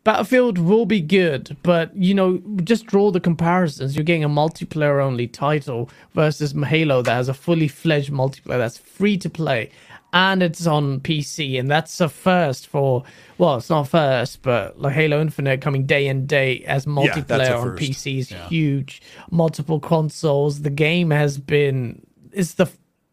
[0.03, 3.95] Battlefield will be good, but you know, just draw the comparisons.
[3.95, 8.77] You're getting a multiplayer only title versus Halo that has a fully fledged multiplayer that's
[8.77, 9.71] free to play
[10.13, 13.03] and it's on PC, and that's a first for
[13.39, 17.57] well, it's not first, but like Halo Infinite coming day and day as multiplayer yeah,
[17.57, 18.47] on PC is yeah.
[18.47, 19.01] huge.
[19.31, 20.61] Multiple consoles.
[20.61, 22.69] The game has been it's the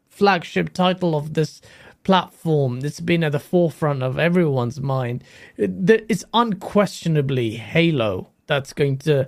[0.09, 1.63] flagship title of this
[2.03, 2.81] platform.
[2.85, 5.25] It's been at the forefront of everyone's mind.
[5.57, 9.27] It's unquestionably Halo that's going to.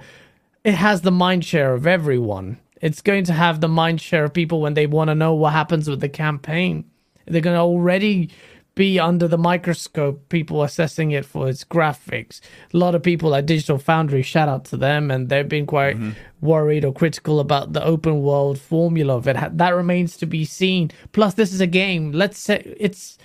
[0.63, 2.59] It has the mind share of everyone.
[2.83, 5.53] It's going to have the mind share of people when they want to know what
[5.53, 6.85] happens with the campaign
[7.27, 8.31] they're going to already
[8.75, 12.41] be under the microscope, people assessing it for its graphics.
[12.73, 15.97] A lot of people at Digital Foundry, shout out to them, and they've been quite
[15.97, 16.13] mm-hmm.
[16.41, 19.37] worried or critical about the open world formula of it.
[19.59, 20.91] That remains to be seen.
[21.13, 22.13] Plus, this is a game.
[22.13, 23.19] Let's say it's,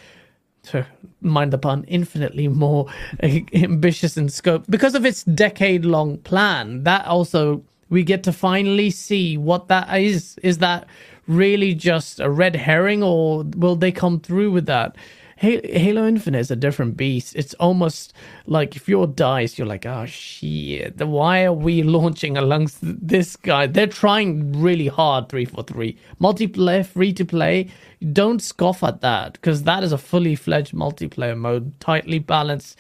[0.63, 0.85] to
[1.21, 2.87] mind the pun, infinitely more
[3.23, 6.83] ambitious in scope because of its decade long plan.
[6.83, 10.37] That also, we get to finally see what that is.
[10.43, 10.87] Is that
[11.27, 14.95] really just a red herring, or will they come through with that?
[15.37, 17.35] Halo Infinite is a different beast.
[17.35, 18.11] It's almost
[18.47, 23.67] like if you're DICE, you're like, oh shit, why are we launching amongst this guy?
[23.67, 25.95] They're trying really hard, 343.
[26.19, 27.69] Multiplayer, free to play.
[28.13, 32.79] Don't scoff at that because that is a fully fledged multiplayer mode, tightly balanced,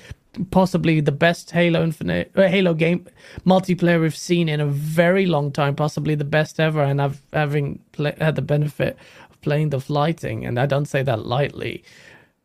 [0.51, 3.07] possibly the best Halo Infinite uh, Halo game
[3.45, 6.81] multiplayer we've seen in a very long time, possibly the best ever.
[6.81, 8.97] And I've having play, had the benefit
[9.29, 11.83] of playing the flighting, and I don't say that lightly.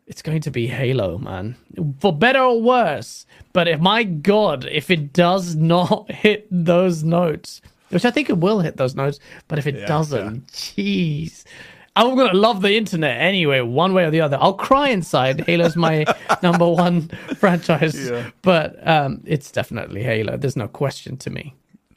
[0.07, 1.57] It's going to be Halo, man,
[2.01, 3.25] for better or worse.
[3.53, 8.39] But if my God, if it does not hit those notes, which I think it
[8.39, 11.45] will hit those notes, but if it yeah, doesn't, jeez.
[11.95, 14.39] I'm gonna love the internet anyway, one way or the other.
[14.41, 15.41] I'll cry inside.
[15.41, 16.07] Halo's my
[16.43, 18.31] number one franchise, yeah.
[18.41, 20.37] but um, it's definitely Halo.
[20.39, 21.55] There's no question to me.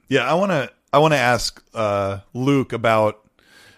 [0.09, 3.25] Yeah, I wanna I wanna ask uh, Luke about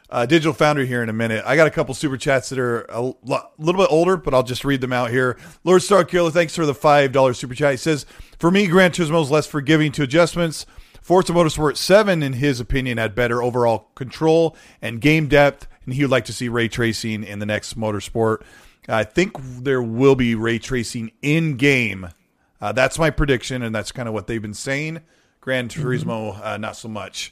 [0.09, 1.43] uh, Digital Foundry here in a minute.
[1.45, 4.65] I got a couple super chats that are a little bit older, but I'll just
[4.65, 5.37] read them out here.
[5.63, 7.71] Lord Star Killer, thanks for the five dollars super chat.
[7.71, 8.07] He says,
[8.39, 10.65] "For me, Gran Turismo is less forgiving to adjustments."
[11.07, 16.03] Forza Motorsport 7, in his opinion, had better overall control and game depth and he
[16.03, 18.43] would like to see ray tracing in the next motorsport.
[18.89, 22.09] I think there will be ray tracing in game.
[22.59, 25.01] Uh, that's my prediction, and that's kind of what they've been saying.
[25.39, 26.43] Gran Turismo, mm-hmm.
[26.43, 27.31] uh, not so much.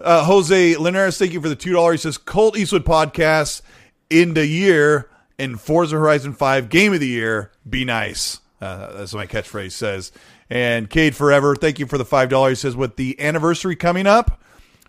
[0.00, 2.02] Uh, Jose Linares, thank you for the two dollars.
[2.02, 3.62] He says Colt Eastwood podcast
[4.08, 7.50] in the year in Forza Horizon Five Game of the Year.
[7.68, 8.40] Be nice.
[8.60, 10.12] Uh, that's what my catchphrase says.
[10.48, 12.62] And Cade Forever, thank you for the five dollars.
[12.62, 14.40] He says with the anniversary coming up,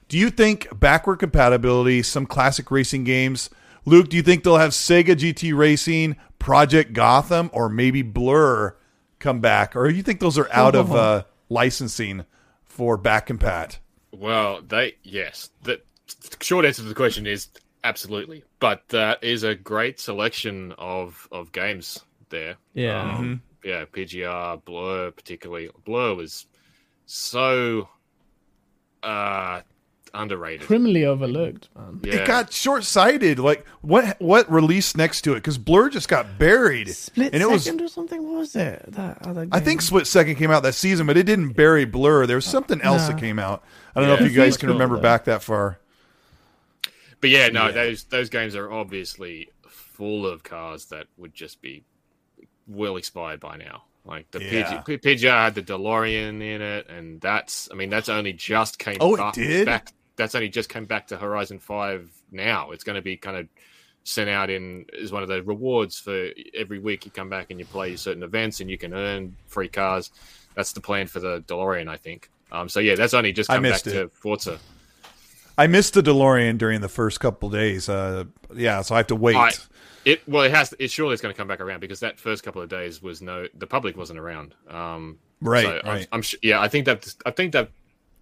[0.07, 3.49] do you think backward compatibility, some classic racing games?
[3.85, 8.75] Luke, do you think they'll have Sega GT Racing, Project Gotham, or maybe Blur
[9.19, 9.75] come back?
[9.75, 12.25] Or you think those are out of uh, licensing
[12.63, 13.77] for back compat?
[14.11, 15.49] Well, they yes.
[15.63, 15.81] The
[16.41, 17.49] short answer to the question is
[17.83, 22.55] absolutely, but that is a great selection of of games there.
[22.73, 23.67] Yeah, um, mm-hmm.
[23.67, 23.85] yeah.
[23.85, 26.45] PGR, Blur, particularly Blur was
[27.05, 27.89] so
[29.03, 29.61] uh
[30.13, 32.13] underrated, criminally overlooked, um, man.
[32.13, 32.21] Yeah.
[32.21, 33.39] It got short sighted.
[33.39, 35.37] Like what what released next to it?
[35.37, 36.89] Because Blur just got buried.
[36.89, 38.23] Split and it second was, or something.
[38.23, 38.85] What was it?
[38.87, 39.53] That other game?
[39.53, 42.25] I think Split Second came out that season, but it didn't bury Blur.
[42.25, 43.63] There was something else that came out.
[43.95, 44.15] I don't yeah.
[44.15, 45.79] know if you guys can remember back that far.
[47.19, 47.71] But yeah, no, yeah.
[47.71, 51.83] those those games are obviously full of cars that would just be
[52.67, 53.83] well expired by now.
[54.05, 54.81] Like the yeah.
[54.81, 58.97] PG, PGR had the DeLorean in it, and that's I mean that's only just came.
[59.01, 59.65] Oh, back, it did.
[59.65, 62.71] Back, that's only just came back to Horizon Five now.
[62.71, 63.47] It's going to be kind of
[64.03, 67.59] sent out in as one of the rewards for every week you come back and
[67.59, 70.11] you play certain events and you can earn free cars.
[70.55, 72.29] That's the plan for the DeLorean, I think.
[72.51, 73.91] Um, so yeah, that's only just come back it.
[73.91, 74.59] to Forza.
[75.57, 77.89] I missed the DeLorean during the first couple days.
[77.89, 78.25] Uh,
[78.55, 79.35] yeah, so I have to wait.
[79.35, 79.51] I,
[80.05, 80.73] it well, it has.
[80.79, 83.21] It surely is going to come back around because that first couple of days was
[83.21, 84.55] no, the public wasn't around.
[84.69, 86.07] Um, right, so right.
[86.11, 87.69] I'm, I'm yeah, I think that I think that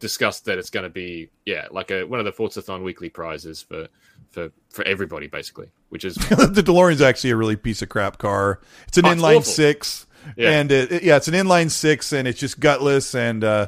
[0.06, 3.64] discussed that it's going to be yeah like a one of the Forzathon weekly prizes
[3.64, 3.88] for
[4.30, 8.61] for for everybody basically, which is the DeLorean's actually a really piece of crap car.
[8.88, 10.06] It's an oh, inline it's six,
[10.38, 10.52] yeah.
[10.52, 13.44] and it, yeah, it's an inline six, and it's just gutless and.
[13.44, 13.68] uh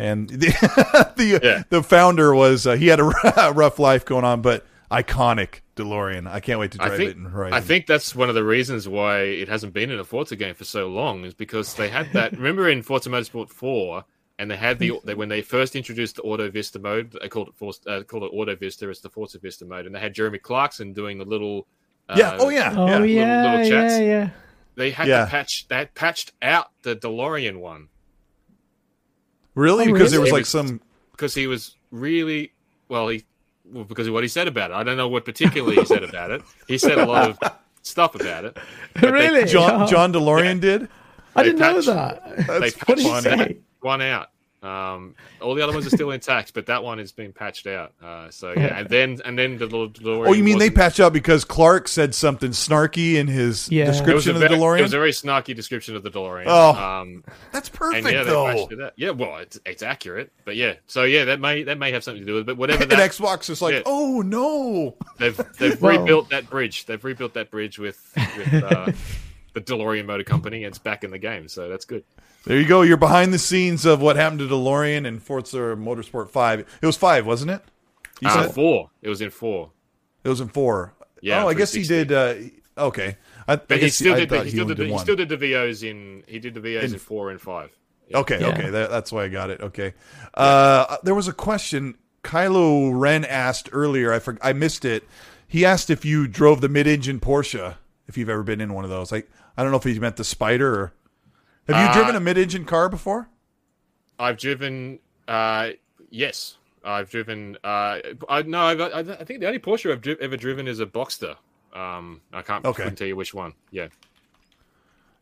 [0.00, 1.62] and the the, yeah.
[1.70, 3.00] the founder was uh, he had
[3.36, 6.30] a rough life going on, but iconic DeLorean.
[6.30, 7.52] I can't wait to drive think, it and ride.
[7.52, 10.54] I think that's one of the reasons why it hasn't been in a Forza game
[10.54, 12.30] for so long is because they had that.
[12.30, 14.04] remember in Forza Motorsport Four,
[14.38, 17.48] and they had the they, when they first introduced the Auto Vista mode, they called
[17.48, 18.88] it Force, uh, called it Auto Vista.
[18.88, 21.66] It's the Forza Vista mode, and they had Jeremy Clarkson doing the little
[22.08, 24.30] uh, yeah, oh yeah, oh yeah, yeah, little, little yeah, yeah.
[24.76, 25.24] They had yeah.
[25.24, 27.88] to patch they had patched out the DeLorean one.
[29.54, 29.88] Really?
[29.88, 30.10] Oh, because really?
[30.12, 32.52] there was like some because he was really
[32.88, 33.08] well.
[33.08, 33.24] He
[33.64, 34.74] well, because of what he said about it.
[34.74, 36.42] I don't know what particularly he said about it.
[36.68, 37.38] He said a lot of
[37.82, 38.56] stuff about it.
[39.02, 40.78] Really, John John DeLorean yeah.
[40.78, 40.88] did.
[41.34, 42.46] I didn't patched, know that.
[42.46, 44.30] That's funny one out.
[44.60, 47.92] Um, all the other ones are still intact, but that one has been patched out.
[48.02, 50.26] Uh, so yeah, and then and then the DeLorean.
[50.26, 53.84] Oh, you mean they patched out because Clark said something snarky in his yeah.
[53.84, 54.80] description of the very, DeLorean?
[54.80, 56.44] It was a very snarky description of the DeLorean.
[56.48, 57.22] Oh, um,
[57.52, 58.68] that's perfect yeah, though.
[58.96, 60.74] Yeah, well, it's, it's accurate, but yeah.
[60.88, 62.46] So yeah, that may that may have something to do with it.
[62.46, 62.84] But whatever.
[62.84, 63.82] That, and Xbox is like, yeah.
[63.86, 66.84] oh no, they've they've rebuilt that bridge.
[66.86, 68.90] They've rebuilt that bridge with with uh,
[69.52, 70.64] the DeLorean Motor Company.
[70.64, 72.02] And it's back in the game, so that's good.
[72.44, 72.82] There you go.
[72.82, 76.60] You're behind the scenes of what happened to DeLorean and Forza Motorsport Five.
[76.60, 77.62] It was five, wasn't it?
[78.20, 78.90] You uh, said four.
[79.02, 79.70] It was in four.
[80.24, 80.94] It was in four.
[81.20, 81.44] Yeah.
[81.44, 82.12] Oh, I guess he did.
[82.12, 82.34] Uh,
[82.76, 83.16] okay.
[83.46, 84.28] I, but I he still did.
[84.28, 86.22] The, he, still did, the, he still did the VOs in.
[86.26, 87.70] He did the VOs in, in four and five.
[88.08, 88.18] Yeah.
[88.18, 88.40] Okay.
[88.40, 88.48] Yeah.
[88.48, 88.70] Okay.
[88.70, 89.60] That, that's why I got it.
[89.60, 89.94] Okay.
[90.34, 94.12] Uh, there was a question Kylo Ren asked earlier.
[94.12, 95.04] I for, I missed it.
[95.46, 97.76] He asked if you drove the mid-engine Porsche.
[98.06, 100.16] If you've ever been in one of those, like I don't know if he meant
[100.16, 100.92] the Spider or
[101.68, 103.28] have you uh, driven a mid-engine car before?
[104.18, 104.98] I've driven.
[105.26, 105.70] Uh,
[106.10, 107.56] yes, I've driven.
[107.62, 110.80] Uh, I no, I've, I, I think the only Porsche I've dri- ever driven is
[110.80, 111.36] a Boxster.
[111.72, 112.64] Um, I can't.
[112.64, 112.82] Okay.
[112.82, 113.54] couldn't tell you which one.
[113.70, 113.88] Yeah.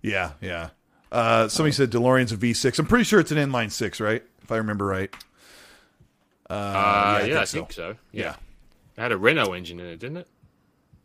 [0.02, 0.70] Yeah, yeah.
[1.10, 2.78] Uh, somebody said DeLorean's a V6.
[2.78, 4.22] I'm pretty sure it's an inline six, right?
[4.42, 5.12] If I remember right.
[6.48, 7.58] Uh, uh yeah, I, think, I so.
[7.58, 7.88] think so.
[8.12, 8.22] Yeah.
[8.22, 8.34] yeah.
[8.96, 10.28] It had a Renault engine in it, didn't it?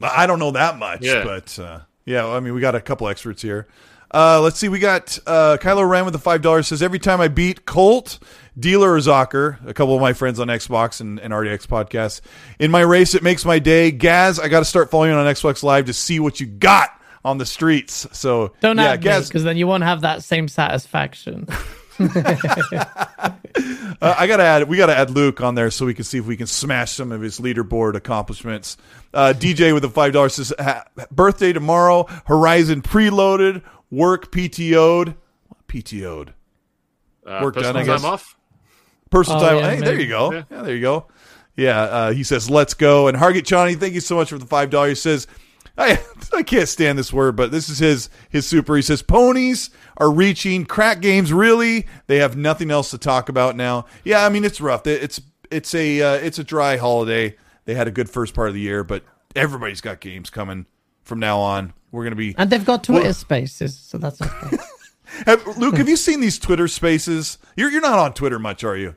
[0.01, 1.23] I don't know that much, yeah.
[1.23, 3.67] but uh, yeah, I mean, we got a couple experts here.
[4.13, 4.69] Uh, let's see.
[4.69, 6.67] We got uh, Kylo Ren with the five dollars.
[6.67, 8.19] Says every time I beat Colt,
[8.59, 12.21] Dealer, or Zocker, a couple of my friends on Xbox and, and RDX podcasts,
[12.59, 13.91] in my race, it makes my day.
[13.91, 16.89] Gaz, I got to start following on Xbox Live to see what you got
[17.23, 18.07] on the streets.
[18.11, 21.47] So don't yeah, Gaz, because then you won't have that same satisfaction.
[22.01, 22.15] uh,
[24.01, 24.67] I gotta add.
[24.67, 27.11] We gotta add Luke on there so we can see if we can smash some
[27.11, 28.77] of his leaderboard accomplishments.
[29.13, 30.53] Uh, DJ with the five dollars says,
[31.11, 32.07] "Birthday tomorrow.
[32.25, 33.61] Horizon preloaded.
[33.91, 35.15] Work PTO'd.
[35.67, 36.33] PTO'd.
[37.25, 37.75] Uh, Work done.
[37.75, 38.03] I guess.
[38.03, 38.37] off.
[39.09, 39.57] Personal oh, time.
[39.57, 39.85] Yeah, hey, maybe.
[39.85, 40.31] there you go.
[40.31, 40.43] Yeah.
[40.49, 40.61] yeah.
[40.61, 41.07] there you go.
[41.55, 41.81] Yeah.
[41.81, 44.69] Uh, he says, "Let's go." And Hargit Johnny, thank you so much for the five
[44.69, 44.89] dollars.
[44.89, 45.27] He says.
[45.77, 46.03] I,
[46.33, 48.75] I can't stand this word, but this is his his super.
[48.75, 51.31] He says ponies are reaching crack games.
[51.31, 53.85] Really, they have nothing else to talk about now.
[54.03, 54.85] Yeah, I mean it's rough.
[54.85, 57.37] It's it's a uh, it's a dry holiday.
[57.65, 59.03] They had a good first part of the year, but
[59.33, 60.65] everybody's got games coming
[61.03, 61.73] from now on.
[61.91, 64.57] We're going to be and they've got Twitter well, Spaces, so that's okay.
[65.25, 67.37] have, Luke, have you seen these Twitter Spaces?
[67.55, 68.95] You're you're not on Twitter much, are you?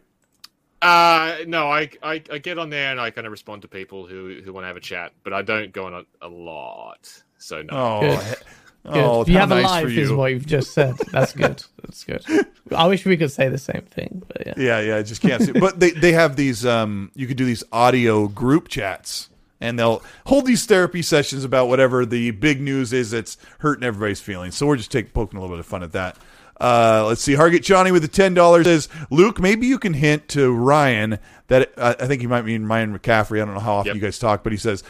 [0.80, 4.06] Uh, no, I, I, I get on there and I kind of respond to people
[4.06, 7.22] who who want to have a chat, but I don't go on a, a lot.
[7.38, 7.70] So no.
[7.72, 8.44] Oh, good.
[8.86, 10.96] Oh, you have nice a life, is what you've just said.
[11.10, 11.64] That's good.
[11.82, 12.22] That's good.
[12.70, 14.54] I wish we could say the same thing, but yeah.
[14.58, 15.42] Yeah, yeah, I just can't.
[15.42, 15.52] See.
[15.52, 16.66] But they they have these.
[16.66, 19.30] Um, you could do these audio group chats
[19.60, 24.20] and they'll hold these therapy sessions about whatever the big news is that's hurting everybody's
[24.20, 24.56] feelings.
[24.56, 26.16] So we're just taking poking a little bit of fun at that.
[26.64, 27.34] Uh, let's see.
[27.34, 31.18] Hargit Johnny with the ten dollars says, Luke, maybe you can hint to Ryan
[31.48, 33.42] that uh, I think he might mean Ryan McCaffrey.
[33.42, 33.96] I don't know how often yep.
[33.96, 34.82] you guys talk, but he says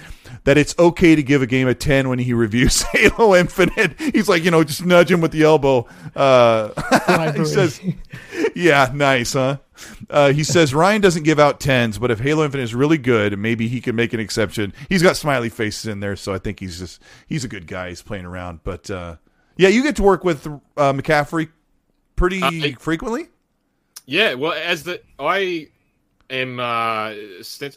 [0.44, 3.98] that it's okay to give a game a ten when he reviews Halo Infinite.
[3.98, 5.88] He's like, you know, just nudge him with the elbow.
[6.14, 7.80] Uh, he says,
[8.54, 9.56] "Yeah, nice, huh?"
[10.08, 13.36] Uh, he says Ryan doesn't give out tens, but if Halo Infinite is really good,
[13.36, 14.72] maybe he can make an exception.
[14.88, 17.88] He's got smiley faces in there, so I think he's just he's a good guy.
[17.88, 19.16] He's playing around, but uh,
[19.56, 21.48] yeah, you get to work with uh, McCaffrey
[22.16, 23.28] pretty uh, frequently.
[24.06, 25.68] Yeah, well, as the I
[26.30, 27.12] am uh,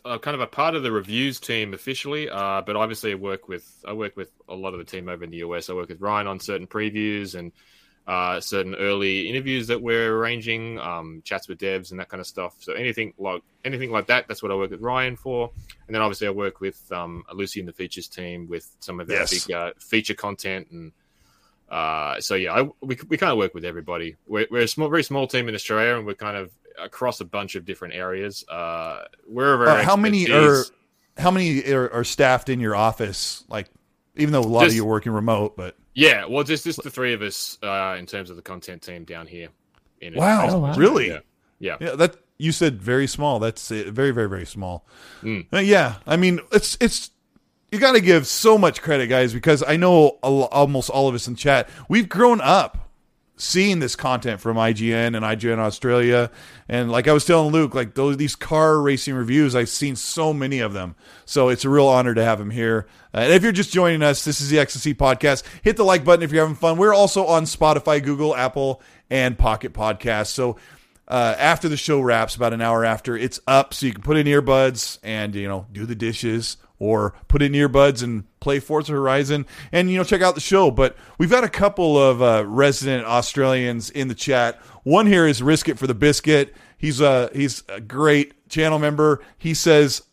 [0.05, 3.47] uh, kind of a part of the reviews team officially, uh, but obviously I work
[3.47, 5.69] with I work with a lot of the team over in the US.
[5.69, 7.51] I work with Ryan on certain previews and
[8.07, 12.27] uh, certain early interviews that we're arranging, um, chats with devs and that kind of
[12.27, 12.55] stuff.
[12.59, 15.51] So anything like anything like that, that's what I work with Ryan for.
[15.87, 19.09] And then obviously I work with um, Lucy and the features team with some of
[19.09, 19.45] our yes.
[19.45, 20.91] big uh, feature content and.
[21.69, 24.15] Uh, so yeah, I, we we kind of work with everybody.
[24.25, 27.25] We're, we're a small, very small team in Australia, and we're kind of across a
[27.25, 28.47] bunch of different areas.
[28.47, 30.63] Uh, wherever uh, how many are
[31.17, 33.43] how many are, are, staffed in your office?
[33.49, 33.67] Like,
[34.15, 36.81] even though a lot just, of you are working remote, but yeah, well, just just
[36.83, 39.49] the three of us uh, in terms of the content team down here.
[39.99, 40.75] In wow, oh, wow.
[40.75, 41.07] really?
[41.07, 41.19] Yeah.
[41.59, 41.95] yeah, yeah.
[41.95, 43.39] That you said very small.
[43.39, 44.85] That's very, very, very small.
[45.23, 45.47] Mm.
[45.51, 47.09] Uh, yeah, I mean, it's it's
[47.71, 51.27] you got to give so much credit, guys, because I know almost all of us
[51.27, 52.87] in chat we've grown up
[53.37, 56.31] seeing this content from IGN and IGN Australia.
[56.67, 60.33] And like I was telling Luke, like those these car racing reviews, I've seen so
[60.33, 60.95] many of them.
[61.25, 62.87] So it's a real honor to have him here.
[63.13, 65.43] Uh, and if you're just joining us, this is the XNC podcast.
[65.61, 66.77] Hit the like button if you're having fun.
[66.77, 70.27] We're also on Spotify, Google, Apple, and Pocket Podcasts.
[70.27, 70.57] So
[71.07, 74.17] uh, after the show wraps, about an hour after, it's up, so you can put
[74.17, 78.91] in earbuds and you know do the dishes or put in earbuds and play Forza
[78.91, 80.71] Horizon and you know check out the show.
[80.71, 84.59] But we've got a couple of uh, resident Australians in the chat.
[84.83, 86.55] One here is Risk It for the Biscuit.
[86.77, 89.21] He's a he's a great channel member.
[89.37, 90.03] He says,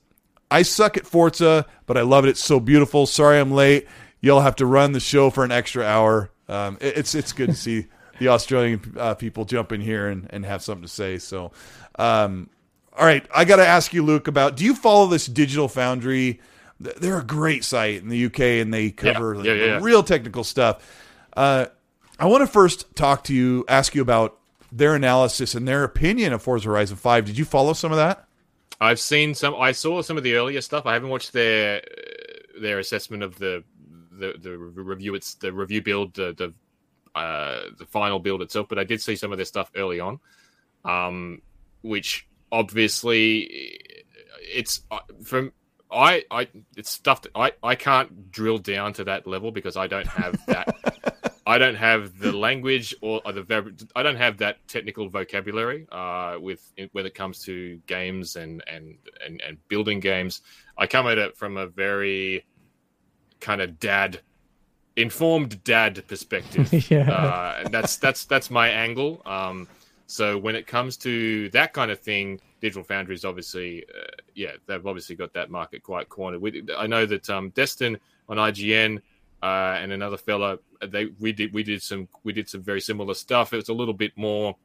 [0.50, 2.30] "I suck at Forza, but I love it.
[2.30, 3.06] It's so beautiful.
[3.06, 3.86] Sorry I'm late.
[4.20, 6.30] You'll have to run the show for an extra hour.
[6.48, 7.86] Um, it, it's it's good to see."
[8.18, 11.18] the Australian uh, people jump in here and, and have something to say.
[11.18, 11.52] So,
[11.98, 12.48] um,
[12.96, 16.40] all right, I got to ask you, Luke, about do you follow this Digital Foundry?
[16.80, 20.44] They're a great site in the UK and they cover yeah, yeah, yeah, real technical
[20.44, 20.84] stuff.
[21.36, 21.66] Uh,
[22.18, 24.38] I want to first talk to you, ask you about
[24.70, 27.24] their analysis and their opinion of Forza Horizon 5.
[27.26, 28.26] Did you follow some of that?
[28.80, 29.55] I've seen some.
[29.55, 30.84] I saw some of the earlier stuff.
[30.84, 31.82] I haven't watched their
[32.60, 33.62] their assessment of the
[34.10, 35.14] the, the review.
[35.14, 38.68] It's the review build, the, the uh, the final build itself.
[38.68, 40.18] But I did see some of their stuff early on,
[40.84, 41.40] um,
[41.82, 43.78] which obviously
[44.40, 45.52] it's uh, from
[45.90, 49.86] I, I, it's stuff that I, I can't drill down to that level because I
[49.86, 51.40] don't have that.
[51.47, 56.39] I don't have the language or, or the I don't have that technical vocabulary uh,
[56.40, 60.40] with when it comes to games and, and and and building games.
[60.78, 62.47] I come at it from a very
[63.40, 64.20] kind of dad,
[64.97, 66.73] informed dad perspective.
[66.90, 69.20] yeah, uh, and that's that's that's my angle.
[69.27, 69.69] Um,
[70.06, 74.52] so when it comes to that kind of thing, Digital Foundry is obviously, uh, yeah,
[74.64, 76.40] they've obviously got that market quite cornered.
[76.40, 79.02] We, I know that um, Destin on IGN
[79.42, 83.12] uh, and another fella, they we did we did some we did some very similar
[83.12, 83.52] stuff.
[83.52, 84.56] It was a little bit more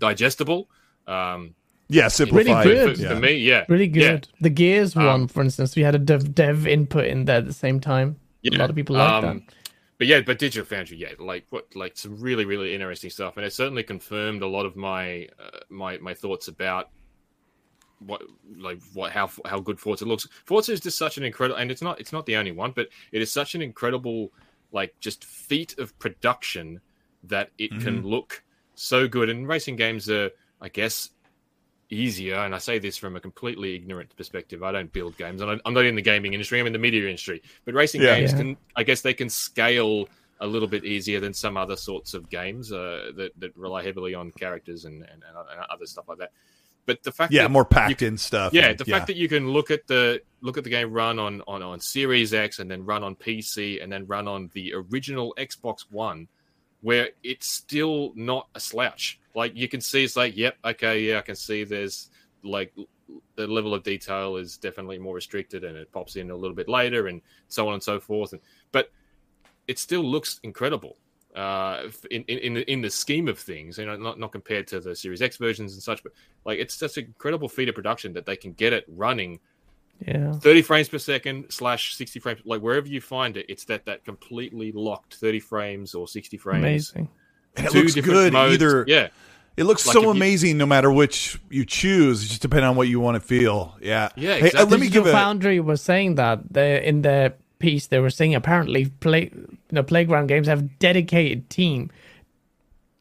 [0.00, 0.68] digestible.
[1.06, 1.54] Um,
[1.88, 2.66] yeah, simplified.
[2.66, 2.96] Really good.
[2.96, 3.08] For, yeah.
[3.10, 4.26] for me, yeah, really good.
[4.28, 4.38] Yeah.
[4.40, 7.46] The Gears um, one, for instance, we had a dev, dev input in there at
[7.46, 8.18] the same time.
[8.42, 8.56] Yeah.
[8.56, 9.54] A lot of people like um, that
[9.98, 13.44] but yeah, but Digital Foundry, yeah, like what, like some really, really interesting stuff, and
[13.44, 16.90] it certainly confirmed a lot of my uh, my my thoughts about
[18.00, 18.22] what
[18.56, 20.26] like what how how good Forza looks.
[20.44, 22.88] Forza is just such an incredible, and it's not it's not the only one, but
[23.12, 24.32] it is such an incredible
[24.72, 26.80] like just feat of production
[27.24, 27.84] that it mm-hmm.
[27.84, 28.42] can look
[28.74, 29.28] so good.
[29.28, 30.30] And racing games are,
[30.60, 31.10] I guess,
[31.90, 32.36] easier.
[32.36, 34.62] And I say this from a completely ignorant perspective.
[34.62, 36.60] I don't build games, and I'm not in the gaming industry.
[36.60, 37.42] I'm in the media industry.
[37.64, 38.38] But racing yeah, games yeah.
[38.38, 40.08] can, I guess, they can scale
[40.40, 44.14] a little bit easier than some other sorts of games uh, that that rely heavily
[44.14, 46.30] on characters and, and, and other stuff like that.
[46.88, 48.52] But the fact, yeah, that more packed in stuff.
[48.52, 48.96] Yeah, the yeah.
[48.96, 51.78] fact that you can look at the look at the game run on, on on
[51.78, 56.28] Series X and then run on PC and then run on the original Xbox One,
[56.80, 61.18] where it's still not a slouch like you can see, it's like, yep, okay, yeah,
[61.18, 61.62] I can see.
[61.62, 62.10] There's
[62.42, 62.74] like
[63.36, 66.68] the level of detail is definitely more restricted, and it pops in a little bit
[66.68, 68.32] later, and so on and so forth.
[68.32, 68.42] And
[68.72, 68.90] but
[69.68, 70.96] it still looks incredible
[71.34, 73.78] uh, in in the in the scheme of things.
[73.78, 76.12] You know, not not compared to the Series X versions and such, but
[76.44, 79.40] like it's just an incredible feat of production that they can get it running.
[80.06, 83.84] Yeah, thirty frames per second slash sixty frames, like wherever you find it, it's that
[83.86, 86.64] that completely locked thirty frames or sixty frames.
[86.64, 87.08] Amazing.
[87.56, 88.54] And it looks good modes.
[88.54, 88.84] either.
[88.86, 89.08] Yeah.
[89.56, 92.86] It looks like so amazing you, no matter which you choose, just depending on what
[92.86, 93.76] you want to feel.
[93.80, 94.10] Yeah.
[94.14, 94.34] Yeah.
[94.34, 94.50] Exactly.
[94.50, 95.10] Hey, uh, let me give a...
[95.10, 99.32] Foundry was saying that they in their piece they were saying apparently play
[99.70, 101.90] you know, playground games have dedicated team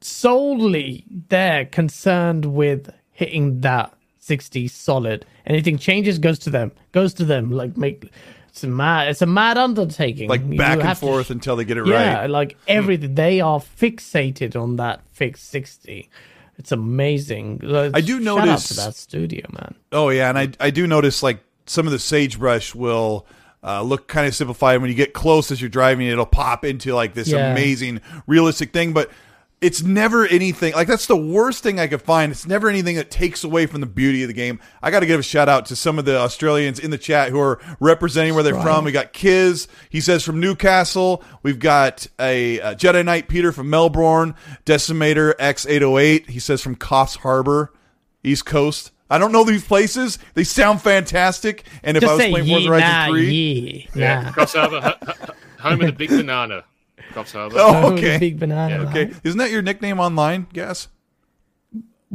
[0.02, 5.26] solely they're concerned with hitting that 60 solid.
[5.45, 6.72] Anything changes goes to them.
[6.91, 7.52] Goes to them.
[7.52, 8.11] Like make
[8.49, 10.30] it's a mad it's a mad undertaking.
[10.30, 12.22] Like back you and forth to, until they get it yeah, right.
[12.23, 12.57] Yeah, like hmm.
[12.68, 16.10] everything they are fixated on that fixed 60.
[16.57, 17.61] It's amazing.
[17.94, 19.76] I do notice that studio, man.
[19.91, 23.27] Oh yeah, and I I do notice like some of the sagebrush will
[23.64, 26.08] uh, look kind of simplified when you get close as you're driving.
[26.08, 27.52] It'll pop into like this yeah.
[27.52, 29.12] amazing realistic thing, but
[29.60, 32.32] it's never anything like that's the worst thing I could find.
[32.32, 34.60] It's never anything that takes away from the beauty of the game.
[34.84, 37.32] I got to give a shout out to some of the Australians in the chat
[37.32, 38.64] who are representing where they're right.
[38.64, 38.86] from.
[38.86, 41.24] We got Kiz, he says from Newcastle.
[41.42, 44.36] We've got a, a Jedi Knight Peter from Melbourne,
[44.66, 46.30] Decimator X808.
[46.30, 47.74] He says from Coffs Harbour,
[48.24, 48.92] East Coast.
[49.10, 50.20] I don't know these places.
[50.34, 51.64] They sound fantastic.
[51.84, 54.32] And if Just I was playing Forza Horizon 3, yeah, yeah.
[54.32, 54.96] Coffs Harbour,
[55.60, 56.64] home of the big banana.
[57.14, 57.56] Coffs Harbour.
[57.60, 58.18] Oh, okay.
[58.18, 58.84] Big banana.
[58.84, 59.14] Yeah, okay.
[59.24, 60.88] Isn't that your nickname online, Gaz?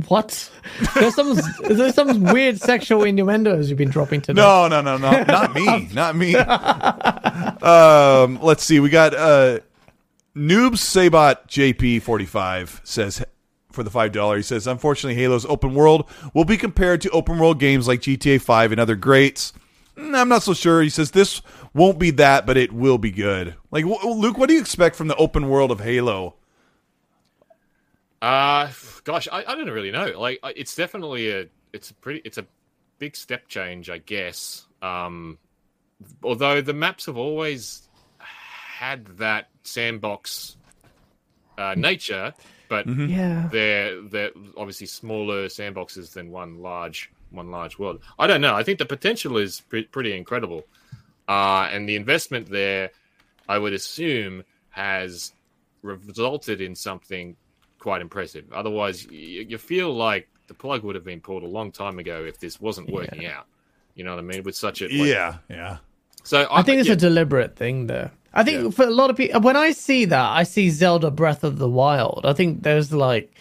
[0.09, 0.51] What?
[0.95, 1.39] There's some
[1.69, 4.41] there's some weird sexual innuendos you've been dropping today.
[4.41, 6.35] No, no, no, no, not me, not me.
[6.35, 8.81] um, let's see.
[8.81, 9.59] We got uh,
[10.35, 13.23] Noob Sabot JP45 says
[13.73, 14.37] for the five dollar.
[14.37, 18.41] He says, unfortunately, Halo's open world will be compared to open world games like GTA
[18.41, 19.53] Five and other greats.
[19.97, 20.83] Mm, I'm not so sure.
[20.83, 21.43] He says this
[21.75, 23.55] won't be that, but it will be good.
[23.71, 26.37] Like Luke, what do you expect from the open world of Halo?
[28.21, 28.71] Uh
[29.05, 30.13] gosh, I, I don't really know.
[30.19, 32.47] Like, it's definitely a, it's a pretty, it's a
[32.99, 34.67] big step change, I guess.
[34.81, 35.39] Um,
[36.23, 37.89] although the maps have always
[38.19, 40.57] had that sandbox
[41.59, 42.35] uh, nature,
[42.73, 43.05] but mm-hmm.
[43.05, 43.49] yeah.
[43.53, 48.01] they're they're obviously smaller sandboxes than one large one large world.
[48.19, 48.55] I don't know.
[48.55, 50.65] I think the potential is pre- pretty incredible,
[51.29, 52.93] uh, and the investment there,
[53.47, 55.35] I would assume, has
[55.83, 57.37] resulted in something
[57.79, 58.51] quite impressive.
[58.55, 62.25] Otherwise, you, you, feel like the plug would have been pulled a long time ago
[62.25, 63.37] if this wasn't working yeah.
[63.37, 63.47] out.
[63.95, 64.45] You know what I mean?
[64.45, 65.77] With such a like, yeah, yeah.
[66.25, 66.95] So I, I think it's yeah.
[66.95, 68.09] a deliberate thing, though.
[68.35, 68.71] I think yeah.
[68.71, 71.69] for a lot of people, when I see that, I see Zelda Breath of the
[71.69, 72.25] Wild.
[72.25, 73.35] I think there's like.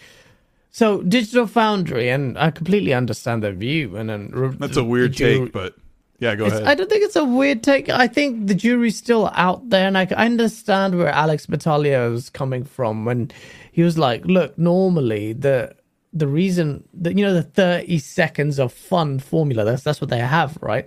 [0.74, 5.52] So Digital Foundry, and I completely understand their view, and then that's a weird take,
[5.52, 5.74] but
[6.22, 6.62] yeah, go ahead.
[6.62, 7.88] I don't think it's a weird take.
[7.88, 12.30] I think the jury's still out there, and I, I understand where Alex Battaglia is
[12.30, 13.32] coming from when
[13.72, 15.74] he was like, "Look, normally the
[16.12, 20.20] the reason that you know the thirty seconds of fun formula that's that's what they
[20.20, 20.86] have, right?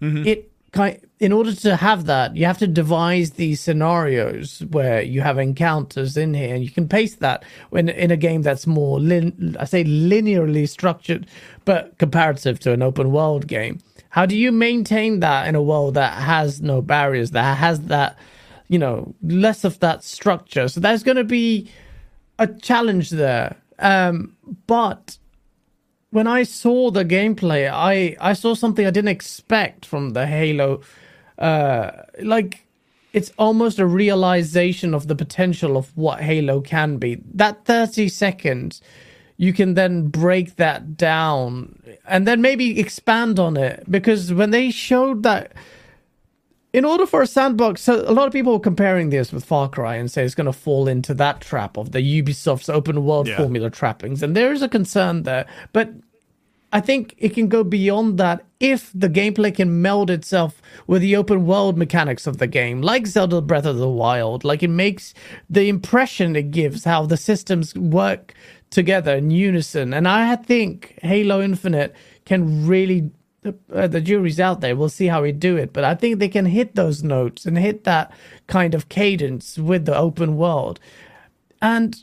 [0.00, 0.24] Mm-hmm.
[0.24, 5.22] It kind in order to have that, you have to devise these scenarios where you
[5.22, 9.00] have encounters in here, and you can paste that when in a game that's more
[9.00, 11.26] lin- I say linearly structured,
[11.64, 13.78] but comparative to an open world game.
[14.10, 18.18] How do you maintain that in a world that has no barriers, that has that,
[18.68, 20.68] you know, less of that structure?
[20.68, 21.70] So there's going to be
[22.38, 23.56] a challenge there.
[23.78, 24.36] Um,
[24.66, 25.18] but
[26.10, 30.82] when I saw the gameplay, I I saw something I didn't expect from the Halo.
[31.38, 31.90] Uh,
[32.22, 32.66] like
[33.12, 37.22] it's almost a realization of the potential of what Halo can be.
[37.34, 38.80] That thirty seconds,
[39.36, 44.70] you can then break that down and then maybe expand on it because when they
[44.70, 45.52] showed that
[46.76, 49.66] in order for a sandbox, so a lot of people are comparing this with Far
[49.70, 53.28] Cry and say it's going to fall into that trap of the Ubisoft's open world
[53.28, 53.38] yeah.
[53.38, 55.46] formula trappings, and there is a concern there.
[55.72, 55.88] But
[56.72, 61.16] I think it can go beyond that if the gameplay can meld itself with the
[61.16, 64.44] open world mechanics of the game, like Zelda Breath of the Wild.
[64.44, 65.14] Like it makes
[65.48, 68.34] the impression it gives how the systems work
[68.70, 69.94] together in unison.
[69.94, 71.94] And I think Halo Infinite
[72.24, 73.10] can really
[73.72, 74.74] uh, the jury's out there.
[74.74, 77.56] We'll see how we do it, but I think they can hit those notes and
[77.56, 78.12] hit that
[78.48, 80.80] kind of cadence with the open world.
[81.62, 81.96] And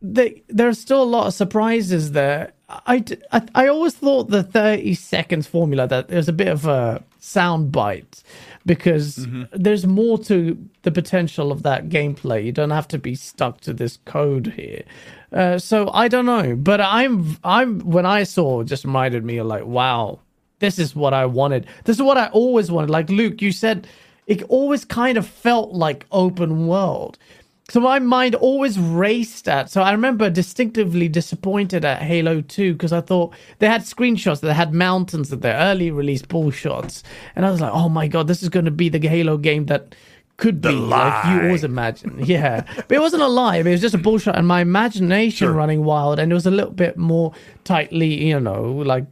[0.00, 2.52] they, there's still a lot of surprises there.
[2.68, 7.02] I, I, I always thought the 30 seconds formula that there's a bit of a
[7.20, 8.22] sound bite
[8.64, 9.44] because mm-hmm.
[9.52, 12.44] there's more to the potential of that gameplay.
[12.44, 14.82] You don't have to be stuck to this code here.
[15.32, 19.38] Uh, so I don't know, but I'm I'm when I saw it just reminded me
[19.38, 20.20] of like wow,
[20.58, 21.66] this is what I wanted.
[21.84, 22.90] This is what I always wanted.
[22.90, 23.86] Like Luke, you said
[24.26, 27.18] it always kind of felt like open world.
[27.68, 29.70] So my mind always raced at.
[29.70, 34.54] So I remember distinctively disappointed at Halo 2 because I thought they had screenshots that
[34.54, 37.02] had mountains at their early release bull shots.
[37.34, 39.66] And I was like, oh my God, this is going to be the Halo game
[39.66, 39.96] that
[40.36, 41.08] could the be lie.
[41.08, 42.18] like you always imagine.
[42.24, 42.62] Yeah.
[42.76, 43.56] but it wasn't a lie.
[43.56, 45.52] It was just a bullshit and my imagination sure.
[45.52, 47.32] running wild and it was a little bit more
[47.64, 49.06] tightly, you know, like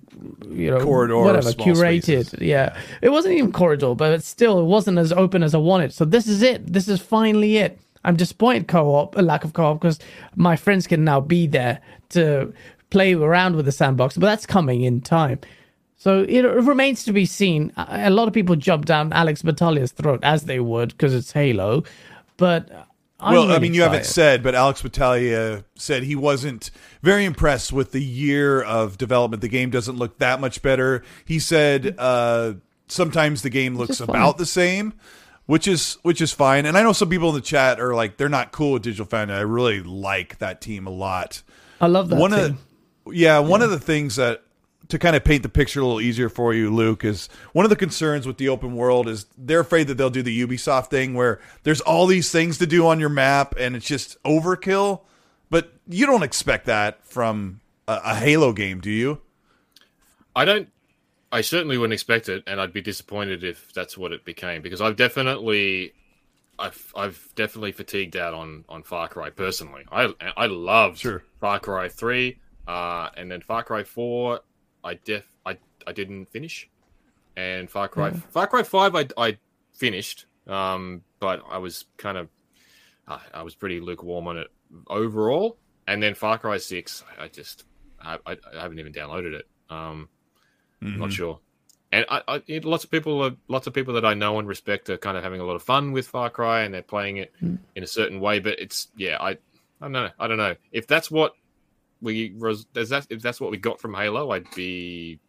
[0.48, 2.26] you know, corridor, whatever, curated.
[2.26, 2.34] Spaces.
[2.40, 5.92] Yeah, it wasn't even corridor, but it still it wasn't as open as I wanted.
[5.92, 6.72] So this is it.
[6.72, 7.78] This is finally it.
[8.04, 9.98] I'm disappointed co-op, a lack of co-op, because
[10.36, 12.52] my friends can now be there to
[12.90, 14.16] play around with the sandbox.
[14.16, 15.40] But that's coming in time.
[15.96, 17.72] So it, remains to be seen.
[17.76, 21.82] A lot of people jump down Alex Battaglia's throat as they would because it's Halo,
[22.36, 22.70] but
[23.20, 26.70] I'm well, really I mean, you haven't said, but Alex Battaglia said he wasn't
[27.00, 29.40] very impressed with the year of development.
[29.40, 31.02] The game doesn't look that much better.
[31.24, 32.54] He said uh,
[32.88, 34.92] sometimes the game looks about the same,
[35.46, 36.66] which is which is fine.
[36.66, 39.06] And I know some people in the chat are like they're not cool with Digital
[39.06, 39.36] Foundry.
[39.36, 41.42] I really like that team a lot.
[41.80, 42.58] I love that one team.
[43.06, 43.66] Of, yeah, one yeah.
[43.66, 44.42] of the things that
[44.88, 47.70] to kind of paint the picture a little easier for you, Luke, is one of
[47.70, 51.14] the concerns with the open world is they're afraid that they'll do the Ubisoft thing
[51.14, 55.00] where there's all these things to do on your map and it's just overkill.
[55.50, 59.20] But you don't expect that from a, a Halo game, do you?
[60.36, 60.68] I don't.
[61.34, 64.80] I certainly wouldn't expect it, and I'd be disappointed if that's what it became because
[64.80, 65.92] I've definitely,
[66.60, 69.82] I've I've definitely fatigued out on on Far Cry personally.
[69.90, 71.24] I I loved sure.
[71.40, 72.38] Far Cry three,
[72.68, 74.42] uh, and then Far Cry four.
[74.84, 75.58] I def I
[75.88, 76.70] I didn't finish,
[77.36, 78.22] and Far Cry mm.
[78.30, 79.36] Far Cry Five I I
[79.72, 82.28] finished, um, but I was kind of
[83.08, 84.52] uh, I was pretty lukewarm on it
[84.86, 85.58] overall.
[85.88, 87.64] And then Far Cry Six, I, I just
[88.00, 89.48] I, I, I, haven't even downloaded it.
[89.68, 90.08] Um,
[90.82, 91.00] mm-hmm.
[91.00, 91.40] Not sure.
[91.92, 94.90] And I, I, lots of people, are, lots of people that I know and respect
[94.90, 97.32] are kind of having a lot of fun with Far Cry, and they're playing it
[97.40, 97.58] mm.
[97.76, 98.40] in a certain way.
[98.40, 99.36] But it's yeah, I I
[99.82, 100.10] don't know.
[100.18, 101.34] I don't know if that's what
[102.00, 105.20] we does that if that's what we got from Halo, I'd be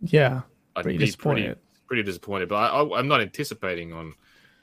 [0.00, 0.42] yeah,
[0.74, 1.44] I'd pretty be disappointed.
[1.44, 2.48] pretty pretty disappointed.
[2.48, 4.14] But I, am not anticipating on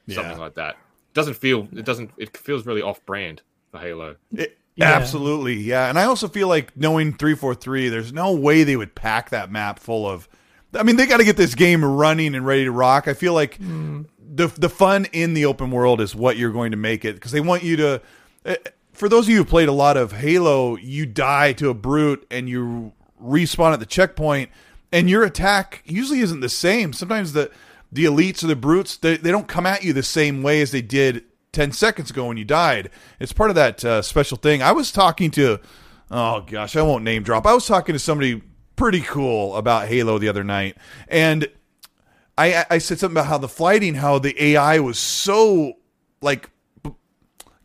[0.09, 0.37] something yeah.
[0.37, 0.75] like that.
[0.75, 3.41] It doesn't feel it doesn't it feels really off brand
[3.71, 4.17] for Halo.
[4.33, 4.93] It, yeah.
[4.93, 5.89] Absolutely, yeah.
[5.89, 9.29] And I also feel like knowing three four three, there's no way they would pack
[9.31, 10.29] that map full of.
[10.73, 13.07] I mean, they got to get this game running and ready to rock.
[13.07, 14.05] I feel like mm.
[14.19, 17.33] the the fun in the open world is what you're going to make it because
[17.33, 18.01] they want you to
[18.45, 18.55] eh,
[18.93, 22.25] for those of you who played a lot of Halo, you die to a brute
[22.31, 24.49] and you respawn at the checkpoint,
[24.93, 26.93] and your attack usually isn't the same.
[26.93, 27.51] Sometimes the
[27.91, 30.71] the elites or the brutes they, they don't come at you the same way as
[30.71, 32.89] they did 10 seconds ago when you died.
[33.19, 34.61] It's part of that uh, special thing.
[34.61, 35.59] I was talking to,
[36.11, 37.45] oh gosh, I won't name drop.
[37.45, 38.41] I was talking to somebody
[38.75, 40.77] pretty cool about Halo the other night,
[41.07, 41.47] and
[42.37, 45.73] I I said something about how the flighting, how the AI was so
[46.21, 46.49] like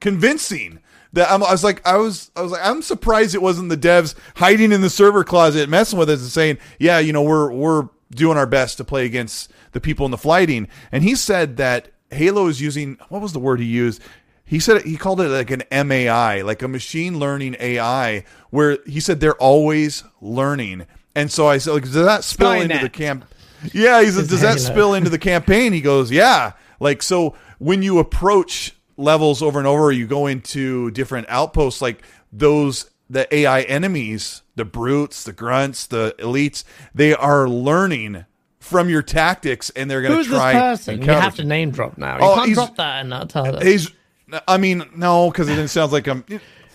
[0.00, 0.80] convincing
[1.14, 3.76] that I'm, I was like, I was, I was like, I'm surprised it wasn't the
[3.76, 7.52] devs hiding in the server closet messing with us and saying, yeah, you know, we're
[7.52, 10.68] we're doing our best to play against the people in the flighting.
[10.92, 14.02] And he said that Halo is using what was the word he used?
[14.44, 19.00] He said he called it like an MAI, like a machine learning AI, where he
[19.00, 20.86] said they're always learning.
[21.14, 22.62] And so I said, like, does that spill Skynet.
[22.62, 23.24] into the camp?
[23.72, 25.72] Yeah, he said, does that spill into the campaign?
[25.72, 26.52] He goes, yeah.
[26.80, 32.02] Like, so when you approach levels over and over, you go into different outposts like
[32.32, 36.64] those the AI enemies, the brutes, the grunts, the elites,
[36.94, 38.24] they are learning
[38.64, 41.02] from your tactics and they're going to try Who's this person?
[41.02, 42.18] You have to name drop now.
[42.18, 43.62] You oh, can't drop that and not tell us.
[43.62, 43.90] He's
[44.48, 46.24] I mean, no, because it sounds like I'm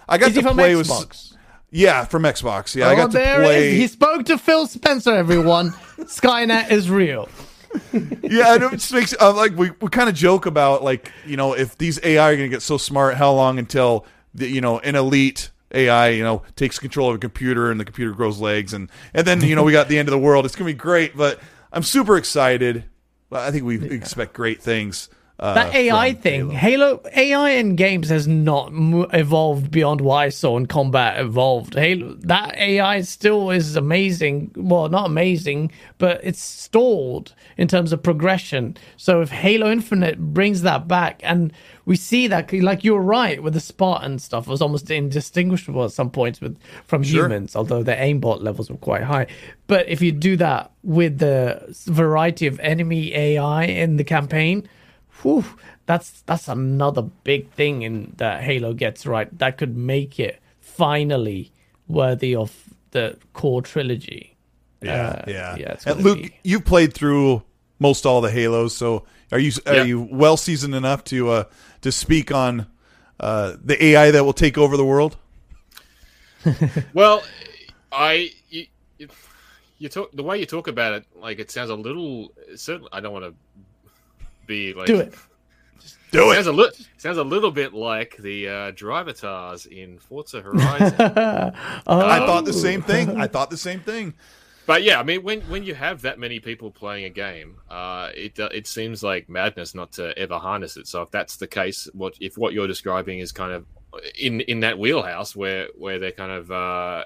[0.07, 1.35] I got is to play with
[1.71, 2.73] yeah, from Xbox.
[2.73, 3.75] Yeah, oh, I got to play.
[3.75, 5.13] He spoke to Phil Spencer.
[5.13, 7.29] Everyone, Skynet is real
[7.93, 11.37] yeah, and it just makes uh, like we, we kind of joke about like you
[11.37, 14.61] know if these AI are going to get so smart, how long until the, you
[14.61, 18.39] know an elite AI you know takes control of a computer and the computer grows
[18.39, 20.45] legs and and then you know we got the end of the world.
[20.45, 21.39] It's going to be great, but
[21.71, 22.85] I'm super excited.
[23.31, 25.09] I think we expect great things.
[25.39, 26.97] Uh, that AI thing, Halo.
[26.97, 27.01] Halo.
[27.15, 31.75] AI in games has not evolved beyond what I saw in combat evolved.
[31.75, 34.51] Halo, that AI still is amazing.
[34.57, 38.75] Well, not amazing, but it's stalled in terms of progression.
[38.97, 41.53] So if Halo Infinite brings that back, and
[41.85, 45.91] we see that, like you're right with the Spartan stuff, it was almost indistinguishable at
[45.93, 47.25] some points with from sure.
[47.25, 49.27] humans, although their aimbot levels were quite high.
[49.67, 54.67] But if you do that with the variety of enemy AI in the campaign
[55.21, 55.45] whew,
[55.85, 59.35] that's that's another big thing in that Halo gets right.
[59.39, 61.51] That could make it finally
[61.87, 64.35] worthy of the core trilogy.
[64.81, 65.75] Yeah, uh, yeah, yeah.
[65.85, 66.33] And Luke, be...
[66.43, 67.43] you've played through
[67.79, 71.43] most all the Halos, so are you are you well seasoned enough to uh,
[71.81, 72.67] to speak on
[73.19, 75.17] uh, the AI that will take over the world?
[76.93, 77.23] well,
[77.91, 78.67] I you,
[79.77, 82.31] you talk the way you talk about it, like it sounds a little.
[82.55, 83.33] Certainly, I don't want to
[84.49, 85.13] be like do it.
[86.11, 86.35] Do it.
[86.35, 90.95] Sounds a, li- sounds a little bit like the uh, drivatars in Forza Horizon.
[90.99, 91.51] oh.
[91.87, 93.21] I thought the same thing.
[93.21, 94.15] I thought the same thing.
[94.65, 98.09] But yeah, I mean, when when you have that many people playing a game, uh,
[98.15, 100.87] it uh, it seems like madness not to ever harness it.
[100.87, 103.65] So if that's the case, what if what you're describing is kind of
[104.19, 107.05] in in that wheelhouse where where they're kind of uh,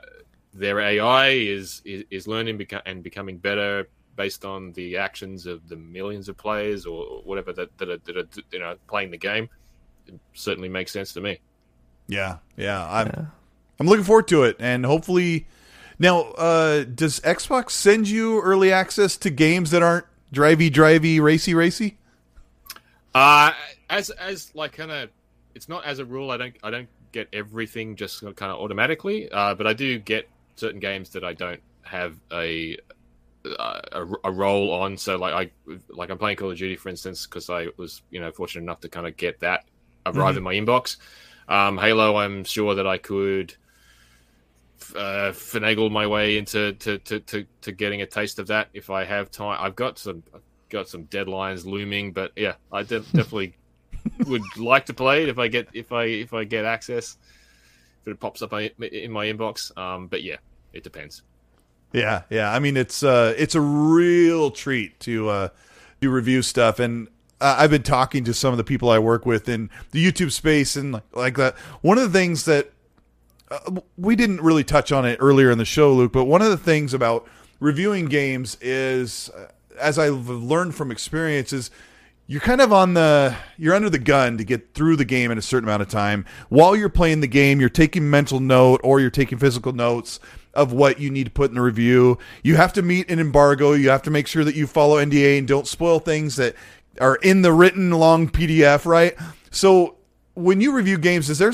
[0.53, 5.67] their AI is is, is learning beca- and becoming better based on the actions of
[5.67, 9.17] the millions of players or whatever that, that, are, that are you know playing the
[9.17, 9.49] game,
[10.07, 11.39] it certainly makes sense to me.
[12.07, 13.25] Yeah, yeah, I'm yeah.
[13.79, 15.47] I'm looking forward to it, and hopefully,
[15.99, 21.53] now uh, does Xbox send you early access to games that aren't drivey, drivey, racy,
[21.53, 21.97] racy?
[23.13, 23.51] Uh
[23.89, 25.09] as as like kind of,
[25.55, 26.31] it's not as a rule.
[26.31, 30.27] I don't I don't get everything just kind of automatically, uh, but I do get
[30.55, 32.77] certain games that I don't have a
[33.45, 34.97] a, a role on.
[34.97, 35.33] So like
[35.67, 38.63] I like I'm playing Call of Duty for instance because I was you know fortunate
[38.63, 39.65] enough to kind of get that
[40.05, 40.37] arrive mm-hmm.
[40.37, 40.97] in my inbox.
[41.47, 43.55] Um, Halo, I'm sure that I could
[44.95, 48.89] uh, finagle my way into to, to, to, to, getting a taste of that if
[48.89, 49.57] I have time.
[49.59, 53.57] I've got some I've got some deadlines looming, but yeah, I de- definitely
[54.27, 57.17] would like to play it if I get if I if I get access.
[58.01, 60.35] If it pops up in my inbox, um, but yeah,
[60.73, 61.23] it depends.
[61.93, 62.51] Yeah, yeah.
[62.51, 65.49] I mean, it's uh, it's a real treat to uh,
[66.01, 67.07] do review stuff, and
[67.39, 70.31] uh, I've been talking to some of the people I work with in the YouTube
[70.31, 71.55] space, and like, like that.
[71.81, 72.71] One of the things that
[73.51, 76.49] uh, we didn't really touch on it earlier in the show, Luke, but one of
[76.49, 77.27] the things about
[77.59, 79.47] reviewing games is, uh,
[79.79, 81.69] as I've learned from experience, is
[82.25, 85.37] you're kind of on the you're under the gun to get through the game in
[85.37, 86.25] a certain amount of time.
[86.49, 90.19] While you're playing the game, you're taking mental note or you're taking physical notes
[90.53, 92.17] of what you need to put in the review.
[92.43, 93.73] You have to meet an embargo.
[93.73, 96.55] You have to make sure that you follow NDA and don't spoil things that
[97.01, 99.15] are in the written long PDF, right?
[99.51, 99.97] So
[100.35, 101.53] when you review games, is there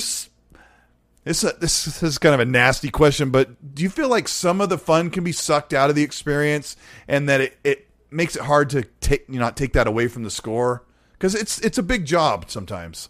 [1.30, 4.70] this this is kind of a nasty question, but do you feel like some of
[4.70, 6.76] the fun can be sucked out of the experience,
[7.08, 10.08] and that it, it makes it hard to take you know, not take that away
[10.08, 13.10] from the score because it's it's a big job sometimes.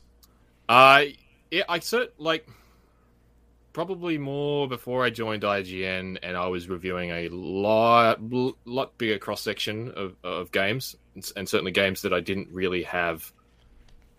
[0.68, 1.06] Uh
[1.68, 2.48] I cert like
[3.80, 8.20] probably more before I joined IGN, and I was reviewing a lot
[8.66, 10.98] lot bigger cross section of of games,
[11.38, 13.32] and certainly games that I didn't really have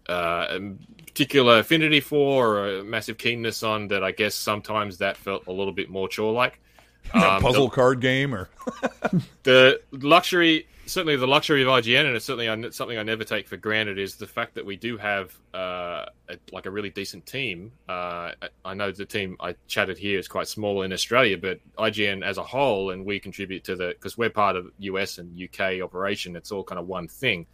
[0.08, 0.60] uh, a
[1.04, 3.88] particular affinity for or a massive keenness on.
[3.88, 6.58] That I guess sometimes that felt a little bit more chore like.
[7.12, 8.50] Um, puzzle the, card game or
[9.42, 13.56] the luxury certainly the luxury of IGN, and it's certainly something I never take for
[13.56, 17.72] granted, is the fact that we do have uh, a, like a really decent team.
[17.88, 18.32] Uh,
[18.64, 22.38] I know the team I chatted here is quite small in Australia, but IGN as
[22.38, 26.36] a whole, and we contribute to the because we're part of US and UK operation.
[26.36, 27.46] It's all kind of one thing.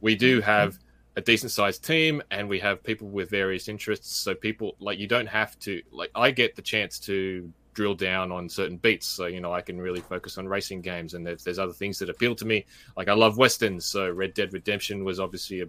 [0.00, 0.46] We do mm-hmm.
[0.46, 0.78] have
[1.16, 4.16] a decent sized team, and we have people with various interests.
[4.16, 8.32] So people like you don't have to like I get the chance to drill down
[8.32, 9.06] on certain beats.
[9.06, 12.00] So you know, I can really focus on racing games, and there's, there's other things
[12.00, 12.66] that appeal to me.
[12.96, 15.68] Like I love westerns, so Red Dead Redemption was obviously a,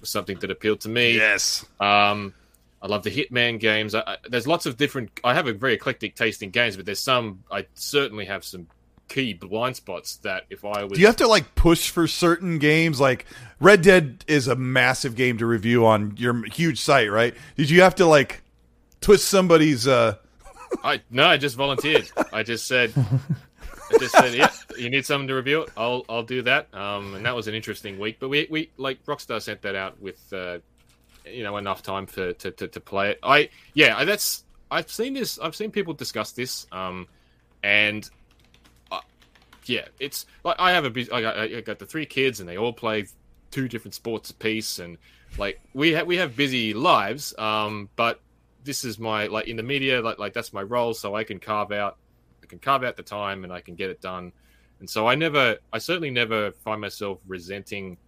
[0.00, 1.16] was something that appealed to me.
[1.16, 1.66] Yes.
[1.80, 2.32] Um,
[2.80, 3.96] I love the Hitman games.
[3.96, 5.10] I, I, there's lots of different.
[5.24, 7.42] I have a very eclectic taste in games, but there's some.
[7.50, 8.68] I certainly have some
[9.08, 10.92] key blind spots that if I was.
[10.92, 13.00] Do you have to like push for certain games?
[13.00, 13.26] Like
[13.58, 17.34] Red Dead is a massive game to review on your huge site, right?
[17.56, 18.42] Did you have to like
[19.00, 20.14] twist somebody's uh
[20.84, 22.10] I no, I just volunteered.
[22.32, 25.70] I just said, I just said, yeah, you need something to review it.
[25.76, 26.72] I'll I'll do that.
[26.74, 28.16] Um, and that was an interesting week.
[28.18, 30.58] But we we like Rockstar sent that out with, uh,
[31.26, 33.18] you know, enough time for to, to, to play it.
[33.22, 35.38] I yeah, that's I've seen this.
[35.38, 36.66] I've seen people discuss this.
[36.72, 37.06] Um,
[37.62, 38.08] and
[38.90, 39.00] uh,
[39.66, 42.56] yeah, it's like I have a I got, I got the three kids and they
[42.56, 43.06] all play
[43.50, 44.96] two different sports apiece and
[45.38, 47.36] like we have we have busy lives.
[47.38, 48.20] Um, but
[48.64, 51.38] this is my like in the media like like that's my role so i can
[51.38, 51.96] carve out
[52.42, 54.32] i can carve out the time and i can get it done.
[54.80, 57.98] And so i never i certainly never find myself resenting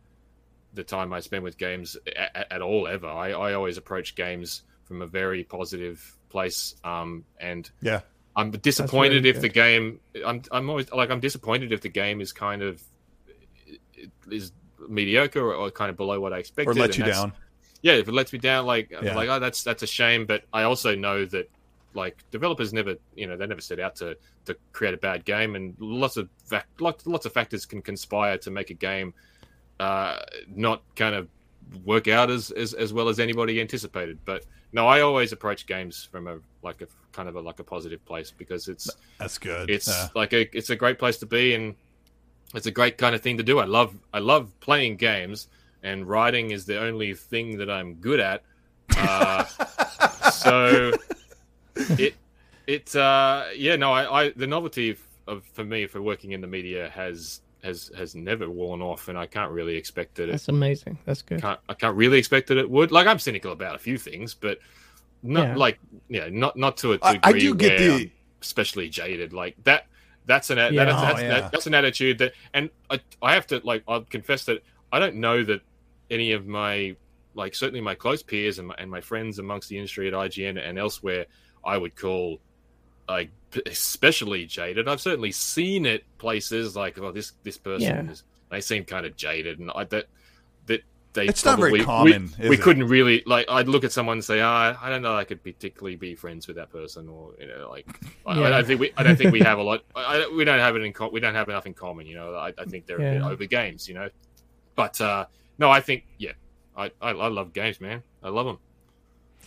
[0.75, 3.07] the time i spend with games at, at all ever.
[3.07, 8.01] I, I always approach games from a very positive place um and yeah.
[8.37, 9.43] I'm disappointed really if good.
[9.43, 12.83] the game i'm i'm always like i'm disappointed if the game is kind of
[14.29, 14.51] is
[14.89, 17.33] mediocre or, or kind of below what i expected or let you down
[17.85, 19.15] yeah, if it lets me down, like yeah.
[19.15, 20.25] like oh, that's that's a shame.
[20.25, 21.51] But I also know that
[21.93, 24.17] like developers never, you know, they never set out to
[24.47, 26.31] to create a bad game, and lots of
[26.81, 29.13] lots lots of factors can conspire to make a game
[29.81, 30.17] uh,
[30.49, 31.29] not kind of
[31.85, 34.19] work out as, as as well as anybody anticipated.
[34.25, 37.65] But no, I always approach games from a like a kind of a like a
[37.65, 39.69] positive place because it's that's good.
[39.69, 40.09] It's yeah.
[40.15, 41.75] like a it's a great place to be, and
[42.55, 43.59] it's a great kind of thing to do.
[43.59, 45.49] I love I love playing games
[45.85, 48.43] and writing is the only thing that I'm good at.
[48.97, 49.45] Uh,
[50.31, 50.93] so
[51.99, 52.15] it
[52.67, 54.97] it uh, yeah no I, I the novelty
[55.27, 59.19] of for me for working in the media has has has never worn off, and
[59.19, 60.31] I can't really expect that.
[60.31, 60.99] That's amazing.
[61.07, 61.41] That's good.
[61.41, 62.93] Can't, I can't really expect that it would.
[62.93, 64.59] Like I'm cynical about a few things, but
[65.23, 65.57] not yeah.
[65.57, 65.79] like
[66.09, 68.13] yeah, not not to a degree I, I do get the I'm
[68.43, 69.87] especially jaded like that.
[70.27, 70.71] That's an yeah.
[70.71, 71.29] that, that's, oh, that's, yeah.
[71.29, 74.63] that, that's an attitude that, and I I have to like I'll confess that
[74.93, 75.63] I don't know that
[76.15, 76.97] any of my
[77.35, 80.57] like certainly my close peers and my, and my friends amongst the industry at IGN
[80.65, 81.27] and elsewhere,
[81.65, 82.39] I would call
[83.09, 83.31] like
[83.67, 84.89] especially jaded.
[84.89, 88.13] I've certainly seen it places like oh this this person yeah.
[88.13, 90.07] is they seem kind of jaded and I that
[90.67, 90.83] that
[91.13, 92.35] they it's probably, not very common.
[92.41, 93.47] We, we couldn't really like.
[93.49, 96.49] I'd look at someone and say, oh, I don't know, I could particularly be friends
[96.49, 97.87] with that person, or you know, like
[98.27, 98.33] yeah.
[98.33, 99.83] I, I, don't think we, I don't think we have a lot.
[99.95, 100.93] I, we don't have it in.
[100.93, 102.07] Com- we don't have enough in common.
[102.07, 103.29] You know, I, I think they're yeah.
[103.29, 103.89] over games.
[103.89, 104.09] You know,
[104.75, 105.27] but uh
[105.59, 106.33] no, I think yeah,
[106.77, 108.03] I, I, I love games, man.
[108.23, 108.59] I love them.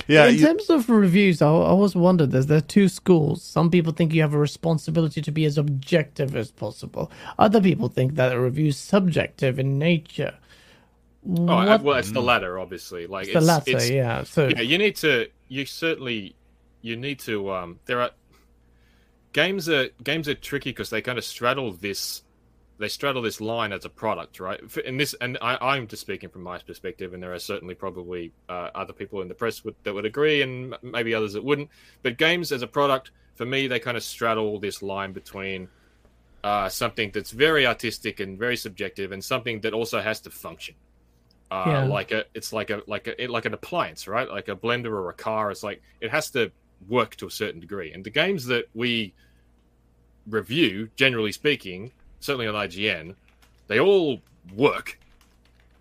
[0.08, 0.28] Yeah.
[0.28, 0.42] In you...
[0.42, 3.44] terms of reviews, I, I always wondered there's there are two schools.
[3.44, 7.12] Some people think you have a responsibility to be as objective as possible.
[7.40, 10.38] Other people think that a review is subjective in nature.
[11.30, 13.06] Oh, well, it's the latter, obviously.
[13.08, 14.24] Like it's, it's the latter, it's, yeah.
[14.24, 15.28] So yeah, you need to.
[15.50, 16.36] You certainly
[16.82, 17.52] you need to.
[17.52, 18.12] Um, there are
[19.34, 22.22] games are games are tricky because they kind of straddle this.
[22.80, 24.60] They straddle this line as a product, right?
[24.86, 28.32] And this, and I, I'm just speaking from my perspective, and there are certainly probably
[28.48, 31.70] uh, other people in the press would, that would agree, and maybe others that wouldn't.
[32.04, 35.70] But games as a product, for me, they kind of straddle this line between
[36.44, 40.76] uh, something that's very artistic and very subjective, and something that also has to function
[41.50, 41.84] uh, yeah.
[41.86, 45.10] like a it's like a like a like an appliance right like a blender or
[45.10, 46.52] a car it's like it has to
[46.88, 49.14] work to a certain degree and the games that we
[50.30, 53.16] review generally speaking certainly on ign
[53.68, 54.20] they all
[54.56, 55.00] work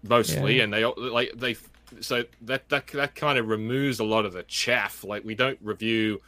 [0.02, 0.64] mostly yeah.
[0.64, 1.56] and they like they
[2.00, 5.58] so that that that kind of removes a lot of the chaff like we don't
[5.62, 6.20] review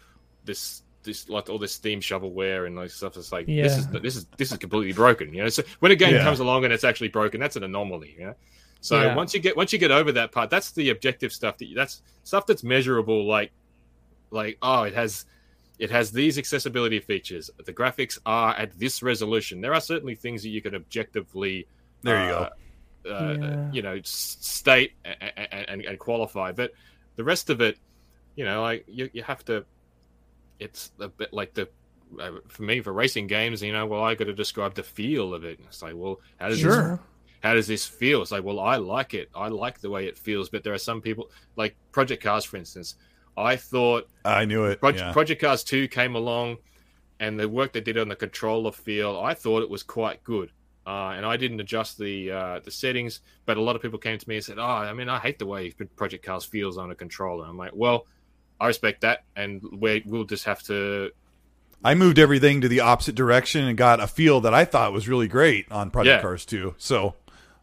[0.44, 3.62] this this like all this steam shovelware and like stuff it's like yeah.
[3.62, 6.40] this is this is this is completely broken you know so when a game comes
[6.40, 8.34] along and it's actually broken that's an anomaly you know
[8.80, 9.14] so yeah.
[9.14, 11.58] once you get once you get over that part, that's the objective stuff.
[11.58, 13.26] That you, that's stuff that's measurable.
[13.26, 13.50] Like
[14.30, 15.26] like oh, it has
[15.78, 17.50] it has these accessibility features.
[17.64, 19.60] The graphics are at this resolution.
[19.60, 21.66] There are certainly things that you can objectively
[22.02, 22.48] there you uh,
[23.04, 23.10] go.
[23.10, 23.72] Uh, yeah.
[23.72, 26.72] You know, state and, and, and, qualify, but
[27.16, 27.78] the rest of it,
[28.36, 29.64] you know, like you, you have to.
[30.58, 31.68] It's a bit like the
[32.20, 33.62] uh, for me for racing games.
[33.62, 35.58] You know, well, I got to describe the feel of it.
[35.66, 36.90] It's like, well, how does sure.
[36.90, 36.98] this
[37.40, 38.20] how does this feel?
[38.22, 39.30] It's like, well, I like it.
[39.34, 40.48] I like the way it feels.
[40.48, 42.96] But there are some people, like Project Cars, for instance.
[43.38, 44.80] I thought I knew it.
[44.80, 45.12] Project, yeah.
[45.12, 46.58] Project Cars Two came along,
[47.20, 50.50] and the work they did on the controller feel, I thought it was quite good.
[50.86, 54.18] Uh, and I didn't adjust the uh, the settings, but a lot of people came
[54.18, 56.90] to me and said, "Oh, I mean, I hate the way Project Cars feels on
[56.90, 58.06] a controller." I'm like, "Well,
[58.58, 61.10] I respect that, and we will just have to
[61.84, 65.08] I moved everything to the opposite direction and got a feel that I thought was
[65.08, 66.22] really great on Project yeah.
[66.22, 66.74] Cars 2.
[66.78, 67.14] So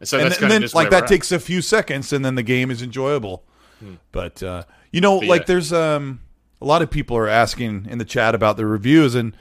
[0.02, 2.82] so and, and then like that takes a few seconds, and then the game is
[2.82, 3.44] enjoyable.
[3.78, 3.94] Hmm.
[4.12, 4.64] But uh,
[4.96, 5.46] you know, but like yeah.
[5.48, 6.20] there's um,
[6.58, 9.36] a lot of people are asking in the chat about the reviews, and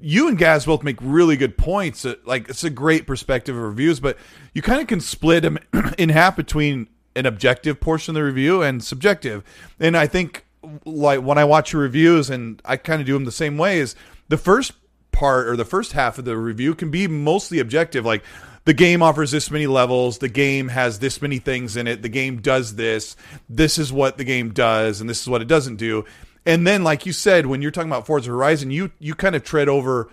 [0.00, 2.06] you and Gaz both make really good points.
[2.24, 4.16] Like it's a great perspective of reviews, but
[4.54, 5.58] you kind of can split them
[5.98, 9.44] in half between an objective portion of the review and subjective.
[9.78, 10.46] And I think
[10.86, 13.80] like when I watch your reviews, and I kind of do them the same way,
[13.80, 13.94] is
[14.30, 14.72] the first
[15.12, 18.24] part or the first half of the review can be mostly objective, like
[18.64, 22.08] the game offers this many levels, the game has this many things in it, the
[22.08, 23.16] game does this,
[23.48, 26.04] this is what the game does, and this is what it doesn't do.
[26.46, 29.44] And then, like you said, when you're talking about Forza Horizon, you you kind of
[29.44, 30.10] tread over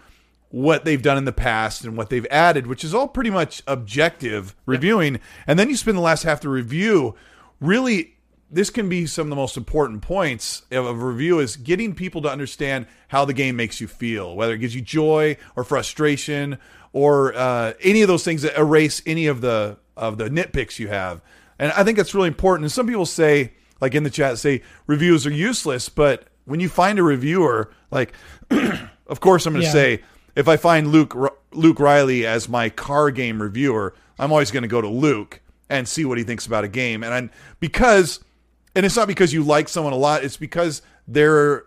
[0.49, 3.61] what they've done in the past and what they've added, which is all pretty much
[3.67, 5.19] objective reviewing.
[5.47, 7.15] And then you spend the last half the review
[7.59, 8.15] really
[8.53, 12.21] this can be some of the most important points of a review is getting people
[12.21, 16.59] to understand how the game makes you feel, whether it gives you joy or frustration
[16.93, 20.87] or uh, any of those things that erase any of the of the nitpicks you
[20.87, 21.21] have.
[21.59, 22.65] And I think that's really important.
[22.65, 25.89] And some people say, like in the chat, say reviews are useless.
[25.89, 28.13] But when you find a reviewer, like,
[29.07, 29.73] of course, I'm going to yeah.
[29.73, 30.03] say
[30.35, 31.15] if I find Luke
[31.51, 35.87] Luke Reilly as my car game reviewer, I'm always going to go to Luke and
[35.87, 37.03] see what he thinks about a game.
[37.03, 38.19] And I'm, because,
[38.75, 40.23] and it's not because you like someone a lot.
[40.23, 41.65] It's because they're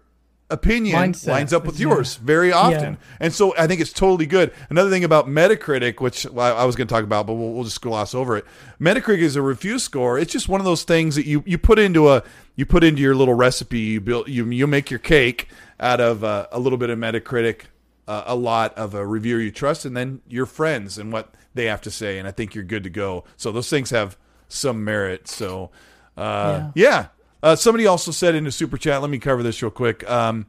[0.55, 1.29] opinion Mindset.
[1.29, 2.27] lines up with yours yeah.
[2.27, 2.95] very often.
[2.95, 3.17] Yeah.
[3.21, 4.53] And so I think it's totally good.
[4.71, 7.83] Another thing about Metacritic, which I was going to talk about, but we'll, we'll, just
[7.83, 8.47] gloss over it.
[8.81, 10.19] Metacritic is a review score.
[10.19, 12.23] It's just one of those things that you, you put into a
[12.57, 13.81] you put into your little recipe.
[13.81, 15.49] You build you you make your cake
[15.81, 17.63] out of uh, a little bit of Metacritic,
[18.07, 21.67] uh, a lot of a reviewer you trust, and then your friends and what they
[21.67, 22.19] have to say.
[22.19, 23.25] And I think you're good to go.
[23.37, 24.17] So those things have
[24.49, 25.27] some merit.
[25.27, 25.71] So
[26.17, 26.89] uh, yeah.
[26.91, 27.07] yeah.
[27.45, 30.09] Uh, somebody also said in the super chat, let me cover this real quick.
[30.09, 30.47] Um,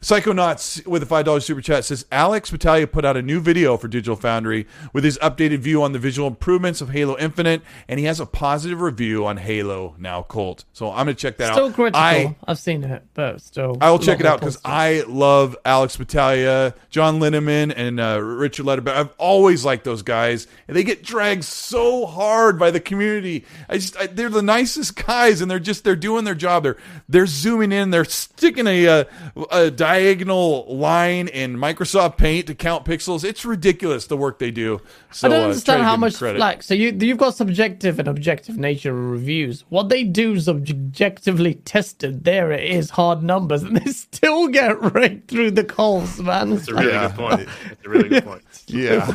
[0.00, 3.86] Psychonauts with a $5 super chat says Alex Battaglia put out a new video for
[3.86, 8.06] Digital Foundry with his updated view on the visual improvements of Halo Infinite, and he
[8.06, 10.64] has a positive review on Halo Now Colt.
[10.72, 11.72] So I'm going to check that still out.
[11.72, 12.00] Still critical.
[12.00, 13.76] I, have seen it, but still.
[13.82, 18.64] I will check it out because I love Alex Battaglia, John Linneman, and uh, Richard
[18.64, 18.96] Leadbetter.
[18.96, 23.44] I've always liked those guys, and they get dragged so hard by the community.
[23.68, 26.62] I just I, they're the nicest guys, and they're just they're doing their job.
[26.62, 29.04] They're they're zooming in, they're sticking a, uh,
[29.36, 33.24] a, a diagonal line in Microsoft Paint to count pixels.
[33.24, 34.80] It's ridiculous the work they do.
[35.10, 36.38] So, I don't uh, understand try to how much credit.
[36.38, 39.64] like so you you've got subjective and objective nature of reviews.
[39.68, 42.24] What they do is objectively tested.
[42.24, 46.50] There it is, hard numbers, and they still get raked through the coals, man.
[46.50, 47.08] That's a really Yeah.
[47.08, 47.48] good point.
[47.68, 48.42] That's a really good point.
[48.68, 49.14] Yeah.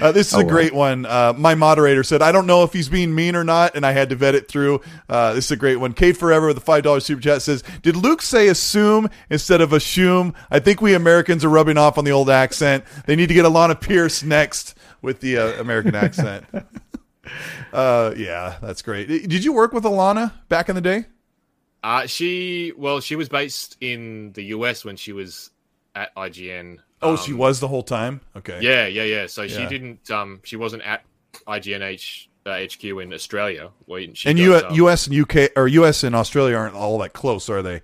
[0.00, 1.06] Uh, this is a great one.
[1.06, 3.92] Uh, my moderator said, I don't know if he's being mean or not, and I
[3.92, 4.80] had to vet it through.
[5.08, 5.92] Uh, this is a great one.
[5.92, 10.34] Kate Forever with the $5 super chat says, Did Luke say assume instead of assume?
[10.50, 12.84] I think we Americans are rubbing off on the old accent.
[13.06, 16.44] They need to get Alana Pierce next with the uh, American accent.
[17.72, 19.08] uh, yeah, that's great.
[19.08, 21.06] Did you work with Alana back in the day?
[21.82, 25.50] Uh, she well, she was based in the US when she was
[25.94, 26.78] at IGN.
[27.02, 28.20] Oh, Um, she was the whole time?
[28.36, 28.58] Okay.
[28.60, 29.26] Yeah, yeah, yeah.
[29.26, 30.10] So she didn't.
[30.10, 31.04] Um, she wasn't at
[31.46, 33.70] IGNH uh, HQ in Australia.
[33.86, 35.06] Where she And got, U- um, U.S.
[35.06, 36.04] and UK or U.S.
[36.04, 37.82] and Australia aren't all that close, are they?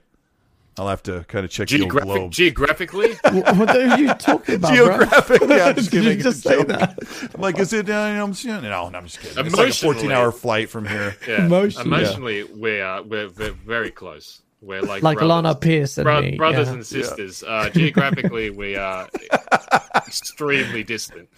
[0.78, 2.30] I'll have to kind of check the old globe.
[2.30, 5.36] geographically, what are you talking about, bro?
[5.48, 5.64] Yeah.
[5.64, 6.18] I'm just Did kidding.
[6.18, 6.68] you just say Joke.
[6.68, 7.30] that?
[7.34, 7.90] I'm like, is it?
[7.90, 9.44] Uh, you know, I'm just- no, no, I'm just kidding.
[9.46, 11.16] It's like a 14 hour flight from here.
[11.26, 11.86] yeah, Emotionally.
[11.88, 14.40] emotionally, we're, uh, we're we're very close.
[14.60, 15.28] We're like Like brothers.
[15.28, 16.36] Lana Pierce and Bro- me.
[16.36, 16.74] brothers yeah.
[16.74, 17.42] and sisters.
[17.42, 19.08] Uh, geographically, we are
[19.96, 21.28] extremely distant.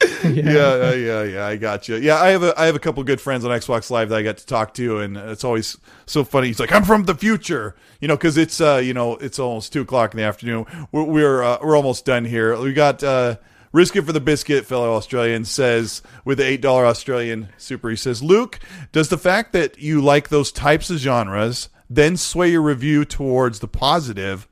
[0.24, 1.46] yeah, uh, yeah, yeah.
[1.46, 1.96] I got you.
[1.96, 4.22] Yeah, I have a I have a couple good friends on Xbox Live that I
[4.22, 6.48] got to talk to, and it's always so funny.
[6.48, 9.72] He's like, "I'm from the future," you know, because it's uh, you know, it's almost
[9.72, 10.66] two o'clock in the afternoon.
[10.92, 12.58] We're we're uh, we're almost done here.
[12.58, 13.36] We got uh,
[13.72, 17.88] risk it for the biscuit, fellow Australian says with the eight dollar Australian super.
[17.88, 18.58] He says, Luke,
[18.92, 23.60] does the fact that you like those types of genres then sway your review towards
[23.60, 24.48] the positive?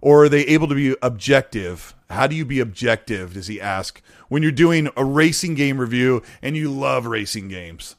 [0.00, 1.94] or are they able to be objective?
[2.10, 3.34] How do you be objective?
[3.34, 7.96] Does he ask when you're doing a racing game review and you love racing games?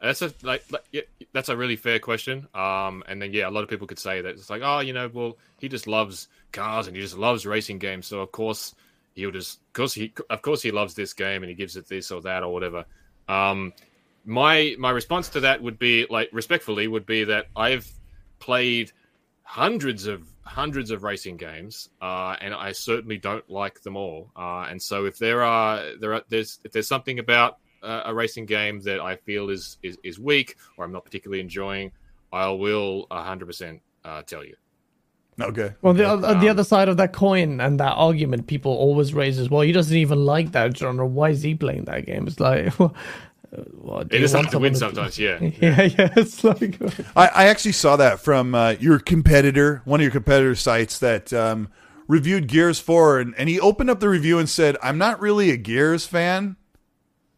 [0.00, 1.02] That's a like, like yeah,
[1.32, 2.48] that's a really fair question.
[2.54, 4.92] Um, and then yeah, a lot of people could say that it's like, oh, you
[4.92, 8.74] know, well, he just loves cars and he just loves racing games, so of course
[9.14, 11.86] he'll just, of course he, of course he loves this game and he gives it
[11.88, 12.84] this or that or whatever.
[13.28, 13.72] Um,
[14.24, 17.88] my my response to that would be like respectfully would be that I've
[18.46, 18.90] played
[19.44, 24.30] hundreds of hundreds of racing games, uh, and I certainly don't like them all.
[24.36, 28.12] Uh, and so if there are there are there's if there's something about uh, a
[28.22, 31.92] racing game that I feel is, is is weak or I'm not particularly enjoying,
[32.32, 34.56] I will 100 percent uh, tell you.
[35.40, 35.70] Okay.
[35.80, 39.14] Well, the, oth- the Um, other side of that coin and that argument people always
[39.14, 41.06] raise is, well, he doesn't even like that genre.
[41.06, 42.26] Why is he playing that game?
[42.26, 42.94] It's like, well,
[43.72, 45.38] what, do It hard to win someone sometimes, yeah.
[45.40, 46.12] Yeah, yeah.
[46.16, 46.80] It's like,
[47.14, 51.32] I, I actually saw that from uh, your competitor, one of your competitor sites that
[51.32, 51.68] um,
[52.08, 55.50] reviewed Gears 4, and, and he opened up the review and said, I'm not really
[55.50, 56.56] a Gears fan,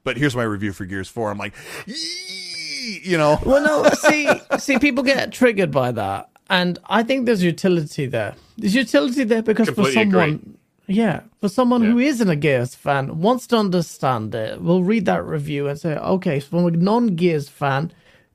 [0.05, 1.31] but here's my review for Gears 4.
[1.31, 1.55] I'm like,
[1.87, 3.41] "Yee," you know.
[3.45, 3.91] well, no.
[3.91, 4.29] See,
[4.59, 8.35] see, people get triggered by that, and I think there's utility there.
[8.57, 10.55] There's utility there because for someone, agree.
[10.87, 12.09] Yeah, for someone who Yeah.
[12.09, 16.41] isn't a Gears fan, wants to understand it, will read that review and say, okay,
[16.41, 17.91] so from a non-Gears fan,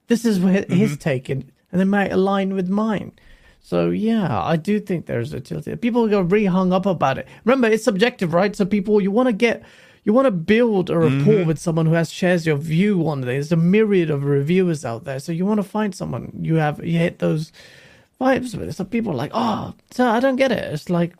[0.07, 0.73] this is what mm-hmm.
[0.73, 3.11] his take, and they might align with mine.
[3.61, 5.75] So yeah, I do think there's a utility.
[5.75, 7.27] People get really hung up about it.
[7.45, 8.55] Remember, it's subjective, right?
[8.55, 9.61] So people, you want to get,
[10.03, 11.47] you want to build a rapport mm-hmm.
[11.47, 13.25] with someone who has shares your view on it.
[13.25, 16.83] There's a myriad of reviewers out there, so you want to find someone you have
[16.83, 17.51] you hit those
[18.19, 18.75] vibes with.
[18.75, 20.73] So people are like, oh, so I don't get it.
[20.73, 21.13] It's like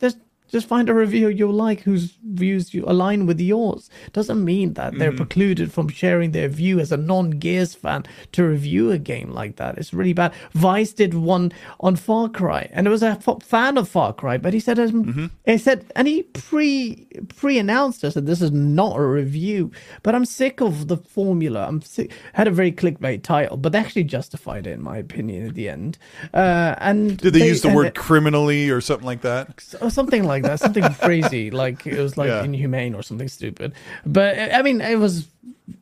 [0.00, 0.16] there's
[0.52, 3.90] just find a reviewer you like whose views you align with yours.
[4.12, 8.90] Doesn't mean that they're precluded from sharing their view as a non-Gears fan to review
[8.92, 9.78] a game like that.
[9.78, 10.32] It's really bad.
[10.52, 14.36] Vice did one on Far Cry, and it was a f- fan of Far Cry,
[14.38, 17.06] but he said, um, he said, and he pre
[17.36, 19.70] pre-announced us that this is not a review.
[20.02, 21.66] But I'm sick of the formula.
[21.66, 22.12] I'm sick.
[22.34, 25.68] Had a very clickbait title, but they actually justified it in my opinion at the
[25.68, 25.98] end.
[26.34, 29.74] Uh, and Did they, use the word it- criminally or something like that?
[29.80, 32.44] or something like that, something crazy, like it was like Yeah.
[32.44, 33.72] inhumane or something stupid.
[34.04, 35.28] But I mean, it was,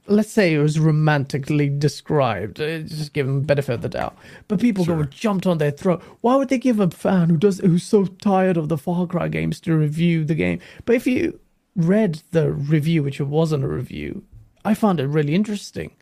[0.06, 2.60] let's say, it was romantically described.
[2.60, 4.16] uh, Just give them benefit of the doubt.
[4.48, 6.02] But people go jumped on their throat.
[6.20, 9.28] Why would they give a fan who does who's so tired of the Far Cry
[9.28, 10.60] games to review the game?
[10.84, 11.38] But if you
[11.76, 14.24] read the review, which it wasn't a review,
[14.64, 15.92] I found it really interesting.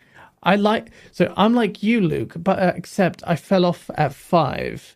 [0.42, 4.94] I like so I'm like you, Luke, but uh, except I fell off at five.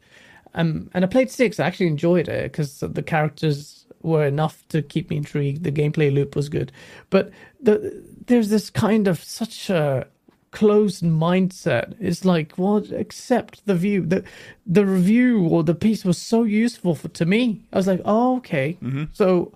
[0.54, 1.58] Um, and I played six.
[1.58, 5.64] I actually enjoyed it because the characters were enough to keep me intrigued.
[5.64, 6.72] The gameplay loop was good,
[7.10, 7.30] but
[7.60, 10.06] the, there's this kind of such a
[10.50, 11.94] closed mindset.
[11.98, 14.04] It's like, well, accept the view.
[14.04, 14.24] the
[14.66, 17.64] The review or the piece was so useful for to me.
[17.72, 18.76] I was like, oh, okay.
[19.12, 19.52] So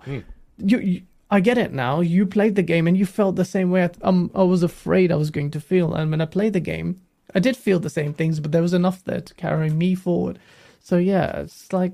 [0.57, 1.99] you, you, I get it now.
[1.99, 3.83] You played the game and you felt the same way.
[3.83, 6.59] I, um, I was afraid I was going to feel, and when I played the
[6.61, 7.01] game,
[7.35, 10.39] I did feel the same things, but there was enough there to carry me forward.
[10.87, 11.91] So yeah, it's like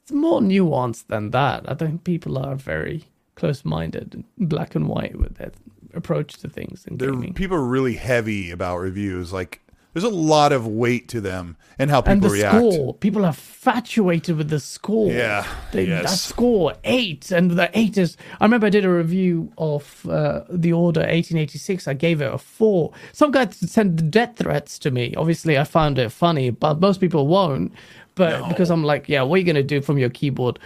[0.00, 1.70] it's more nuanced than that.
[1.70, 3.04] I think people are very
[3.34, 5.52] close-minded, black and white with their
[5.92, 7.34] approach to things in gaming.
[7.34, 9.30] People are really heavy about reviews.
[9.30, 9.60] Like
[9.92, 12.56] there's a lot of weight to them and how people and the react.
[12.56, 12.94] Score.
[12.94, 15.10] People are infatuated with the score.
[15.10, 16.10] Yeah, they, yes.
[16.10, 18.16] that score eight, and the eight is.
[18.40, 21.86] I remember I did a review of uh, the Order 1886.
[21.86, 22.92] I gave it a four.
[23.12, 25.14] Some guy sent death threats to me.
[25.16, 27.72] Obviously, I found it funny, but most people won't.
[28.14, 28.48] But no.
[28.48, 30.58] because I'm like, yeah, what are you gonna do from your keyboard?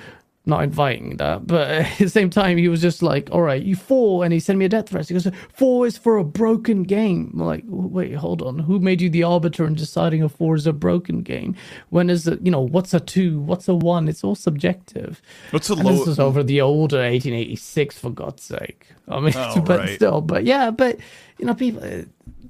[0.49, 1.47] Not inviting that.
[1.47, 4.25] But at the same time, he was just like, all right, you four.
[4.25, 5.09] And he sent me a death threat.
[5.09, 7.33] He goes, four is for a broken game.
[7.35, 8.61] I'm like, wait, hold on.
[8.61, 11.57] Who made you the arbiter in deciding a four is a broken game?
[11.91, 13.41] When is it, you know, what's a two?
[13.41, 14.09] What's a one?
[14.09, 15.21] It's all subjective.
[15.51, 15.99] What's a and low?
[15.99, 18.87] This is over the Order 1886, for God's sake.
[19.09, 19.97] I mean, oh, but right.
[19.97, 20.99] still, but yeah, but,
[21.39, 21.83] you know, people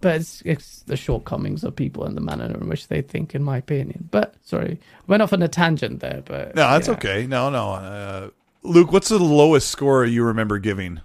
[0.00, 3.42] but it's, it's, the shortcomings of people and the manner in which they think, in
[3.42, 4.08] my opinion.
[4.10, 6.22] But sorry, went off on a tangent there.
[6.24, 6.94] But no, that's yeah.
[6.94, 7.26] okay.
[7.26, 7.72] No, no.
[7.72, 8.30] Uh,
[8.62, 11.00] Luke, what's the lowest score you remember giving?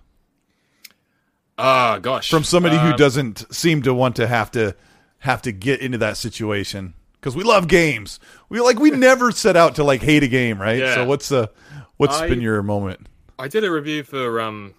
[1.57, 4.76] Ah, uh, gosh, from somebody um, who doesn't seem to want to have to
[5.19, 8.19] have to get into that situation because we love games.
[8.49, 10.80] We like we never set out to like hate a game, right?
[10.80, 10.95] Yeah.
[10.95, 11.51] So what's the
[11.97, 13.07] what's I, been your moment?
[13.38, 14.73] I did a review for um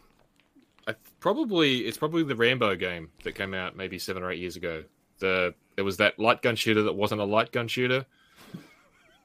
[1.23, 4.85] probably it's probably the Rambo game that came out maybe seven or eight years ago.
[5.21, 8.05] The there was that light gun shooter that wasn't a light gun shooter.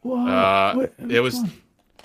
[0.04, 0.30] What?
[0.30, 0.94] Uh, what?
[1.10, 1.42] it was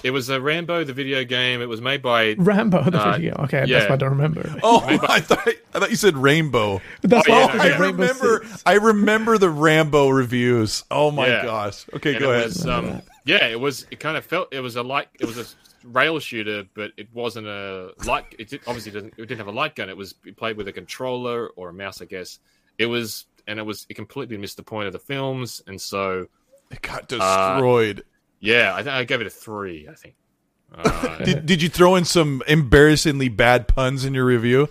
[0.02, 1.60] it was a Rambo the video game.
[1.60, 3.34] It was made by Rambo the uh, video.
[3.44, 3.78] Okay, yeah.
[3.80, 4.52] that's why I don't remember.
[4.62, 6.80] Oh, I thought I thought you said Rainbow.
[7.02, 7.78] That's Oh, why yeah, I, no, I yeah.
[7.78, 8.46] Remember.
[8.66, 10.84] I remember the Rambo reviews.
[10.90, 11.44] Oh my Yeah.
[11.44, 11.84] gosh.
[11.94, 12.46] Okay, and go ahead.
[12.46, 13.86] Was, um, yeah, it was.
[13.90, 14.52] It kind of felt.
[14.52, 15.08] It was a light.
[15.20, 15.44] It was a
[15.84, 18.26] rail shooter, but it wasn't a light.
[18.38, 19.14] It did, obviously didn't.
[19.16, 19.88] It didn't have a light gun.
[19.88, 22.38] It was it played with a controller or a mouse, I guess.
[22.78, 23.86] It was, and it was.
[23.88, 26.26] It completely missed the point of the films, and so
[26.70, 28.04] it got destroyed.
[28.40, 29.88] yeah, I, th- I gave it a three.
[29.88, 30.14] I think.
[30.74, 34.68] Uh, did, did you throw in some embarrassingly bad puns in your review?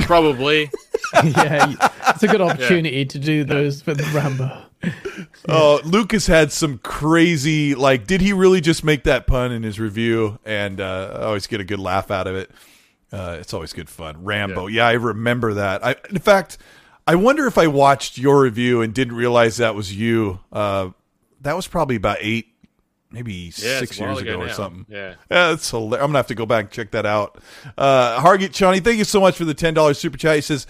[0.00, 0.70] probably.
[1.24, 1.74] yeah,
[2.08, 4.62] it's a good opportunity to do those with Rambo.
[5.48, 8.06] Oh, Lucas had some crazy like.
[8.06, 10.38] Did he really just make that pun in his review?
[10.44, 12.50] And uh, I always get a good laugh out of it.
[13.12, 14.24] Uh, it's always good fun.
[14.24, 14.66] Rambo.
[14.66, 14.86] Yeah.
[14.86, 15.84] I remember that.
[15.84, 16.58] I, in fact,
[17.06, 20.40] I wonder if I watched your review and didn't realize that was you.
[20.52, 20.90] Uh,
[21.42, 22.48] that was probably about eight,
[23.12, 24.86] maybe Yeah, six it's a while years ago, or something.
[24.88, 25.10] Yeah.
[25.30, 26.02] Yeah, that's hilarious.
[26.02, 27.38] I'm gonna have to go back and check that out.
[27.78, 30.36] Uh, Hargit Chani, thank you so much for the ten dollars super chat.
[30.36, 30.66] He says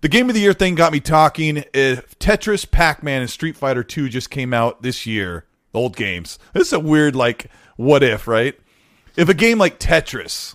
[0.00, 1.58] the game of the year thing got me talking.
[1.58, 5.44] Uh, Tetris, Pac Man, and Street Fighter Two just came out this year.
[5.74, 6.38] Old games.
[6.54, 8.58] This is a weird like what if, right?
[9.16, 10.54] If a game like Tetris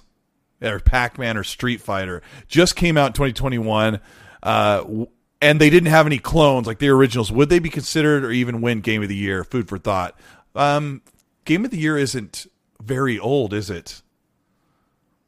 [0.61, 3.99] or Pac Man or Street Fighter just came out in 2021,
[4.43, 5.05] uh,
[5.41, 8.61] and they didn't have any clones like the originals, would they be considered or even
[8.61, 9.43] win Game of the Year?
[9.43, 10.19] Food for thought.
[10.55, 11.01] Um,
[11.45, 12.45] Game of the Year isn't
[12.81, 14.01] very old, is it?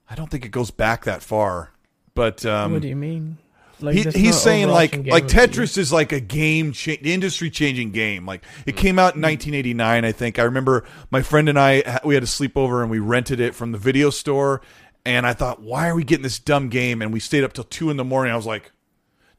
[0.10, 1.72] I don't think it goes back that far.
[2.14, 3.38] But um, what do you mean?
[3.84, 5.48] Like, he, he's saying like like of the year.
[5.48, 8.26] Tetris is like a game cha- industry changing game.
[8.26, 10.40] Like it came out in 1989, I think.
[10.40, 13.72] I remember my friend and I we had a sleepover and we rented it from
[13.72, 14.62] the video store.
[15.06, 17.02] And I thought, why are we getting this dumb game?
[17.02, 18.32] And we stayed up till two in the morning.
[18.32, 18.72] I was like,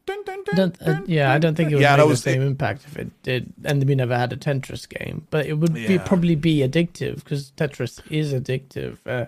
[0.04, 2.22] dun, dun, dun, uh, yeah, I don't think it would yeah, make that the was
[2.22, 5.26] same impact if it did, and we never had a Tetris game.
[5.30, 8.98] But it would be, probably be addictive because Tetris is addictive.
[9.06, 9.26] Uh,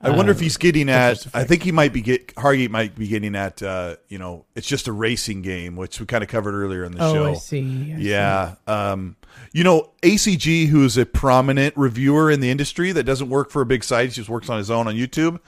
[0.00, 1.26] I wonder if he's getting at.
[1.34, 3.62] I think he might be get Hargate might be getting at.
[3.62, 6.92] Uh, you know, it's just a racing game, which we kind of covered earlier in
[6.92, 7.26] the oh, show.
[7.30, 7.92] I see.
[7.94, 8.08] I see.
[8.08, 8.56] Yeah.
[8.66, 9.16] Um,
[9.52, 13.66] you know, ACG, who's a prominent reviewer in the industry that doesn't work for a
[13.66, 15.40] big site, he just works on his own on YouTube.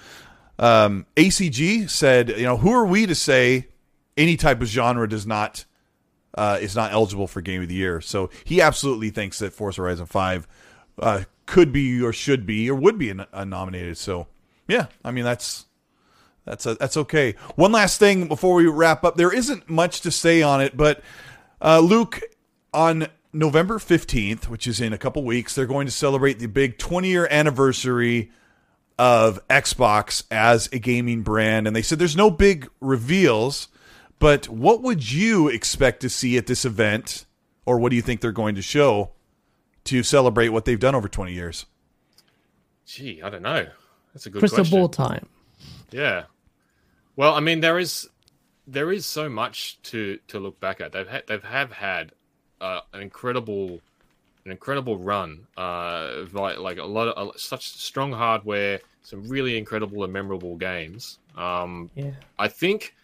[0.59, 3.69] Um, ACG said, you know, who are we to say
[4.17, 5.67] any type of genre does not
[6.35, 8.01] uh, is not eligible for Game of the Year?
[8.01, 10.49] So he absolutely thinks that Forza Horizon Five
[10.99, 13.99] uh, could be or should be or would be uh, nominated.
[13.99, 14.27] So
[14.69, 15.65] yeah, I mean that's
[16.45, 17.35] that's a, that's okay.
[17.57, 21.03] One last thing before we wrap up, there isn't much to say on it, but
[21.61, 22.21] uh, Luke
[22.73, 26.79] on November fifteenth, which is in a couple weeks, they're going to celebrate the big
[26.79, 28.31] twenty year anniversary
[28.99, 33.69] of Xbox as a gaming brand, and they said there's no big reveals,
[34.19, 37.25] but what would you expect to see at this event,
[37.65, 39.13] or what do you think they're going to show
[39.85, 41.67] to celebrate what they've done over twenty years?
[42.87, 43.67] Gee, I don't know.
[44.19, 44.79] That's a good Crystal question.
[44.81, 45.29] ball time.
[45.93, 46.25] Yeah.
[47.15, 48.09] Well, I mean, there is
[48.67, 50.91] there is so much to to look back at.
[50.91, 52.11] They've had they've have had
[52.61, 53.81] uh, an incredible
[54.45, 55.47] an incredible run.
[55.57, 60.57] Uh, like like a lot of uh, such strong hardware, some really incredible and memorable
[60.57, 61.21] games.
[61.37, 62.11] Um, Yeah.
[62.41, 62.97] I think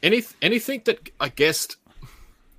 [0.00, 1.74] any anything that I guessed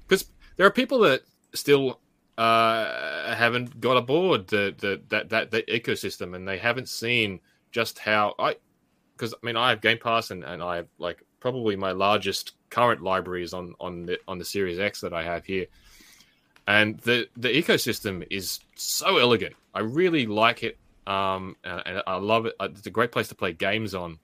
[0.06, 0.26] because
[0.58, 1.22] there are people that
[1.54, 2.02] still
[2.38, 7.40] uh, haven't got aboard the, the that that the ecosystem, and they haven't seen
[7.72, 8.56] just how I
[9.16, 12.54] because I mean I have Game Pass and, and I have like probably my largest
[12.70, 15.68] current library is on on the on the Series X that I have here,
[16.68, 19.56] and the the ecosystem is so elegant.
[19.74, 22.56] I really like it, um, and, and I love it.
[22.60, 24.20] It's a great place to play games on,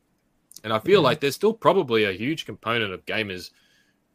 [0.65, 1.05] and I feel yeah.
[1.05, 3.51] like there's still probably a huge component of gamers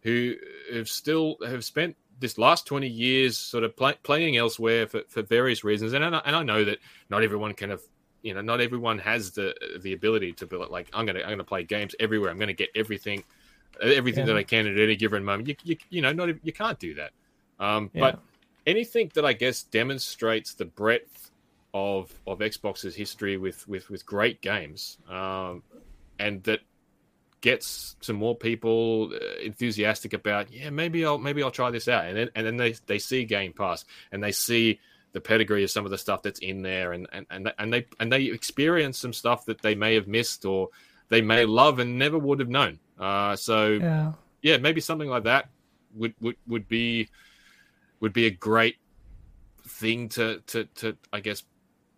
[0.03, 0.35] who
[0.73, 5.23] have still have spent this last 20 years sort of play, playing elsewhere for, for
[5.23, 5.93] various reasons.
[5.93, 6.79] And I, and I know that
[7.11, 7.83] not everyone can have
[8.27, 11.45] you know not everyone has the the ability to be like i'm gonna i'm gonna
[11.45, 12.31] play games everywhere.
[12.31, 13.23] I'm gonna get everything
[13.81, 14.33] everything yeah.
[14.33, 15.49] that i can at any given moment.
[15.49, 17.13] You, you, you know not you can't do that.
[17.61, 18.01] Um, yeah.
[18.01, 18.21] but
[18.67, 21.31] anything that i guess demonstrates the breadth
[21.73, 25.63] of of xbox's history with with with great games um,
[26.19, 26.61] and that
[27.47, 32.05] gets some more people uh, enthusiastic about yeah maybe I'll maybe I'll try this out.
[32.07, 34.81] And then and then they they see Game Pass and they see
[35.13, 37.87] the pedigree of some of the stuff that's in there and and and, and they
[38.01, 40.71] and they experience some stuff that they may have missed or
[41.09, 42.81] they may love and never would have known.
[42.99, 44.13] Uh, so yeah.
[44.43, 45.49] yeah maybe something like that
[45.95, 47.09] would would would be
[48.01, 48.79] would be a great
[49.69, 51.45] thing to to to I guess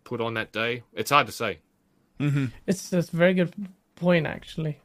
[0.03, 0.83] put on that day.
[0.93, 1.57] It's hard to say.
[2.19, 2.47] Mm-hmm.
[2.67, 3.53] it's, it's a very good
[3.95, 4.77] point actually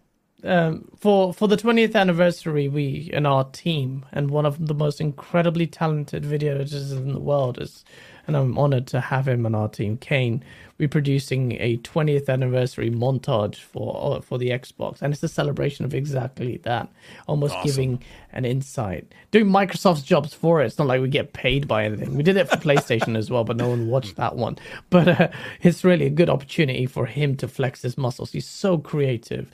[0.44, 5.00] um, for for the 20th anniversary, we and our team and one of the most
[5.00, 7.84] incredibly talented video editors in the world is,
[8.26, 9.96] and I'm honored to have him on our team.
[9.96, 10.44] Kane,
[10.76, 15.84] we're producing a 20th anniversary montage for uh, for the Xbox, and it's a celebration
[15.86, 16.88] of exactly that,
[17.26, 17.66] almost awesome.
[17.66, 20.66] giving an insight, doing Microsoft's jobs for it.
[20.66, 22.16] It's not like we get paid by anything.
[22.16, 24.58] We did it for PlayStation as well, but no one watched that one.
[24.90, 25.28] But uh,
[25.62, 28.32] it's really a good opportunity for him to flex his muscles.
[28.32, 29.50] He's so creative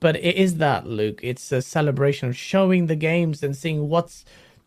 [0.00, 1.20] but it is that luke.
[1.22, 4.24] It's a celebration of showing the games and seeing what's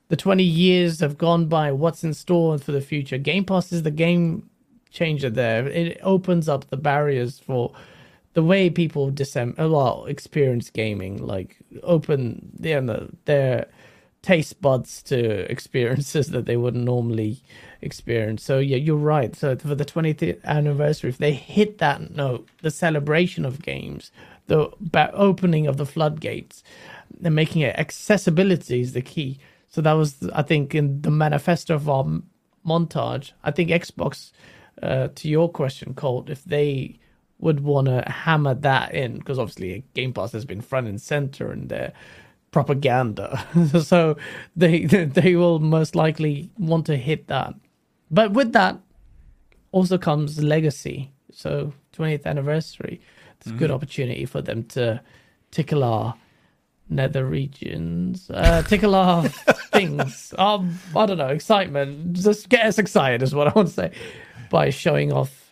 [0.10, 3.18] the 20 years have gone by what's in store for the future.
[3.18, 4.49] Game pass is the game
[4.91, 5.68] changer there.
[5.68, 7.73] It opens up the barriers for
[8.34, 12.81] the way people disem- well experience gaming like open their
[13.26, 13.68] their
[14.22, 17.41] taste buds to experiences that they wouldn't normally
[17.81, 18.43] experience.
[18.43, 19.35] So yeah you're right.
[19.35, 24.11] So for the 20th anniversary if they hit that note the celebration of games
[24.48, 24.70] the
[25.14, 26.64] opening of the floodgates
[27.24, 29.40] and making it accessibility is the key.
[29.70, 32.06] So that was, I think, in the manifesto of our
[32.65, 33.32] montage.
[33.44, 34.32] I think Xbox,
[34.82, 36.99] uh, to your question, Colt, if they
[37.40, 41.52] would want to hammer that in, because obviously Game Pass has been front and center
[41.52, 41.94] in their
[42.52, 43.45] propaganda,
[43.84, 44.15] so
[44.56, 47.53] they they will most likely want to hit that.
[48.11, 48.80] But with that
[49.72, 51.11] also comes legacy.
[51.32, 53.02] So 20th anniversary
[53.44, 53.76] it's a good mm-hmm.
[53.76, 55.02] opportunity for them to
[55.52, 56.15] tickle our
[56.90, 59.28] nether regions, uh, tickle our
[59.74, 60.34] things.
[60.38, 62.14] Um, I don't know, excitement.
[62.14, 63.91] Just get us excited is what I want to say
[64.49, 65.52] by showing off.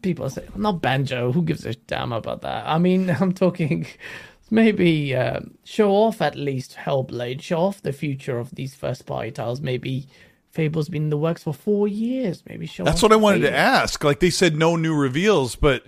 [0.00, 1.30] People say, not banjo.
[1.30, 2.66] Who gives a damn about that?
[2.66, 3.86] I mean, I'm talking
[4.50, 9.30] maybe uh, show off at least Hellblade, show off the future of these first party
[9.30, 9.60] titles.
[9.60, 10.08] Maybe
[10.50, 12.42] Fable's been in the works for four years.
[12.48, 12.84] Maybe show.
[12.84, 13.52] That's what I wanted Fable.
[13.52, 14.02] to ask.
[14.02, 15.84] Like they said, no new reveals, but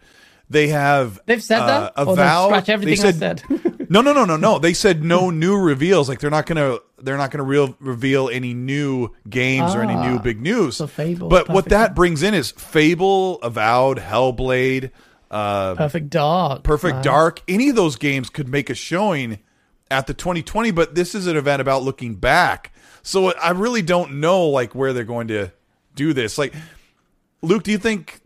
[0.51, 1.93] they have they've said uh, that.
[1.97, 2.47] Avow.
[2.47, 3.91] Scratch everything said, I said.
[3.91, 4.59] no, no, no, no, no.
[4.69, 6.09] They said no new reveals.
[6.09, 9.95] Like they're not gonna they're not gonna real, reveal any new games ah, or any
[9.95, 10.77] new ah, big news.
[10.77, 11.29] So Fable.
[11.29, 14.91] But what that brings in is Fable, Avowed, Hellblade,
[15.31, 17.43] uh, Perfect Dark, Perfect Dark.
[17.47, 19.39] Any of those games could make a showing
[19.91, 20.71] at the 2020.
[20.71, 22.73] But this is an event about looking back.
[23.03, 25.53] So I really don't know like where they're going to
[25.95, 26.39] do this.
[26.39, 26.55] Like,
[27.43, 28.21] Luke, do you think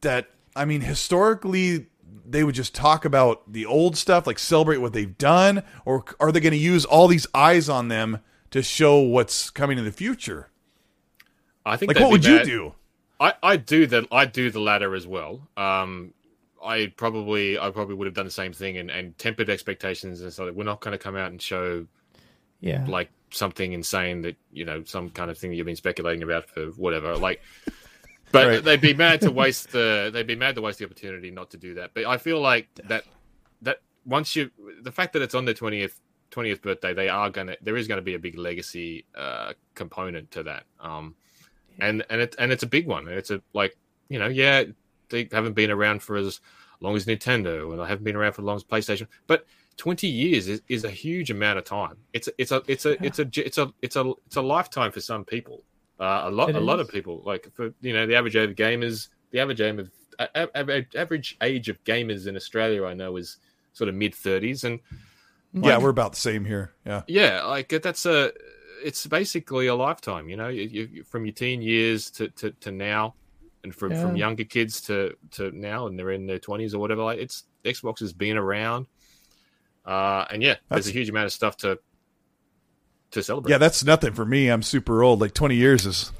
[0.00, 0.30] that
[0.60, 1.86] I mean, historically,
[2.26, 6.30] they would just talk about the old stuff, like celebrate what they've done, or are
[6.30, 8.18] they going to use all these eyes on them
[8.50, 10.50] to show what's coming in the future?
[11.64, 11.94] I think.
[11.94, 12.74] Like, what would you do?
[13.18, 15.48] I, I do the I do the latter as well.
[15.56, 16.12] Um,
[16.62, 20.30] I probably I probably would have done the same thing and, and tempered expectations and
[20.30, 21.86] so we're not going to come out and show,
[22.60, 26.22] yeah, like something insane that you know some kind of thing that you've been speculating
[26.22, 27.16] about for whatever.
[27.16, 27.40] Like
[28.32, 28.64] but right.
[28.64, 31.56] they'd be mad to waste the they'd be mad to waste the opportunity not to
[31.56, 31.92] do that.
[31.94, 33.04] But I feel like that
[33.62, 34.50] that once you
[34.82, 36.00] the fact that it's on their twentieth
[36.30, 40.42] twentieth birthday, they are gonna there is gonna be a big legacy uh, component to
[40.44, 40.64] that.
[40.80, 41.14] Um,
[41.80, 43.08] and and it and it's a big one.
[43.08, 43.76] It's a like
[44.08, 44.64] you know yeah
[45.08, 46.40] they haven't been around for as
[46.80, 49.44] long as Nintendo and they haven't been around for as long as PlayStation, but
[49.76, 51.96] 20 years is, is a huge amount of time.
[52.12, 54.92] It's a, it's a it's a it's a it's a it's a it's a lifetime
[54.92, 55.62] for some people.
[56.00, 56.64] Uh, a lot, it a is.
[56.64, 59.78] lot of people like for you know the average age of gamers, the average age
[59.78, 59.90] of
[60.54, 63.36] average, average age of gamers in Australia, I know is
[63.74, 64.80] sort of mid thirties, and
[65.52, 66.72] like, yeah, we're about the same here.
[66.86, 68.32] Yeah, yeah, like that's a
[68.82, 70.28] it's basically a lifetime.
[70.28, 73.14] You know, you, you, from your teen years to, to, to now,
[73.62, 74.00] and from, yeah.
[74.00, 77.02] from younger kids to, to now, and they're in their twenties or whatever.
[77.02, 78.86] Like it's Xbox has been around,
[79.84, 81.78] uh, and yeah, that's, there's a huge amount of stuff to
[83.12, 83.50] to celebrate.
[83.50, 84.48] Yeah, that's nothing for me.
[84.48, 85.20] I'm super old.
[85.20, 86.12] Like 20 years is.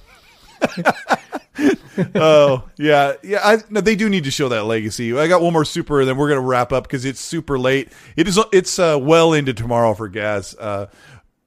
[2.15, 3.41] oh yeah, yeah.
[3.43, 5.17] I, no, they do need to show that legacy.
[5.17, 7.91] I got one more super, and then we're gonna wrap up because it's super late.
[8.17, 8.39] It is.
[8.53, 10.55] It's uh, well into tomorrow for Gaz.
[10.59, 10.87] Uh,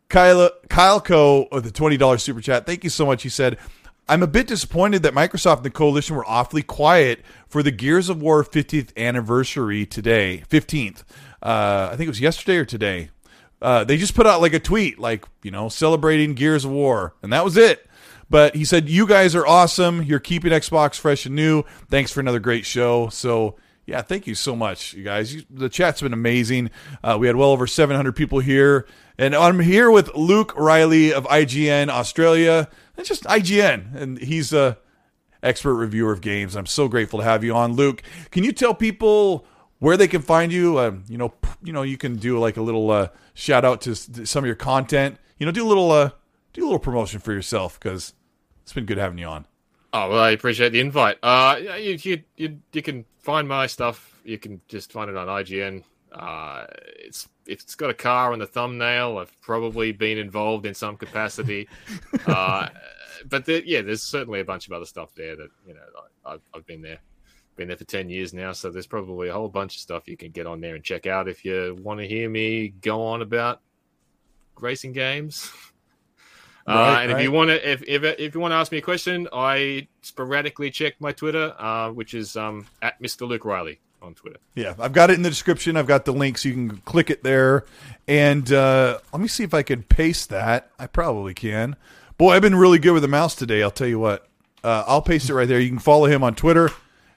[0.10, 1.48] Kyle Kyle Co.
[1.52, 2.66] with the twenty dollars super chat.
[2.66, 3.24] Thank you so much.
[3.24, 3.58] He said.
[4.06, 8.10] I'm a bit disappointed that Microsoft and the coalition were awfully quiet for the Gears
[8.10, 11.06] of War 50th anniversary today, 15th.
[11.42, 13.12] Uh, I think it was yesterday or today.
[13.64, 17.16] Uh, they just put out like a tweet, like you know, celebrating Gears of War,
[17.24, 17.88] and that was it.
[18.30, 20.04] But he said, "You guys are awesome.
[20.04, 21.64] You're keeping Xbox fresh and new.
[21.90, 25.46] Thanks for another great show." So yeah, thank you so much, you guys.
[25.50, 26.72] The chat's been amazing.
[27.02, 28.86] Uh, we had well over 700 people here,
[29.18, 32.68] and I'm here with Luke Reilly of IGN Australia.
[32.98, 34.78] It's just IGN, and he's a
[35.42, 36.56] expert reviewer of games.
[36.56, 38.04] I'm so grateful to have you on, Luke.
[38.32, 39.46] Can you tell people
[39.84, 40.78] where they can find you?
[40.78, 43.94] Uh, you know, you know, you can do like a little uh, shout out to
[43.94, 45.18] some of your content.
[45.38, 46.12] You know, do a little uh,
[46.54, 48.14] do a little promotion for yourself because
[48.62, 49.46] it's been good having you on.
[49.92, 51.18] Oh well, I appreciate the invite.
[51.22, 54.22] Uh, you you you, you can find my stuff.
[54.24, 55.84] You can just find it on IGN.
[56.14, 56.66] Uh,
[57.00, 60.96] it's if it's got a car on the thumbnail, I've probably been involved in some
[60.96, 61.68] capacity.
[62.28, 62.70] uh,
[63.26, 65.82] but there, yeah, there's certainly a bunch of other stuff there that you know
[66.26, 67.00] I, I've, I've been there
[67.56, 70.18] been there for 10 years now so there's probably a whole bunch of stuff you
[70.18, 73.22] can get on there and check out if you want to hear me go on
[73.22, 73.62] about
[74.60, 75.52] racing games.
[76.68, 77.20] Uh, right, uh, and right.
[77.20, 79.88] if you want to if, if, if you want to ask me a question i
[80.02, 84.38] sporadically check my twitter uh, which is um, at mr luke reilly on twitter.
[84.56, 85.78] Yeah i've got it in the description.
[85.78, 87.64] I've got the link so you can click it there.
[88.06, 90.72] And uh, let me see if i can paste that.
[90.78, 91.76] I probably can.
[92.18, 94.28] Boy i've been really good with the mouse today i'll tell you what.
[94.64, 95.60] Uh, i'll paste it right there.
[95.60, 96.70] You can follow him on twitter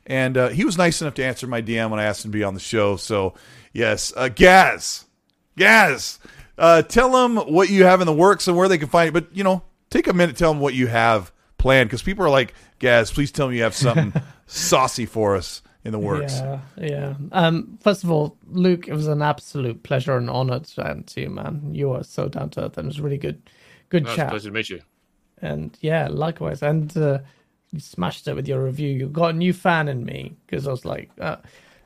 [0.06, 2.38] and uh, he was nice enough to answer my DM when I asked him to
[2.38, 2.96] be on the show.
[2.96, 3.34] So,
[3.72, 5.04] yes, uh, Gaz,
[5.56, 6.18] Gaz,
[6.58, 9.12] uh, tell them what you have in the works and where they can find it.
[9.12, 12.30] But you know, take a minute, tell them what you have planned because people are
[12.30, 14.12] like, Gaz, please tell me you have something
[14.46, 16.34] saucy for us in the works.
[16.34, 17.14] Yeah, yeah.
[17.32, 21.20] Um, first of all, Luke, it was an absolute pleasure and honor to chat to
[21.20, 21.70] you, man.
[21.72, 23.40] You are so down to earth, and it was really good,
[23.88, 24.30] good no, chat.
[24.30, 24.80] pleasure to meet you.
[25.40, 26.62] And yeah, likewise.
[26.62, 27.18] And uh,
[27.72, 28.88] you smashed it with your review.
[28.88, 31.36] You got a new fan in me because I was like, uh,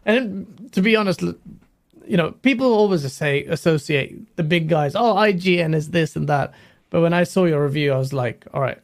[0.05, 4.95] and to be honest, you know, people always say associate the big guys.
[4.95, 6.53] Oh, IGN is this and that.
[6.91, 8.81] But when I saw your review, I was like, all right,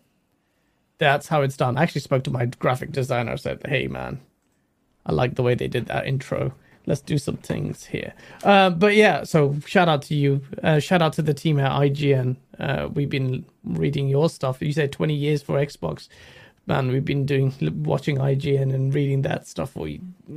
[0.99, 1.77] that's how it's done.
[1.77, 3.37] I actually spoke to my graphic designer.
[3.37, 4.21] Said, hey man,
[5.05, 6.53] I like the way they did that intro.
[6.87, 8.15] Let's do some things here.
[8.45, 10.43] Uh, but yeah, so shout out to you.
[10.63, 12.37] Uh, shout out to the team at IGN.
[12.61, 14.63] Uh, we've been reading your stuff.
[14.63, 16.07] You said 20 years for Xbox
[16.67, 19.89] man, we've been doing watching IGN and reading that stuff for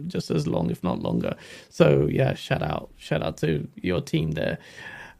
[0.07, 1.35] just as long, if not longer.
[1.69, 4.59] So yeah, shout out, shout out to your team there.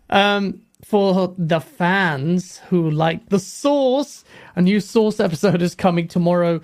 [0.09, 4.23] Um, for the fans who like the source,
[4.55, 6.61] a new source episode is coming tomorrow.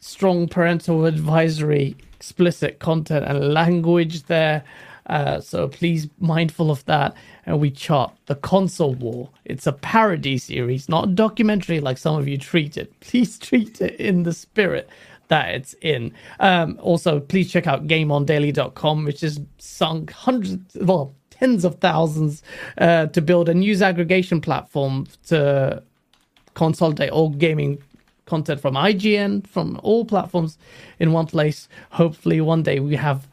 [0.00, 4.64] Strong parental advisory, explicit content and language there.
[5.06, 7.14] Uh, so please mindful of that.
[7.46, 9.30] And we chart the console war.
[9.44, 12.92] It's a parody series, not a documentary like some of you treat it.
[13.00, 14.88] Please treat it in the spirit
[15.28, 16.12] that it's in.
[16.40, 22.42] Um, also, please check out GameOnDaily.com, which has sunk hundreds, well, tens of thousands
[22.78, 25.82] uh, to build a news aggregation platform to
[26.54, 27.82] consolidate all gaming
[28.26, 30.58] content from IGN, from all platforms
[30.98, 31.68] in one place.
[31.90, 33.26] Hopefully, one day we have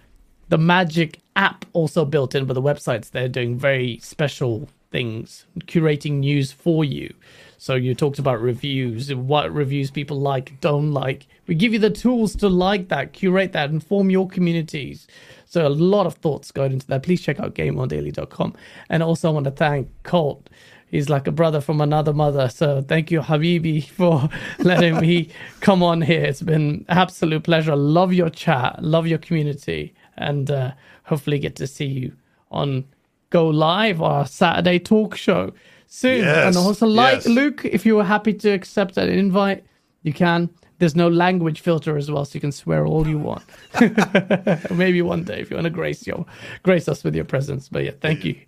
[0.50, 6.20] the Magic app also built in, but the websites they're doing very special things, curating
[6.20, 7.14] news for you.
[7.58, 11.28] So you talked about reviews, what reviews people like, don't like.
[11.48, 15.08] We give you the tools to like that, curate that, inform your communities.
[15.46, 17.04] So a lot of thoughts going into that.
[17.04, 18.56] Please check out GameOnDaily.com.
[18.90, 20.50] And also I want to thank Colt.
[20.88, 22.50] He's like a brother from another mother.
[22.50, 24.28] So thank you, Habibi, for
[24.60, 25.30] letting me
[25.62, 26.24] come on here.
[26.24, 27.76] It's been absolute pleasure.
[27.76, 28.84] Love your chat.
[28.84, 30.72] Love your community and uh,
[31.04, 32.14] hopefully get to see you
[32.52, 32.86] on
[33.30, 35.54] Go Live, our Saturday talk show
[35.88, 36.20] soon.
[36.24, 37.28] Yes, and also, like yes.
[37.28, 39.64] Luke, if you were happy to accept an invite,
[40.04, 40.50] you can.
[40.80, 43.44] There's no language filter as well, so you can swear all you want.
[44.72, 46.26] Maybe one day if you want to grace your
[46.64, 47.68] grace us with your presence.
[47.68, 48.40] But yeah, thank you.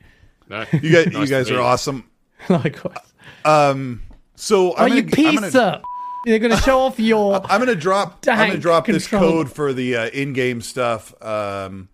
[0.48, 2.10] No, you guys, nice you guys are awesome.
[2.50, 3.14] Likewise.
[3.44, 4.04] Um.
[4.36, 5.82] So I'm you gonna,
[6.26, 7.36] they're going to show off your.
[7.50, 8.26] I'm going to drop.
[8.28, 9.00] I'm going to drop control.
[9.00, 11.14] this code for the uh, in-game stuff.
[11.24, 11.90] Um,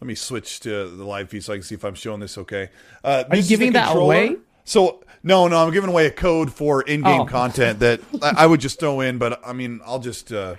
[0.00, 2.36] let me switch to the live feed so I can see if I'm showing this
[2.38, 2.70] okay.
[3.02, 4.36] Uh, Are you giving that away?
[4.64, 7.24] So no, no, I'm giving away a code for in-game Oh.
[7.24, 10.32] content that I, I would just throw in, but I mean, I'll just.
[10.32, 10.56] Uh,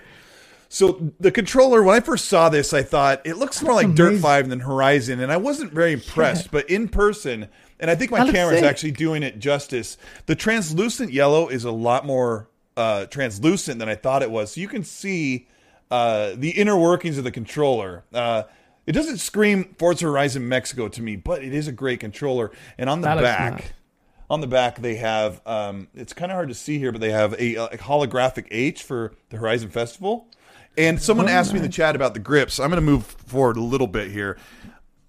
[0.69, 4.19] so the controller, when I first saw this, I thought it looks more like Dirt.
[4.19, 6.51] Five than Horizon, and I wasn't very impressed.
[6.51, 7.47] But in person,
[7.79, 9.97] and I think my camera is actually doing it justice.
[10.25, 14.53] The translucent yellow is a lot more uh, translucent than I thought it was.
[14.53, 15.47] So you can see
[15.91, 18.05] uh, the inner workings of the controller.
[18.13, 18.43] Uh,
[18.85, 22.51] it doesn't scream Forza Horizon Mexico to me, but it is a great controller.
[22.77, 23.73] And on the That back,
[24.29, 27.11] on the back they have um, it's kind of hard to see here but they
[27.11, 30.27] have a, a holographic h for the horizon festival.
[30.77, 32.59] And someone asked me in the chat about the grips.
[32.59, 34.37] I'm going to move forward a little bit here.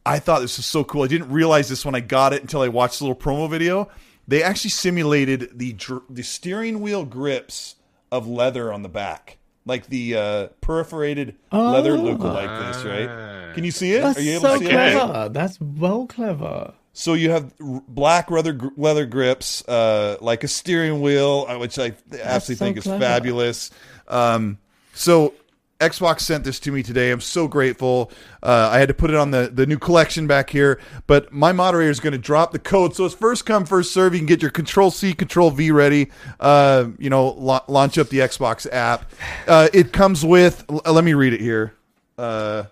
[0.06, 1.02] I thought this was so cool.
[1.02, 3.90] I didn't realize this when i got it until i watched the little promo video
[4.28, 5.74] they actually simulated the
[6.08, 7.74] the steering wheel grips
[8.12, 13.64] of leather on the back like the uh, perforated leather look like this right can
[13.64, 15.28] you see it That's are you able so to see it clever.
[15.30, 16.74] That's well clever.
[16.92, 21.92] so you have black leather leather grips, uh, like a steering wheel, uh, which I
[22.12, 23.00] absolutely so think is clever.
[23.00, 23.70] fabulous.
[24.06, 24.58] Um,
[24.94, 25.34] so
[25.80, 27.12] Xbox sent this to me today.
[27.12, 28.10] I'm so grateful.
[28.42, 31.52] Uh, I had to put it on the, the new collection back here, but my
[31.52, 32.96] moderator is going to drop the code.
[32.96, 34.12] So it's first come, first serve.
[34.12, 36.10] You can get your Control C, Control V ready.
[36.40, 39.08] Uh, you know, la- launch up the Xbox app.
[39.46, 40.64] Uh, it comes with.
[40.68, 41.74] l- let me read it here.
[42.16, 42.64] Uh,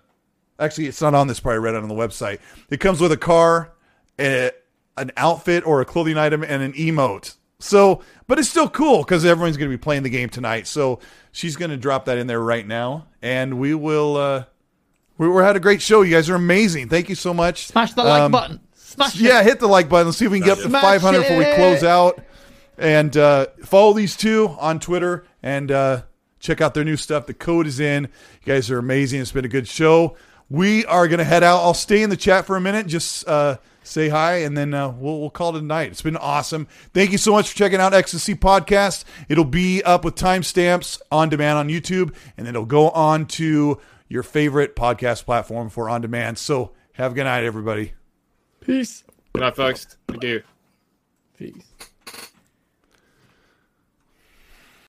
[0.58, 1.54] actually, it's not on this part.
[1.54, 2.40] I read it on the website.
[2.70, 3.70] It comes with a car,
[4.18, 4.50] a,
[4.96, 7.36] an outfit or a clothing item, and an emote.
[7.58, 10.66] So, but it's still cool because everyone's going to be playing the game tonight.
[10.66, 11.00] So
[11.32, 14.16] she's going to drop that in there right now, and we will.
[14.16, 14.44] Uh,
[15.18, 16.02] we, we had a great show.
[16.02, 16.88] You guys are amazing.
[16.90, 17.66] Thank you so much.
[17.68, 18.60] Smash the like Um, button.
[18.74, 19.46] Smash Yeah, it.
[19.46, 20.06] hit the like button.
[20.08, 22.20] Let's see if we can get up to Smash 500 before we close out.
[22.78, 26.02] And uh, follow these two on Twitter and uh,
[26.40, 27.24] check out their new stuff.
[27.26, 28.04] The code is in.
[28.04, 29.22] You guys are amazing.
[29.22, 30.16] It's been a good show.
[30.50, 31.60] We are going to head out.
[31.62, 32.86] I'll stay in the chat for a minute.
[32.86, 33.56] Just uh,
[33.86, 35.90] say hi, and then uh, we'll, we'll call it a night.
[35.90, 36.66] It's been awesome.
[36.92, 39.04] Thank you so much for checking out Ecstasy Podcast.
[39.28, 43.80] It'll be up with timestamps on demand on YouTube, and then it'll go on to
[44.08, 46.38] your favorite podcast platform for on demand.
[46.38, 47.92] So have a good night, everybody.
[48.60, 49.04] Peace.
[49.32, 49.96] Good night, folks.
[50.08, 50.42] Thank you.
[51.36, 51.65] Peace.